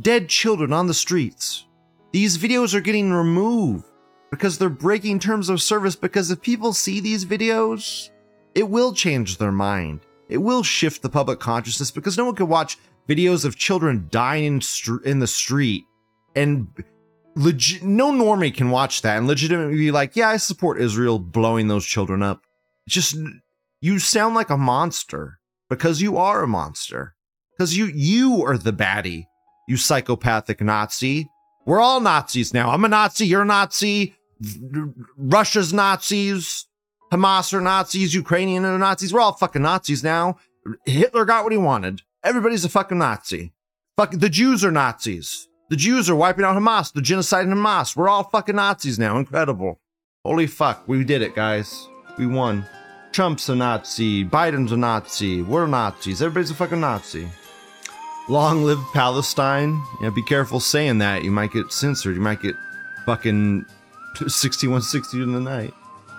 dead 0.00 0.28
children 0.28 0.72
on 0.72 0.86
the 0.86 0.94
streets. 0.94 1.66
These 2.12 2.38
videos 2.38 2.74
are 2.74 2.80
getting 2.80 3.12
removed 3.12 3.84
because 4.30 4.58
they're 4.58 4.68
breaking 4.68 5.18
terms 5.18 5.48
of 5.48 5.62
service. 5.62 5.96
Because 5.96 6.30
if 6.30 6.40
people 6.40 6.72
see 6.72 7.00
these 7.00 7.24
videos, 7.24 8.10
it 8.54 8.68
will 8.68 8.92
change 8.92 9.38
their 9.38 9.52
mind. 9.52 10.00
It 10.28 10.38
will 10.38 10.62
shift 10.62 11.02
the 11.02 11.08
public 11.08 11.38
consciousness 11.38 11.90
because 11.90 12.18
no 12.18 12.24
one 12.24 12.34
can 12.34 12.48
watch 12.48 12.78
videos 13.08 13.44
of 13.44 13.56
children 13.56 14.08
dying 14.10 14.44
in, 14.44 14.60
str- 14.60 15.02
in 15.04 15.18
the 15.18 15.26
street 15.26 15.84
and 16.34 16.66
legit 17.36 17.82
no 17.82 18.12
normie 18.12 18.54
can 18.54 18.70
watch 18.70 19.02
that 19.02 19.18
and 19.18 19.26
legitimately 19.26 19.76
be 19.76 19.90
like, 19.90 20.16
yeah, 20.16 20.28
I 20.28 20.36
support 20.36 20.80
Israel 20.80 21.18
blowing 21.18 21.68
those 21.68 21.86
children 21.86 22.22
up. 22.22 22.42
Just 22.88 23.16
you 23.80 23.98
sound 23.98 24.34
like 24.34 24.50
a 24.50 24.56
monster 24.56 25.38
because 25.68 26.00
you 26.00 26.16
are 26.16 26.42
a 26.42 26.48
monster. 26.48 27.14
Because 27.56 27.76
you 27.76 27.86
you 27.86 28.44
are 28.44 28.58
the 28.58 28.72
baddie, 28.72 29.26
you 29.68 29.76
psychopathic 29.76 30.60
Nazi. 30.60 31.28
We're 31.66 31.80
all 31.80 32.00
Nazis 32.00 32.52
now. 32.52 32.70
I'm 32.70 32.84
a 32.84 32.88
Nazi, 32.88 33.26
you're 33.26 33.42
a 33.42 33.46
Nazi. 33.46 34.14
Russia's 35.16 35.72
Nazis, 35.72 36.66
Hamas 37.12 37.54
are 37.54 37.60
Nazis, 37.60 38.14
Ukrainian 38.14 38.64
are 38.64 38.78
Nazis. 38.78 39.12
We're 39.12 39.20
all 39.20 39.32
fucking 39.34 39.62
Nazis 39.62 40.02
now. 40.02 40.36
Hitler 40.84 41.24
got 41.24 41.44
what 41.44 41.52
he 41.52 41.58
wanted. 41.58 42.02
Everybody's 42.24 42.64
a 42.64 42.68
fucking 42.68 42.98
Nazi. 42.98 43.52
Fuck 43.96 44.10
the 44.12 44.28
Jews 44.28 44.64
are 44.64 44.72
Nazis. 44.72 45.48
The 45.70 45.76
Jews 45.76 46.10
are 46.10 46.16
wiping 46.16 46.44
out 46.44 46.56
Hamas. 46.56 46.92
The 46.92 47.00
genocide 47.00 47.46
in 47.46 47.52
Hamas. 47.52 47.96
We're 47.96 48.08
all 48.08 48.24
fucking 48.24 48.56
Nazis 48.56 48.98
now. 48.98 49.18
Incredible. 49.18 49.80
Holy 50.24 50.46
fuck, 50.46 50.86
we 50.86 51.04
did 51.04 51.22
it, 51.22 51.34
guys. 51.34 51.88
We 52.18 52.26
won. 52.26 52.66
Trump's 53.12 53.48
a 53.48 53.54
Nazi. 53.54 54.24
Biden's 54.24 54.72
a 54.72 54.76
Nazi. 54.76 55.42
We're 55.42 55.66
Nazis. 55.66 56.20
Everybody's 56.20 56.50
a 56.50 56.54
fucking 56.54 56.80
Nazi. 56.80 57.28
Long 58.28 58.64
live 58.64 58.78
Palestine. 58.92 59.82
Yeah, 60.02 60.10
be 60.10 60.22
careful 60.22 60.60
saying 60.60 60.98
that. 60.98 61.24
You 61.24 61.30
might 61.30 61.52
get 61.52 61.72
censored. 61.72 62.14
You 62.14 62.22
might 62.22 62.42
get 62.42 62.56
fucking 63.06 63.64
6160 64.26 65.22
in 65.22 65.32
the 65.32 65.40
night. 65.40 65.72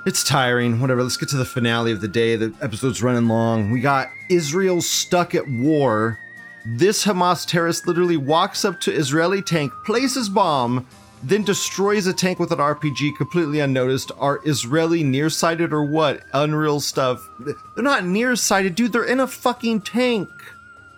It's 0.05 0.23
tiring. 0.23 0.79
Whatever. 0.79 1.03
Let's 1.03 1.17
get 1.17 1.29
to 1.29 1.37
the 1.37 1.45
finale 1.45 1.91
of 1.91 2.01
the 2.01 2.07
day. 2.07 2.35
The 2.35 2.53
episode's 2.61 3.01
running 3.01 3.27
long. 3.27 3.71
We 3.71 3.81
got 3.81 4.07
Israel 4.29 4.81
stuck 4.81 5.33
at 5.35 5.47
war. 5.47 6.19
This 6.65 7.05
Hamas 7.05 7.45
terrorist 7.45 7.87
literally 7.87 8.17
walks 8.17 8.65
up 8.65 8.81
to 8.81 8.91
Israeli 8.91 9.43
tank, 9.43 9.71
places 9.85 10.29
bomb, 10.29 10.87
then 11.21 11.43
destroys 11.43 12.07
a 12.07 12.13
tank 12.13 12.39
with 12.39 12.51
an 12.51 12.57
RPG 12.57 13.17
completely 13.17 13.59
unnoticed. 13.59 14.11
Are 14.17 14.41
Israeli 14.45 15.03
nearsighted 15.03 15.73
or 15.73 15.83
what? 15.83 16.23
Unreal 16.33 16.79
stuff. 16.79 17.27
They're 17.39 17.83
not 17.83 18.05
nearsighted, 18.05 18.73
dude. 18.73 18.93
They're 18.93 19.03
in 19.03 19.19
a 19.19 19.27
fucking 19.27 19.81
tank. 19.81 20.27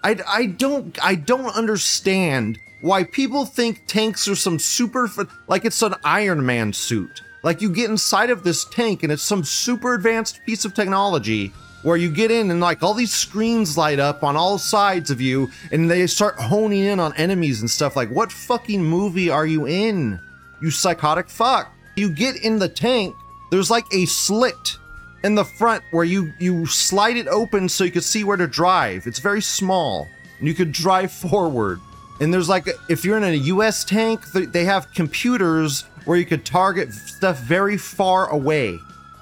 I, 0.03 0.17
I 0.27 0.45
don't 0.45 0.97
I 1.03 1.15
don't 1.15 1.53
understand 1.55 2.59
why 2.79 3.03
people 3.03 3.45
think 3.45 3.87
tanks 3.87 4.27
are 4.27 4.35
some 4.35 4.59
super 4.59 5.09
like 5.47 5.65
it's 5.65 5.81
an 5.81 5.95
Iron 6.05 6.45
Man 6.45 6.71
suit. 6.71 7.23
Like 7.43 7.61
you 7.61 7.69
get 7.69 7.89
inside 7.89 8.29
of 8.29 8.43
this 8.43 8.63
tank 8.65 9.03
and 9.03 9.11
it's 9.11 9.23
some 9.23 9.43
super 9.43 9.95
advanced 9.95 10.39
piece 10.45 10.63
of 10.63 10.73
technology 10.73 11.51
where 11.83 11.97
you 11.97 12.09
get 12.09 12.31
in 12.31 12.51
and 12.51 12.59
like 12.59 12.83
all 12.83 12.93
these 12.93 13.13
screens 13.13 13.77
light 13.77 13.99
up 13.99 14.23
on 14.23 14.35
all 14.35 14.57
sides 14.57 15.11
of 15.11 15.21
you 15.21 15.49
and 15.71 15.89
they 15.89 16.07
start 16.07 16.35
honing 16.35 16.83
in 16.83 16.99
on 16.99 17.15
enemies 17.15 17.61
and 17.61 17.69
stuff 17.69 17.95
like 17.95 18.09
what 18.09 18.31
fucking 18.31 18.83
movie 18.83 19.29
are 19.29 19.45
you 19.45 19.67
in? 19.67 20.19
You 20.59 20.71
psychotic 20.71 21.29
fuck. 21.29 21.71
You 21.95 22.09
get 22.09 22.35
in 22.43 22.59
the 22.59 22.69
tank, 22.69 23.15
there's 23.51 23.69
like 23.69 23.85
a 23.93 24.05
slit 24.05 24.77
in 25.23 25.35
the 25.35 25.45
front 25.45 25.83
where 25.91 26.03
you 26.03 26.33
you 26.39 26.65
slide 26.65 27.17
it 27.17 27.27
open 27.27 27.69
so 27.69 27.83
you 27.83 27.91
can 27.91 28.01
see 28.01 28.23
where 28.23 28.37
to 28.37 28.47
drive. 28.47 29.07
It's 29.07 29.19
very 29.19 29.41
small 29.41 30.07
and 30.39 30.47
you 30.47 30.53
could 30.53 30.71
drive 30.71 31.11
forward. 31.29 31.79
And 32.19 32.33
there's 32.33 32.49
like 32.49 32.67
if 32.89 33.05
you're 33.05 33.17
in 33.17 33.23
a 33.23 33.33
US 33.33 33.85
tank, 33.85 34.25
they 34.31 34.65
have 34.65 34.91
computers 34.93 35.83
where 36.05 36.17
you 36.17 36.25
could 36.25 36.45
target 36.45 36.93
stuff 36.93 37.39
very 37.39 37.77
far 37.77 38.29
away. 38.29 38.79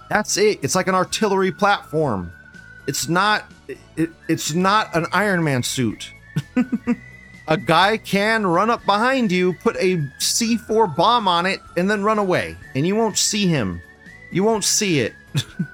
That's 0.09 0.37
it. 0.37 0.59
It's 0.61 0.75
like 0.75 0.87
an 0.87 0.95
artillery 0.95 1.51
platform. 1.51 2.31
It's 2.87 3.07
not 3.07 3.51
it, 3.97 4.09
it's 4.27 4.53
not 4.53 4.95
an 4.95 5.05
Iron 5.11 5.43
Man 5.43 5.63
suit. 5.63 6.11
a 7.47 7.57
guy 7.57 7.97
can 7.97 8.45
run 8.45 8.69
up 8.69 8.85
behind 8.85 9.31
you, 9.31 9.53
put 9.53 9.75
a 9.77 9.97
C4 10.19 10.95
bomb 10.95 11.27
on 11.27 11.45
it, 11.45 11.61
and 11.77 11.89
then 11.89 12.03
run 12.03 12.19
away. 12.19 12.57
And 12.75 12.85
you 12.85 12.95
won't 12.95 13.17
see 13.17 13.47
him. 13.47 13.81
You 14.31 14.43
won't 14.43 14.63
see 14.63 14.99
it. 14.99 15.13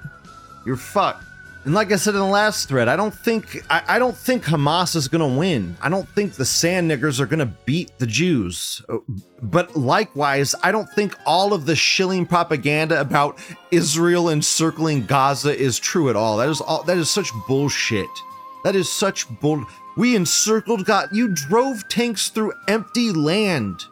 You're 0.66 0.76
fucked. 0.76 1.24
And 1.64 1.74
like 1.74 1.92
I 1.92 1.96
said 1.96 2.14
in 2.14 2.20
the 2.20 2.26
last 2.26 2.68
thread, 2.68 2.88
I 2.88 2.96
don't 2.96 3.14
think 3.14 3.64
I, 3.70 3.82
I 3.86 3.98
don't 4.00 4.16
think 4.16 4.44
Hamas 4.44 4.96
is 4.96 5.06
gonna 5.06 5.28
win. 5.28 5.76
I 5.80 5.88
don't 5.88 6.08
think 6.08 6.32
the 6.34 6.44
sand 6.44 6.90
niggers 6.90 7.20
are 7.20 7.26
gonna 7.26 7.54
beat 7.66 7.96
the 7.98 8.06
Jews. 8.06 8.82
Uh, 8.88 8.98
But 9.42 9.76
likewise, 9.76 10.56
I 10.64 10.72
don't 10.72 10.90
think 10.90 11.16
all 11.24 11.52
of 11.52 11.66
the 11.66 11.76
shilling 11.76 12.26
propaganda 12.26 13.00
about 13.00 13.38
Israel 13.70 14.28
encircling 14.28 15.06
Gaza 15.06 15.56
is 15.56 15.78
true 15.78 16.10
at 16.10 16.16
all. 16.16 16.36
That 16.36 16.48
is 16.48 16.60
all 16.60 16.82
that 16.82 16.96
is 16.98 17.08
such 17.10 17.30
bullshit. 17.46 18.10
That 18.64 18.74
is 18.74 18.88
such 18.90 19.28
bull. 19.40 19.64
We 19.96 20.16
encircled 20.16 20.84
God. 20.84 21.10
You 21.12 21.28
drove 21.28 21.86
tanks 21.88 22.28
through 22.28 22.54
empty 22.66 23.12
land. 23.12 23.84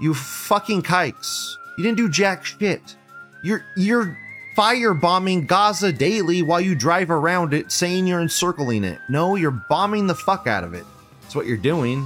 You 0.00 0.14
fucking 0.14 0.82
kikes. 0.82 1.58
You 1.76 1.84
didn't 1.84 1.98
do 1.98 2.08
jack 2.08 2.44
shit. 2.44 2.96
You're 3.42 3.64
you're 3.76 4.16
firebombing 4.58 5.46
Gaza 5.46 5.92
daily 5.92 6.42
while 6.42 6.60
you 6.60 6.74
drive 6.74 7.12
around 7.12 7.54
it 7.54 7.70
saying 7.70 8.08
you're 8.08 8.20
encircling 8.20 8.82
it. 8.82 8.98
No, 9.08 9.36
you're 9.36 9.52
bombing 9.52 10.08
the 10.08 10.16
fuck 10.16 10.48
out 10.48 10.64
of 10.64 10.74
it. 10.74 10.84
That's 11.22 11.36
what 11.36 11.46
you're 11.46 11.56
doing. 11.56 12.00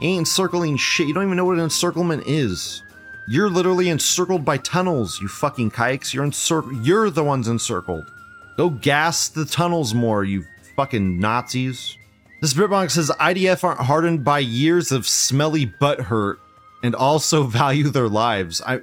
You 0.00 0.08
ain't 0.08 0.20
encircling 0.20 0.78
shit. 0.78 1.06
You 1.06 1.12
don't 1.12 1.24
even 1.24 1.36
know 1.36 1.44
what 1.44 1.58
an 1.58 1.64
encirclement 1.64 2.26
is. 2.26 2.82
You're 3.28 3.50
literally 3.50 3.90
encircled 3.90 4.42
by 4.42 4.56
tunnels, 4.56 5.20
you 5.20 5.28
fucking 5.28 5.72
kikes. 5.72 6.14
You're 6.14 6.24
encircled. 6.24 6.84
You're 6.84 7.10
the 7.10 7.24
ones 7.24 7.46
encircled. 7.46 8.10
Go 8.56 8.70
gas 8.70 9.28
the 9.28 9.44
tunnels 9.44 9.92
more, 9.92 10.24
you 10.24 10.46
fucking 10.76 11.20
Nazis. 11.20 11.98
This 12.40 12.54
Britbox 12.54 12.92
says 12.92 13.10
IDF 13.20 13.64
aren't 13.64 13.80
hardened 13.80 14.24
by 14.24 14.38
years 14.38 14.92
of 14.92 15.06
smelly 15.06 15.66
butt 15.66 16.00
hurt 16.00 16.40
and 16.82 16.94
also 16.94 17.42
value 17.44 17.90
their 17.90 18.08
lives. 18.08 18.62
I 18.66 18.80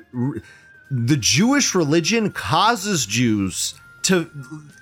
the 0.92 1.18
Jewish 1.18 1.76
religion 1.76 2.32
causes 2.32 3.06
Jews 3.06 3.76
to 4.04 4.30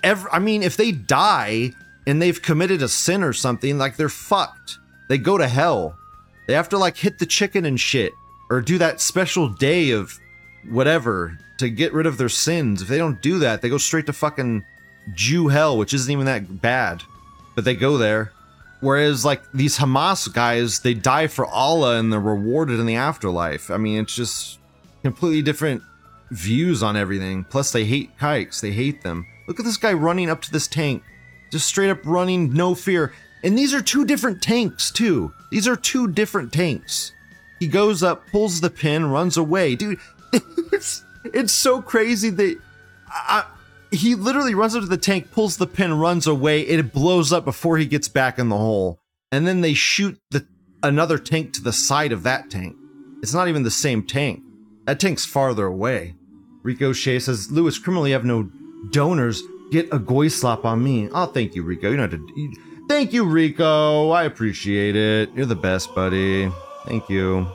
ever 0.02 0.28
I 0.32 0.38
mean 0.38 0.62
if 0.62 0.76
they 0.76 0.92
die 0.92 1.72
and 2.06 2.22
they've 2.22 2.40
committed 2.40 2.82
a 2.82 2.88
sin 2.88 3.22
or 3.22 3.32
something 3.32 3.76
like 3.76 3.96
they're 3.96 4.08
fucked. 4.08 4.78
They 5.08 5.18
go 5.18 5.36
to 5.36 5.46
hell. 5.46 5.98
They 6.46 6.54
have 6.54 6.70
to 6.70 6.78
like 6.78 6.96
hit 6.96 7.18
the 7.18 7.26
chicken 7.26 7.66
and 7.66 7.78
shit 7.78 8.12
or 8.48 8.62
do 8.62 8.78
that 8.78 9.00
special 9.00 9.48
day 9.48 9.90
of 9.90 10.18
whatever 10.70 11.38
to 11.58 11.68
get 11.68 11.92
rid 11.92 12.06
of 12.06 12.16
their 12.16 12.30
sins. 12.30 12.80
If 12.80 12.88
they 12.88 12.96
don't 12.96 13.20
do 13.20 13.38
that, 13.40 13.60
they 13.60 13.68
go 13.68 13.76
straight 13.78 14.06
to 14.06 14.12
fucking 14.14 14.64
Jew 15.14 15.48
hell, 15.48 15.76
which 15.76 15.92
isn't 15.92 16.10
even 16.10 16.26
that 16.26 16.62
bad. 16.62 17.02
But 17.54 17.64
they 17.64 17.74
go 17.74 17.98
there. 17.98 18.32
Whereas 18.80 19.24
like 19.24 19.42
these 19.52 19.76
Hamas 19.76 20.32
guys, 20.32 20.80
they 20.80 20.94
die 20.94 21.26
for 21.26 21.44
Allah 21.44 21.98
and 21.98 22.12
they're 22.12 22.20
rewarded 22.20 22.78
in 22.78 22.86
the 22.86 22.94
afterlife. 22.94 23.70
I 23.70 23.76
mean, 23.76 24.00
it's 24.00 24.14
just 24.14 24.58
completely 25.02 25.42
different 25.42 25.82
views 26.30 26.82
on 26.82 26.96
everything. 26.96 27.44
Plus, 27.44 27.72
they 27.72 27.84
hate 27.84 28.16
kikes. 28.18 28.60
They 28.60 28.72
hate 28.72 29.02
them. 29.02 29.26
Look 29.46 29.58
at 29.58 29.64
this 29.64 29.76
guy 29.76 29.92
running 29.92 30.30
up 30.30 30.42
to 30.42 30.52
this 30.52 30.68
tank, 30.68 31.02
just 31.50 31.66
straight 31.66 31.90
up 31.90 32.04
running, 32.04 32.52
no 32.52 32.74
fear. 32.74 33.12
And 33.42 33.56
these 33.56 33.72
are 33.72 33.80
two 33.80 34.04
different 34.04 34.42
tanks 34.42 34.90
too. 34.90 35.32
These 35.50 35.66
are 35.66 35.76
two 35.76 36.08
different 36.08 36.52
tanks. 36.52 37.12
He 37.58 37.66
goes 37.66 38.02
up, 38.02 38.26
pulls 38.30 38.60
the 38.60 38.70
pin, 38.70 39.10
runs 39.10 39.36
away, 39.36 39.74
dude. 39.74 39.98
It's 40.70 41.02
it's 41.24 41.52
so 41.52 41.80
crazy 41.80 42.28
that 42.28 42.60
I, 43.10 43.46
he 43.90 44.14
literally 44.14 44.54
runs 44.54 44.76
up 44.76 44.82
to 44.82 44.88
the 44.88 44.98
tank, 44.98 45.30
pulls 45.32 45.56
the 45.56 45.66
pin, 45.66 45.94
runs 45.94 46.26
away. 46.26 46.60
It 46.60 46.92
blows 46.92 47.32
up 47.32 47.44
before 47.46 47.78
he 47.78 47.86
gets 47.86 48.06
back 48.06 48.38
in 48.38 48.50
the 48.50 48.58
hole, 48.58 49.00
and 49.32 49.46
then 49.46 49.62
they 49.62 49.72
shoot 49.72 50.18
the 50.30 50.46
another 50.82 51.18
tank 51.18 51.54
to 51.54 51.62
the 51.62 51.72
side 51.72 52.12
of 52.12 52.22
that 52.24 52.50
tank. 52.50 52.76
It's 53.22 53.34
not 53.34 53.48
even 53.48 53.62
the 53.62 53.70
same 53.70 54.02
tank. 54.02 54.42
That 54.84 55.00
tank's 55.00 55.24
farther 55.24 55.66
away. 55.66 56.14
Rico 56.68 56.92
Shea 56.92 57.18
says, 57.18 57.50
Lewis, 57.50 57.78
criminally 57.78 58.10
have 58.10 58.26
no 58.26 58.42
donors. 58.90 59.42
Get 59.70 59.88
a 59.90 59.98
goy 59.98 60.28
slop 60.28 60.66
on 60.66 60.84
me. 60.84 61.08
Oh, 61.14 61.24
thank 61.24 61.54
you, 61.54 61.62
Rico. 61.62 61.90
You 61.90 61.96
know 61.96 62.06
to. 62.08 62.18
you- 62.36 62.52
Thank 62.90 63.14
you, 63.14 63.24
Rico. 63.24 64.10
I 64.10 64.24
appreciate 64.24 64.94
it. 64.94 65.30
You're 65.34 65.46
the 65.46 65.54
best, 65.56 65.94
buddy. 65.94 66.50
Thank 66.86 67.08
you. 67.08 67.46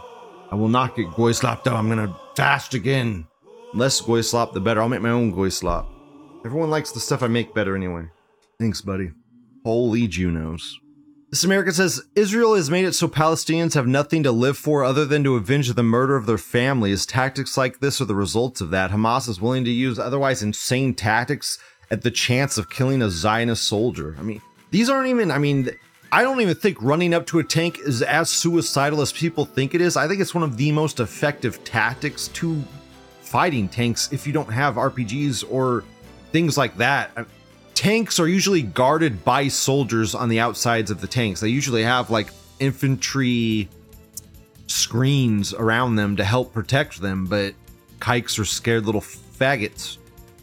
I 0.52 0.56
will 0.56 0.68
not 0.68 0.96
get 0.96 1.14
goy 1.14 1.32
slop 1.32 1.64
though. 1.64 1.76
I'm 1.76 1.90
gonna 1.90 2.16
fast 2.36 2.74
again. 2.74 3.28
Less 3.76 4.02
goy 4.02 4.22
slop, 4.22 4.54
the 4.54 4.60
better. 4.60 4.82
I'll 4.82 4.90
make 4.90 5.02
my 5.02 5.10
own 5.10 5.32
goy 5.32 5.50
slop. 5.50 5.88
Everyone 6.46 6.70
likes 6.72 6.92
the 6.92 7.00
stuff 7.00 7.22
I 7.24 7.28
make 7.28 7.54
better 7.54 7.76
anyway. 7.76 8.06
Thanks, 8.60 8.82
buddy. 8.82 9.12
Holy 9.64 10.08
Junos. 10.08 10.80
This 11.34 11.44
American 11.44 11.74
says 11.74 12.00
Israel 12.14 12.54
has 12.54 12.70
made 12.70 12.86
it 12.86 12.94
so 12.94 13.08
Palestinians 13.08 13.74
have 13.74 13.88
nothing 13.88 14.22
to 14.22 14.32
live 14.32 14.56
for 14.56 14.84
other 14.84 15.04
than 15.04 15.24
to 15.24 15.36
avenge 15.36 15.68
the 15.74 15.82
murder 15.82 16.16
of 16.16 16.28
their 16.28 16.38
families. 16.38 17.08
Tactics 17.08 17.58
like 17.58 17.80
this 17.80 18.00
are 18.00 18.06
the 18.06 18.14
results 18.14 18.62
of 18.62 18.70
that. 18.70 18.92
Hamas 18.92 19.28
is 19.28 19.42
willing 19.42 19.66
to 19.66 19.72
use 19.72 19.98
otherwise 19.98 20.44
insane 20.44 20.94
tactics 20.94 21.58
at 21.90 22.04
the 22.04 22.12
chance 22.12 22.60
of 22.60 22.70
killing 22.70 23.02
a 23.02 23.10
Zionist 23.10 23.64
soldier. 23.64 24.16
I 24.20 24.22
mean, 24.22 24.44
these 24.70 24.92
aren't 24.92 25.08
even, 25.08 25.32
I 25.32 25.40
mean, 25.40 25.72
I 26.12 26.22
don't 26.22 26.40
even 26.40 26.54
think 26.54 26.78
running 26.80 27.16
up 27.16 27.26
to 27.26 27.40
a 27.40 27.44
tank 27.44 27.80
is 27.80 28.04
as 28.04 28.30
suicidal 28.30 29.02
as 29.02 29.12
people 29.12 29.44
think 29.44 29.74
it 29.74 29.82
is. 29.82 29.98
I 29.98 30.08
think 30.08 30.22
it's 30.22 30.36
one 30.36 30.44
of 30.44 30.56
the 30.56 30.72
most 30.72 31.00
effective 31.00 31.64
tactics 31.64 32.28
to 32.28 32.64
fighting 33.22 33.68
tanks 33.68 34.14
if 34.14 34.28
you 34.28 34.34
don't 34.34 34.54
have 34.54 34.76
RPGs 34.76 35.46
or 35.50 35.84
things 36.32 36.60
like 36.60 36.78
that. 36.78 37.10
Tanks 37.84 38.18
are 38.18 38.30
usually 38.30 38.62
guarded 38.62 39.26
by 39.26 39.50
soldiers 39.50 40.16
on 40.16 40.30
the 40.30 40.40
outsides 40.40 40.90
of 40.90 41.02
the 41.02 41.08
tanks. 41.08 41.42
They 41.42 41.50
usually 41.50 41.84
have 41.84 42.10
like 42.10 42.30
infantry 42.58 43.68
screens 44.68 45.54
around 45.54 45.98
them 45.98 46.16
to 46.16 46.24
help 46.24 46.54
protect 46.54 47.02
them, 47.02 47.26
but 47.26 47.54
kikes 48.00 48.40
are 48.40 48.46
scared 48.46 48.86
little 48.86 49.02
faggots. 49.02 49.98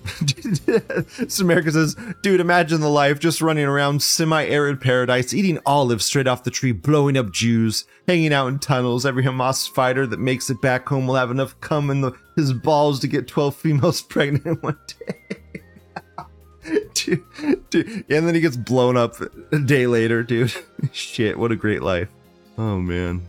America 1.40 1.72
says, 1.72 1.96
dude, 2.22 2.40
imagine 2.40 2.82
the 2.82 2.90
life 2.90 3.18
just 3.18 3.40
running 3.40 3.64
around 3.64 4.02
semi 4.02 4.44
arid 4.44 4.78
paradise, 4.78 5.32
eating 5.32 5.58
olives 5.64 6.04
straight 6.04 6.26
off 6.26 6.44
the 6.44 6.50
tree, 6.50 6.72
blowing 6.72 7.16
up 7.16 7.32
Jews, 7.32 7.86
hanging 8.06 8.34
out 8.34 8.48
in 8.48 8.58
tunnels. 8.58 9.06
Every 9.06 9.24
Hamas 9.24 9.66
fighter 9.66 10.06
that 10.08 10.20
makes 10.20 10.50
it 10.50 10.60
back 10.60 10.86
home 10.86 11.06
will 11.06 11.14
have 11.14 11.30
enough 11.30 11.58
cum 11.62 11.88
in 11.88 12.02
the, 12.02 12.12
his 12.36 12.52
balls 12.52 13.00
to 13.00 13.08
get 13.08 13.26
12 13.26 13.56
females 13.56 14.02
pregnant 14.10 14.44
in 14.44 14.56
one 14.56 14.78
day. 14.86 15.29
dude, 16.94 17.24
dude. 17.70 18.04
And 18.10 18.26
then 18.26 18.34
he 18.34 18.40
gets 18.40 18.56
blown 18.56 18.96
up 18.96 19.16
a 19.52 19.58
day 19.58 19.86
later, 19.86 20.22
dude. 20.22 20.52
Shit, 20.92 21.38
what 21.38 21.52
a 21.52 21.56
great 21.56 21.82
life. 21.82 22.08
Oh 22.58 22.78
man. 22.78 23.26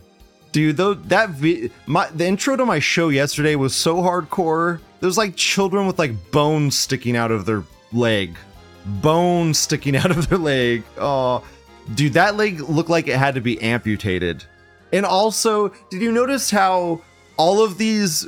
Dude, 0.52 0.76
though 0.78 0.94
that 0.96 1.30
vi- 1.30 1.72
my 1.86 2.10
the 2.10 2.26
intro 2.28 2.56
to 2.56 2.66
my 2.66 2.80
show 2.80 3.10
yesterday 3.10 3.56
was 3.56 3.74
so 3.74 3.98
hardcore. 3.98 4.80
There's 5.00 5.18
like 5.18 5.36
children 5.36 5.88
with 5.88 5.98
like 5.98 6.32
bones 6.32 6.78
sticking 6.78 7.16
out 7.16 7.32
of 7.32 7.46
their 7.46 7.64
leg. 7.94 8.38
Bones 8.86 9.58
sticking 9.58 9.96
out 9.98 10.12
of 10.12 10.30
their 10.30 10.38
leg. 10.38 10.84
Oh, 10.98 11.44
dude, 11.96 12.14
that 12.14 12.36
leg 12.36 12.60
looked 12.62 12.90
like 12.90 13.08
it 13.08 13.18
had 13.18 13.36
to 13.36 13.42
be 13.42 13.62
amputated. 13.62 14.44
And 14.92 15.06
also, 15.06 15.70
did 15.90 16.02
you 16.02 16.12
notice 16.12 16.52
how 16.52 17.02
all 17.38 17.64
of 17.64 17.78
these 17.78 18.28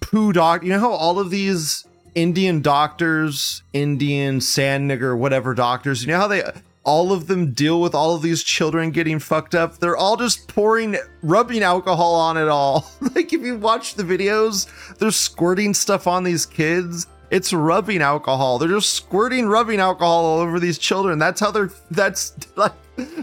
poo 0.00 0.32
doc, 0.32 0.62
you 0.62 0.70
know 0.70 0.80
how 0.80 0.90
all 0.90 1.18
of 1.18 1.30
these 1.30 1.86
Indian 2.14 2.60
doctors, 2.60 3.62
Indian 3.72 4.40
sand 4.40 4.90
nigger, 4.90 5.16
whatever 5.16 5.54
doctors, 5.54 6.02
you 6.02 6.08
know 6.08 6.18
how 6.18 6.28
they 6.28 6.42
all 6.84 7.12
of 7.12 7.26
them 7.26 7.52
deal 7.52 7.80
with 7.80 7.94
all 7.94 8.14
of 8.14 8.22
these 8.22 8.42
children 8.42 8.90
getting 8.90 9.18
fucked 9.18 9.54
up? 9.54 9.78
They're 9.78 9.96
all 9.96 10.16
just 10.16 10.48
pouring 10.48 10.96
rubbing 11.22 11.62
alcohol 11.62 12.14
on 12.14 12.36
it 12.36 12.48
all. 12.48 12.90
like 13.14 13.32
if 13.32 13.42
you 13.42 13.56
watch 13.56 13.94
the 13.94 14.02
videos, 14.02 14.66
they're 14.98 15.10
squirting 15.10 15.74
stuff 15.74 16.06
on 16.06 16.24
these 16.24 16.44
kids. 16.46 17.06
It's 17.30 17.52
rubbing 17.52 18.02
alcohol. 18.02 18.58
They're 18.58 18.68
just 18.68 18.92
squirting 18.92 19.46
rubbing 19.46 19.80
alcohol 19.80 20.24
all 20.24 20.40
over 20.40 20.60
these 20.60 20.76
children. 20.76 21.18
That's 21.18 21.40
how 21.40 21.50
they're 21.50 21.70
that's 21.90 22.36
like 22.56 22.72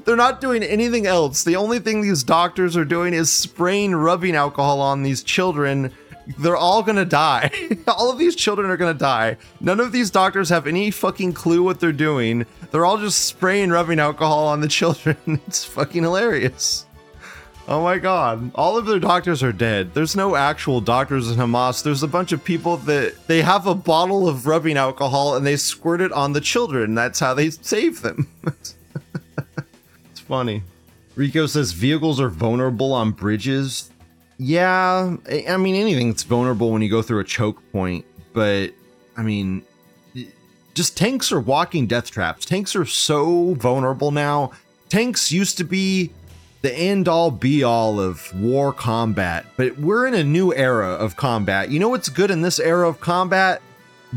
they're 0.03 0.15
not 0.15 0.41
doing 0.41 0.63
anything 0.63 1.05
else. 1.05 1.43
The 1.43 1.55
only 1.55 1.79
thing 1.79 2.01
these 2.01 2.23
doctors 2.23 2.75
are 2.75 2.85
doing 2.85 3.13
is 3.13 3.31
spraying 3.31 3.93
rubbing 3.93 4.35
alcohol 4.35 4.81
on 4.81 5.03
these 5.03 5.21
children. 5.21 5.91
They're 6.37 6.57
all 6.57 6.83
gonna 6.83 7.05
die. 7.05 7.51
all 7.87 8.11
of 8.11 8.17
these 8.17 8.35
children 8.35 8.69
are 8.69 8.77
gonna 8.77 8.93
die. 8.93 9.37
None 9.59 9.79
of 9.79 9.91
these 9.91 10.11
doctors 10.11 10.49
have 10.49 10.67
any 10.67 10.91
fucking 10.91 11.33
clue 11.33 11.63
what 11.63 11.79
they're 11.79 11.91
doing. 11.91 12.45
They're 12.71 12.85
all 12.85 12.97
just 12.97 13.25
spraying 13.25 13.71
rubbing 13.71 13.99
alcohol 13.99 14.47
on 14.47 14.61
the 14.61 14.67
children. 14.79 15.17
It's 15.47 15.65
fucking 15.65 16.03
hilarious. 16.03 16.85
Oh 17.67 17.83
my 17.83 17.99
god. 17.99 18.51
All 18.55 18.77
of 18.77 18.87
their 18.87 18.99
doctors 18.99 19.43
are 19.43 19.51
dead. 19.51 19.93
There's 19.93 20.15
no 20.15 20.35
actual 20.35 20.81
doctors 20.81 21.29
in 21.29 21.37
Hamas. 21.37 21.83
There's 21.83 22.01
a 22.01 22.07
bunch 22.07 22.31
of 22.31 22.43
people 22.43 22.77
that 22.77 23.27
they 23.27 23.43
have 23.43 23.67
a 23.67 23.75
bottle 23.75 24.27
of 24.27 24.47
rubbing 24.47 24.75
alcohol 24.75 25.35
and 25.35 25.45
they 25.45 25.55
squirt 25.55 26.01
it 26.01 26.11
on 26.11 26.33
the 26.33 26.41
children. 26.41 26.95
That's 26.95 27.19
how 27.19 27.35
they 27.35 27.51
save 27.51 28.01
them. 28.01 28.27
it's 28.47 30.19
funny. 30.27 30.63
Rico 31.15 31.45
says 31.45 31.71
vehicles 31.71 32.19
are 32.19 32.29
vulnerable 32.29 32.91
on 32.91 33.11
bridges. 33.11 33.91
Yeah, 34.41 35.17
I 35.29 35.57
mean 35.57 35.75
anything's 35.75 36.23
vulnerable 36.23 36.71
when 36.71 36.81
you 36.81 36.89
go 36.89 37.01
through 37.01 37.19
a 37.19 37.25
choke 37.25 37.61
point, 37.73 38.05
but 38.33 38.71
I 39.17 39.21
mean 39.21 39.63
just 40.73 40.95
tanks 40.95 41.33
are 41.33 41.41
walking 41.41 41.87
death 41.87 42.09
traps. 42.09 42.45
Tanks 42.45 42.73
are 42.73 42.85
so 42.85 43.53
vulnerable 43.55 44.11
now. 44.11 44.51
Tanks 44.87 45.29
used 45.29 45.57
to 45.57 45.65
be 45.65 46.09
the 46.61 46.73
end 46.73 47.09
all 47.09 47.31
be 47.31 47.63
all 47.63 47.99
of 47.99 48.33
war 48.39 48.71
combat, 48.71 49.45
but 49.57 49.77
we're 49.77 50.07
in 50.07 50.13
a 50.13 50.23
new 50.23 50.53
era 50.53 50.87
of 50.87 51.17
combat. 51.17 51.69
You 51.69 51.79
know 51.79 51.89
what's 51.89 52.07
good 52.07 52.31
in 52.31 52.41
this 52.41 52.59
era 52.59 52.87
of 52.87 53.01
combat? 53.01 53.61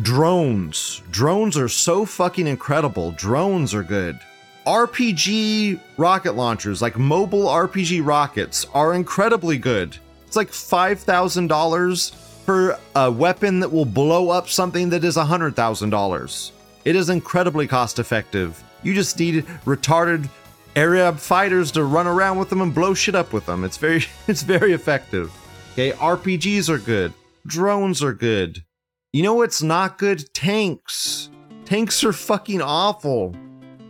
Drones. 0.00 1.02
Drones 1.10 1.56
are 1.56 1.68
so 1.68 2.06
fucking 2.06 2.46
incredible. 2.46 3.10
Drones 3.10 3.74
are 3.74 3.82
good. 3.82 4.20
RPG 4.64 5.80
rocket 5.96 6.36
launchers, 6.36 6.80
like 6.80 6.96
mobile 6.96 7.46
RPG 7.46 8.06
rockets, 8.06 8.66
are 8.72 8.94
incredibly 8.94 9.58
good. 9.58 9.98
It's 10.32 10.36
like 10.38 10.50
$5,000 10.50 12.14
for 12.46 12.70
a 12.70 12.78
uh, 12.98 13.10
weapon 13.10 13.60
that 13.60 13.70
will 13.70 13.84
blow 13.84 14.30
up 14.30 14.48
something 14.48 14.88
that 14.88 15.04
is 15.04 15.18
$100,000. 15.18 16.50
It 16.86 16.96
is 16.96 17.10
incredibly 17.10 17.66
cost 17.68 17.98
effective. 17.98 18.64
You 18.82 18.94
just 18.94 19.18
need 19.18 19.44
retarded 19.66 20.30
Arab 20.74 21.18
fighters 21.18 21.70
to 21.72 21.84
run 21.84 22.06
around 22.06 22.38
with 22.38 22.48
them 22.48 22.62
and 22.62 22.74
blow 22.74 22.94
shit 22.94 23.14
up 23.14 23.34
with 23.34 23.44
them. 23.44 23.62
It's 23.62 23.76
very 23.76 24.06
it's 24.26 24.40
very 24.40 24.72
effective. 24.72 25.30
Okay, 25.74 25.92
RPGs 25.92 26.70
are 26.70 26.78
good. 26.78 27.12
Drones 27.46 28.02
are 28.02 28.14
good. 28.14 28.64
You 29.12 29.22
know 29.24 29.34
what's 29.34 29.62
not 29.62 29.98
good? 29.98 30.32
Tanks. 30.32 31.28
Tanks 31.66 32.02
are 32.04 32.14
fucking 32.14 32.62
awful. 32.62 33.36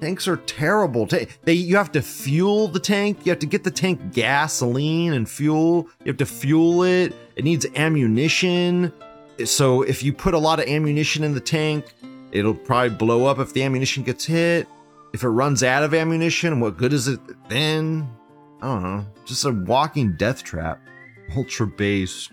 Tanks 0.02 0.26
are 0.26 0.38
terrible. 0.38 1.06
Ta- 1.06 1.26
They 1.44 1.52
you 1.52 1.76
have 1.76 1.92
to 1.92 2.02
fuel 2.02 2.66
the 2.66 2.80
tank. 2.80 3.20
You 3.24 3.30
have 3.30 3.38
to 3.38 3.46
get 3.46 3.62
the 3.62 3.70
tank 3.70 4.12
gasoline 4.12 5.12
and 5.12 5.30
fuel. 5.30 5.86
You 6.00 6.06
have 6.06 6.16
to 6.16 6.26
fuel 6.26 6.82
it. 6.82 7.14
It 7.36 7.44
needs 7.44 7.66
ammunition. 7.76 8.92
So 9.44 9.82
if 9.82 10.02
you 10.02 10.12
put 10.12 10.34
a 10.34 10.38
lot 10.38 10.58
of 10.58 10.66
ammunition 10.66 11.22
in 11.22 11.34
the 11.34 11.40
tank, 11.40 11.84
it'll 12.32 12.52
probably 12.52 12.96
blow 12.96 13.26
up 13.26 13.38
if 13.38 13.52
the 13.52 13.62
ammunition 13.62 14.02
gets 14.02 14.24
hit. 14.24 14.66
If 15.14 15.22
it 15.22 15.28
runs 15.28 15.62
out 15.62 15.84
of 15.84 15.94
ammunition, 15.94 16.58
what 16.58 16.76
good 16.78 16.92
is 16.92 17.06
it 17.06 17.20
then? 17.48 18.08
I 18.60 18.66
don't 18.66 18.82
know. 18.82 19.06
Just 19.24 19.44
a 19.44 19.52
walking 19.52 20.16
death 20.16 20.42
trap. 20.42 20.80
Ultra 21.36 21.68
based. 21.68 22.32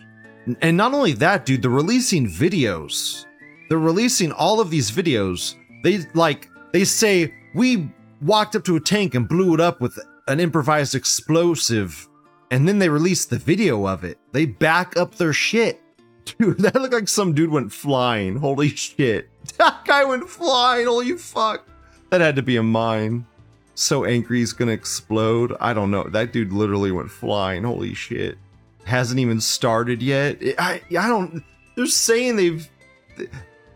And 0.61 0.76
not 0.76 0.95
only 0.95 1.11
that, 1.13 1.45
dude, 1.45 1.61
they're 1.61 1.70
releasing 1.70 2.26
videos. 2.28 3.28
They're 3.70 3.78
releasing 3.78 4.32
all 4.32 4.59
of 4.59 4.72
these 4.72 4.89
videos. 4.89 5.53
They 5.84 5.99
like 6.15 6.49
they 6.74 6.84
say 6.84 7.36
we 7.54 7.89
walked 8.22 8.56
up 8.56 8.64
to 8.66 8.76
a 8.76 8.80
tank 8.80 9.16
and 9.16 9.28
blew 9.28 9.54
it 9.54 9.60
up 9.60 9.82
with 9.82 10.00
an 10.28 10.39
improvised 10.39 10.95
explosive, 10.95 12.08
and 12.52 12.68
then 12.68 12.80
they 12.80 12.89
released 12.89 13.30
the 13.30 13.38
video 13.38 13.88
of 13.88 14.04
it. 14.04 14.20
They 14.32 14.45
back 14.45 14.95
up 14.97 15.16
their 15.16 15.34
shit. 15.34 15.82
Dude, 16.38 16.60
that 16.60 16.76
looked 16.76 16.93
like 16.93 17.08
some 17.08 17.34
dude 17.34 17.50
went 17.50 17.72
flying. 17.72 18.38
Holy 18.38 18.70
shit. 18.70 19.30
That 19.58 19.84
guy 19.86 20.04
went 20.04 20.30
flying. 20.30 20.86
Holy 20.86 21.14
fuck. 21.14 21.68
That 22.12 22.22
had 22.22 22.36
to 22.36 22.43
be 22.43 22.56
a 22.56 22.62
mine. 22.64 23.26
So 23.74 24.06
angry 24.06 24.39
he's 24.39 24.54
gonna 24.54 24.74
explode. 24.74 25.56
I 25.60 25.74
don't 25.74 25.89
know. 25.89 26.04
That 26.04 26.32
dude 26.32 26.54
literally 26.54 26.91
went 26.91 27.10
flying. 27.10 27.64
Holy 27.64 27.95
shit. 27.95 28.38
Hasn't 28.84 29.20
even 29.20 29.41
started 29.41 30.04
yet. 30.04 30.38
I 30.60 30.82
I 30.91 31.08
don't. 31.08 31.43
They're 31.76 31.88
saying 31.88 32.36
they've 32.36 32.70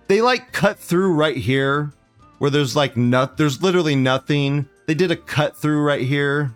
they 0.07 0.21
like 0.21 0.51
cut 0.51 0.77
through 0.77 1.13
right 1.13 1.37
here 1.37 1.91
where 2.43 2.51
there's 2.51 2.75
like 2.75 2.97
not 2.97 3.37
there's 3.37 3.63
literally 3.63 3.95
nothing. 3.95 4.67
They 4.85 4.95
did 4.95 5.11
a 5.11 5.15
cut 5.15 5.55
through 5.55 5.81
right 5.81 6.01
here, 6.01 6.53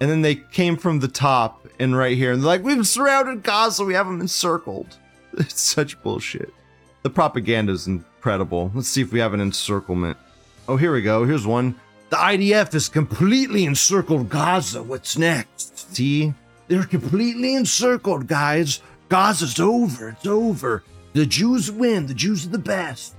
and 0.00 0.10
then 0.10 0.20
they 0.20 0.34
came 0.34 0.76
from 0.76 0.98
the 0.98 1.06
top 1.06 1.64
and 1.78 1.96
right 1.96 2.16
here, 2.16 2.32
and 2.32 2.42
they're 2.42 2.48
like, 2.48 2.64
we've 2.64 2.84
surrounded 2.84 3.44
Gaza, 3.44 3.84
we 3.84 3.94
have 3.94 4.06
them 4.06 4.20
encircled. 4.20 4.98
It's 5.38 5.60
such 5.60 6.02
bullshit. 6.02 6.52
The 7.04 7.10
propaganda 7.10 7.72
is 7.72 7.86
incredible. 7.86 8.72
Let's 8.74 8.88
see 8.88 9.00
if 9.00 9.12
we 9.12 9.20
have 9.20 9.32
an 9.32 9.40
encirclement. 9.40 10.18
Oh, 10.66 10.76
here 10.76 10.92
we 10.92 11.02
go. 11.02 11.24
Here's 11.24 11.46
one. 11.46 11.76
The 12.10 12.16
IDF 12.16 12.72
has 12.72 12.88
completely 12.88 13.64
encircled 13.64 14.28
Gaza. 14.28 14.82
What's 14.82 15.16
next? 15.16 15.94
See? 15.94 16.34
They're 16.66 16.82
completely 16.82 17.54
encircled, 17.54 18.26
guys. 18.26 18.82
Gaza's 19.08 19.60
over. 19.60 20.08
It's 20.08 20.26
over. 20.26 20.82
The 21.12 21.26
Jews 21.26 21.70
win. 21.70 22.08
The 22.08 22.14
Jews 22.14 22.44
are 22.44 22.48
the 22.48 22.58
best. 22.58 23.14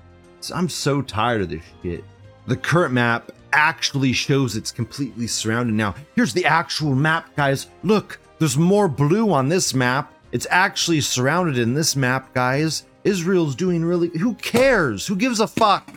I'm 0.54 0.70
so 0.70 1.02
tired 1.02 1.42
of 1.42 1.50
this 1.50 1.64
shit. 1.84 2.04
The 2.48 2.58
current 2.58 2.94
map 2.94 3.32
actually 3.54 4.14
shows 4.14 4.56
it's 4.56 4.72
completely 4.72 5.28
surrounded 5.28 5.74
now. 5.74 5.96
Here's 6.16 6.34
the 6.34 6.46
actual 6.46 6.96
map, 6.96 7.36
guys. 7.36 7.68
Look, 7.84 8.20
there's 8.40 8.58
more 8.58 8.88
blue 8.88 9.32
on 9.32 9.50
this 9.50 9.74
map. 9.74 10.14
It's 10.32 10.48
actually 10.50 11.02
surrounded 11.02 11.58
in 11.58 11.74
this 11.74 11.96
map, 11.96 12.34
guys. 12.34 12.86
Israel's 13.04 13.56
doing 13.56 13.84
really. 13.84 14.10
Who 14.18 14.34
cares? 14.36 15.08
Who 15.08 15.16
gives 15.16 15.40
a 15.40 15.48
fuck? 15.48 15.92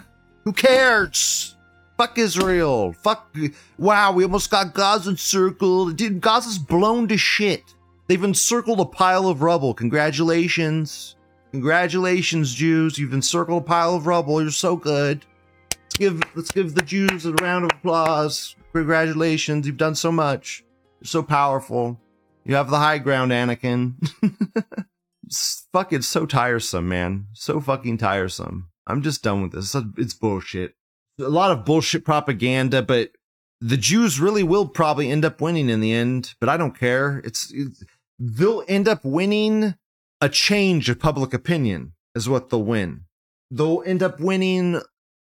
Who 0.45 0.53
cares? 0.53 1.57
Fuck 1.97 2.18
Israel. 2.18 2.93
Fuck. 2.93 3.36
Wow, 3.78 4.12
we 4.12 4.24
almost 4.24 4.51
got 4.51 4.74
Gaza 4.74 5.11
encircled. 5.11 5.97
Dude, 5.97 6.20
Gaza's 6.20 6.59
blown 6.59 7.09
to 7.09 7.16
shit. 7.16 7.62
They've 8.09 8.22
encircled 8.22 8.80
a 8.80 8.84
pile 8.84 9.28
of 9.28 9.43
rubble. 9.43 9.74
Congratulations. 9.74 11.16
Congratulations, 11.53 12.55
Jews. 12.55 12.98
You've 12.98 13.12
encircled 13.12 13.62
a 13.62 13.66
pile 13.66 13.94
of 13.94 14.07
rubble. 14.07 14.42
You're 14.42 14.50
so 14.50 14.76
good. 14.76 15.24
Let's 15.70 15.96
give 15.98 16.22
let's 16.34 16.50
give 16.50 16.74
the 16.74 16.82
Jews 16.82 17.26
a 17.26 17.32
round 17.34 17.64
of 17.64 17.76
applause. 17.76 18.57
Congratulations. 18.72 19.66
You've 19.66 19.76
done 19.76 19.94
so 19.94 20.11
much. 20.11 20.64
You're 21.00 21.09
so 21.09 21.22
powerful. 21.22 22.00
You 22.44 22.55
have 22.57 22.70
the 22.70 22.78
high 22.78 22.98
ground, 22.98 23.30
Anakin. 23.30 23.94
It's 25.32 25.66
fucking 25.72 26.03
so 26.03 26.26
tiresome, 26.26 26.90
man. 26.90 27.28
So 27.32 27.59
fucking 27.59 27.96
tiresome. 27.96 28.68
I'm 28.86 29.00
just 29.00 29.22
done 29.22 29.40
with 29.40 29.53
this. 29.53 29.74
It's 29.96 30.12
bullshit. 30.12 30.74
A 31.18 31.28
lot 31.28 31.50
of 31.50 31.64
bullshit 31.64 32.05
propaganda, 32.05 32.82
but 32.82 33.12
the 33.59 33.78
Jews 33.78 34.20
really 34.20 34.42
will 34.42 34.68
probably 34.68 35.11
end 35.11 35.24
up 35.24 35.40
winning 35.40 35.70
in 35.70 35.80
the 35.80 35.92
end, 35.94 36.34
but 36.38 36.50
I 36.50 36.59
don't 36.59 36.78
care. 36.78 37.22
It's, 37.24 37.50
it's 37.55 37.82
they'll 38.18 38.62
end 38.68 38.88
up 38.88 39.07
winning 39.07 39.74
a 40.22 40.28
change 40.28 40.88
of 40.88 41.00
public 41.00 41.34
opinion 41.34 41.94
is 42.14 42.28
what 42.28 42.48
they'll 42.48 42.62
win. 42.62 43.02
They'll 43.50 43.82
end 43.84 44.04
up 44.04 44.20
winning 44.20 44.80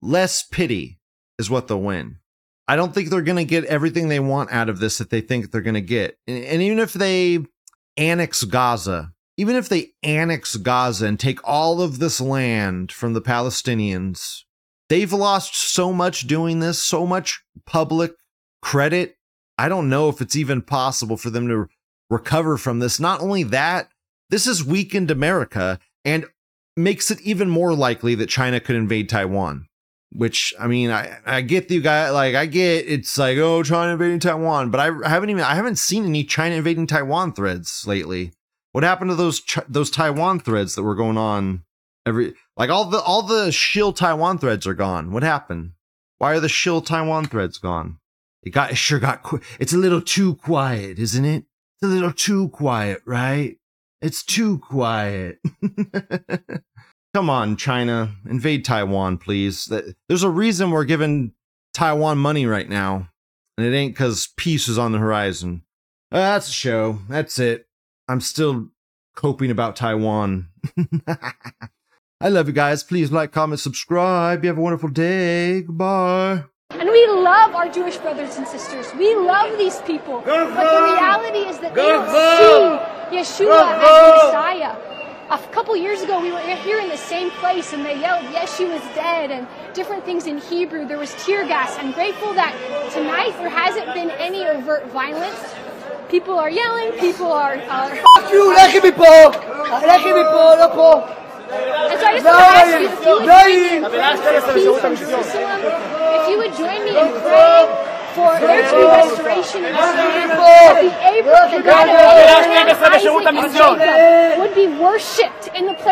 less 0.00 0.42
pity 0.42 0.98
is 1.38 1.50
what 1.50 1.68
they'll 1.68 1.80
win. 1.80 2.16
I 2.66 2.74
don't 2.74 2.94
think 2.94 3.10
they're 3.10 3.20
going 3.20 3.36
to 3.36 3.44
get 3.44 3.66
everything 3.66 4.08
they 4.08 4.18
want 4.18 4.50
out 4.50 4.70
of 4.70 4.78
this 4.78 4.98
that 4.98 5.10
they 5.10 5.20
think 5.20 5.50
they're 5.50 5.60
going 5.60 5.74
to 5.74 5.82
get. 5.82 6.16
And, 6.26 6.42
and 6.42 6.62
even 6.62 6.78
if 6.78 6.94
they 6.94 7.44
annex 7.98 8.44
Gaza, 8.44 9.12
even 9.36 9.56
if 9.56 9.68
they 9.68 9.90
annex 10.02 10.56
Gaza 10.56 11.06
and 11.06 11.20
take 11.20 11.38
all 11.46 11.82
of 11.82 11.98
this 11.98 12.18
land 12.18 12.90
from 12.90 13.12
the 13.12 13.22
Palestinians, 13.22 14.44
they've 14.88 15.12
lost 15.12 15.54
so 15.54 15.92
much 15.92 16.26
doing 16.26 16.60
this, 16.60 16.82
so 16.82 17.06
much 17.06 17.42
public 17.66 18.12
credit. 18.62 19.16
I 19.58 19.68
don't 19.68 19.90
know 19.90 20.08
if 20.08 20.22
it's 20.22 20.36
even 20.36 20.62
possible 20.62 21.18
for 21.18 21.28
them 21.28 21.46
to 21.48 21.68
recover 22.08 22.56
from 22.56 22.78
this. 22.78 22.98
Not 22.98 23.20
only 23.20 23.42
that, 23.44 23.90
this 24.30 24.46
has 24.46 24.64
weakened 24.64 25.10
America 25.10 25.78
and 26.04 26.26
makes 26.76 27.10
it 27.10 27.20
even 27.22 27.50
more 27.50 27.74
likely 27.74 28.14
that 28.14 28.28
China 28.28 28.60
could 28.60 28.76
invade 28.76 29.08
Taiwan. 29.08 29.66
Which 30.10 30.54
I 30.58 30.68
mean, 30.68 30.90
I, 30.90 31.18
I 31.26 31.42
get 31.42 31.70
you 31.70 31.82
guys 31.82 32.12
like 32.14 32.34
I 32.34 32.46
get 32.46 32.88
it's 32.88 33.18
like 33.18 33.36
oh 33.36 33.62
China 33.62 33.92
invading 33.92 34.20
Taiwan, 34.20 34.70
but 34.70 34.80
I 34.80 35.08
haven't 35.08 35.28
even 35.28 35.42
I 35.44 35.54
haven't 35.54 35.76
seen 35.76 36.06
any 36.06 36.24
China 36.24 36.54
invading 36.54 36.86
Taiwan 36.86 37.34
threads 37.34 37.84
lately. 37.86 38.32
What 38.72 38.84
happened 38.84 39.10
to 39.10 39.14
those 39.14 39.42
those 39.68 39.90
Taiwan 39.90 40.40
threads 40.40 40.74
that 40.74 40.82
were 40.82 40.94
going 40.94 41.18
on 41.18 41.64
every 42.06 42.34
like 42.56 42.70
all 42.70 42.86
the 42.86 43.00
all 43.00 43.22
the 43.22 43.52
shill 43.52 43.92
Taiwan 43.92 44.38
threads 44.38 44.66
are 44.66 44.74
gone. 44.74 45.12
What 45.12 45.22
happened? 45.22 45.72
Why 46.16 46.32
are 46.32 46.40
the 46.40 46.48
shill 46.48 46.80
Taiwan 46.80 47.26
threads 47.26 47.58
gone? 47.58 47.98
It 48.42 48.50
got 48.50 48.70
it 48.70 48.76
sure 48.76 48.98
got 48.98 49.22
qu- 49.22 49.40
it's 49.60 49.74
a 49.74 49.78
little 49.78 50.00
too 50.00 50.36
quiet, 50.36 50.98
isn't 50.98 51.24
it? 51.24 51.44
It's 51.76 51.82
a 51.82 51.86
little 51.86 52.12
too 52.12 52.48
quiet, 52.48 53.02
right? 53.04 53.57
It's 54.00 54.24
too 54.24 54.58
quiet. 54.58 55.38
Come 57.14 57.30
on, 57.30 57.56
China, 57.56 58.14
invade 58.28 58.64
Taiwan, 58.64 59.18
please. 59.18 59.72
There's 60.08 60.22
a 60.22 60.30
reason 60.30 60.70
we're 60.70 60.84
giving 60.84 61.32
Taiwan 61.74 62.18
money 62.18 62.46
right 62.46 62.68
now, 62.68 63.08
and 63.56 63.66
it 63.66 63.76
ain't 63.76 63.94
because 63.94 64.28
peace 64.36 64.68
is 64.68 64.78
on 64.78 64.92
the 64.92 64.98
horizon. 64.98 65.62
Uh, 66.12 66.18
that's 66.18 66.48
a 66.48 66.52
show. 66.52 67.00
That's 67.08 67.38
it. 67.38 67.66
I'm 68.08 68.20
still 68.20 68.68
coping 69.16 69.50
about 69.50 69.76
Taiwan. 69.76 70.48
I 72.20 72.28
love 72.28 72.48
you 72.48 72.54
guys. 72.54 72.82
Please 72.82 73.10
like, 73.12 73.32
comment, 73.32 73.60
subscribe. 73.60 74.44
You 74.44 74.48
have 74.48 74.58
a 74.58 74.62
wonderful 74.62 74.88
day. 74.88 75.62
Goodbye. 75.62 76.44
And 76.70 76.90
we 76.90 77.06
love 77.06 77.54
our 77.54 77.68
Jewish 77.68 77.96
brothers 77.96 78.36
and 78.36 78.46
sisters. 78.46 78.86
We 78.94 79.16
love 79.16 79.56
these 79.56 79.80
people. 79.82 80.22
But 80.54 80.70
the 80.70 80.92
reality 80.92 81.38
is 81.48 81.58
that 81.60 81.74
they 81.74 81.80
don't 81.80 82.06
see 82.06 83.16
Yeshua 83.16 83.72
as 83.72 83.80
the 83.80 84.26
Messiah. 84.26 84.76
A 85.30 85.38
couple 85.50 85.74
years 85.76 86.02
ago, 86.02 86.20
we 86.20 86.30
were 86.30 86.38
here 86.40 86.78
in 86.78 86.90
the 86.90 86.96
same 86.96 87.30
place 87.40 87.72
and 87.72 87.84
they 87.84 87.98
yelled, 87.98 88.22
Yeshua 88.26 88.76
is 88.76 88.94
dead, 88.94 89.30
and 89.30 89.48
different 89.74 90.04
things 90.04 90.26
in 90.26 90.38
Hebrew. 90.38 90.86
There 90.86 90.98
was 90.98 91.14
tear 91.24 91.46
gas. 91.48 91.76
I'm 91.78 91.92
grateful 91.92 92.34
that 92.34 92.52
tonight 92.92 93.32
there 93.38 93.48
hasn't 93.48 93.92
been 93.94 94.10
any 94.10 94.44
overt 94.46 94.86
violence. 94.88 95.40
People 96.10 96.38
are 96.38 96.50
yelling, 96.50 96.92
people 97.00 97.32
are. 97.32 97.56
are 97.56 97.96
and 101.48 101.98
so 102.00 102.06
I 102.06 102.12
just 102.12 102.24
no, 102.24 102.36
ask 102.36 102.76
you, 102.78 102.88
if 102.88 103.00
you 103.00 104.72
would 104.72 104.84
join 104.92 105.00
me, 105.00 105.08
if 106.20 106.28
you 106.28 106.36
would 106.38 106.54
join 106.56 106.84
me 106.84 106.90
in 106.92 107.08
praying 107.24 107.68
for 108.14 108.36
there 108.40 108.68
to 108.68 108.76
be 108.76 108.84
restoration 108.84 109.64
in 109.64 109.72
this 109.72 109.94
land, 109.96 110.28
that 110.28 110.76
the 110.82 110.92
Abraham, 111.08 111.56
the 111.56 111.62
God 111.64 111.88
of 111.88 111.96
Abraham, 111.96 112.68
Isaac, 112.92 113.32
and 113.32 113.48
Jacob 113.52 114.38
would 114.40 114.54
be 114.54 114.68
worshipped 114.76 115.48
in 115.54 115.66
the 115.66 115.74
place. 115.74 115.86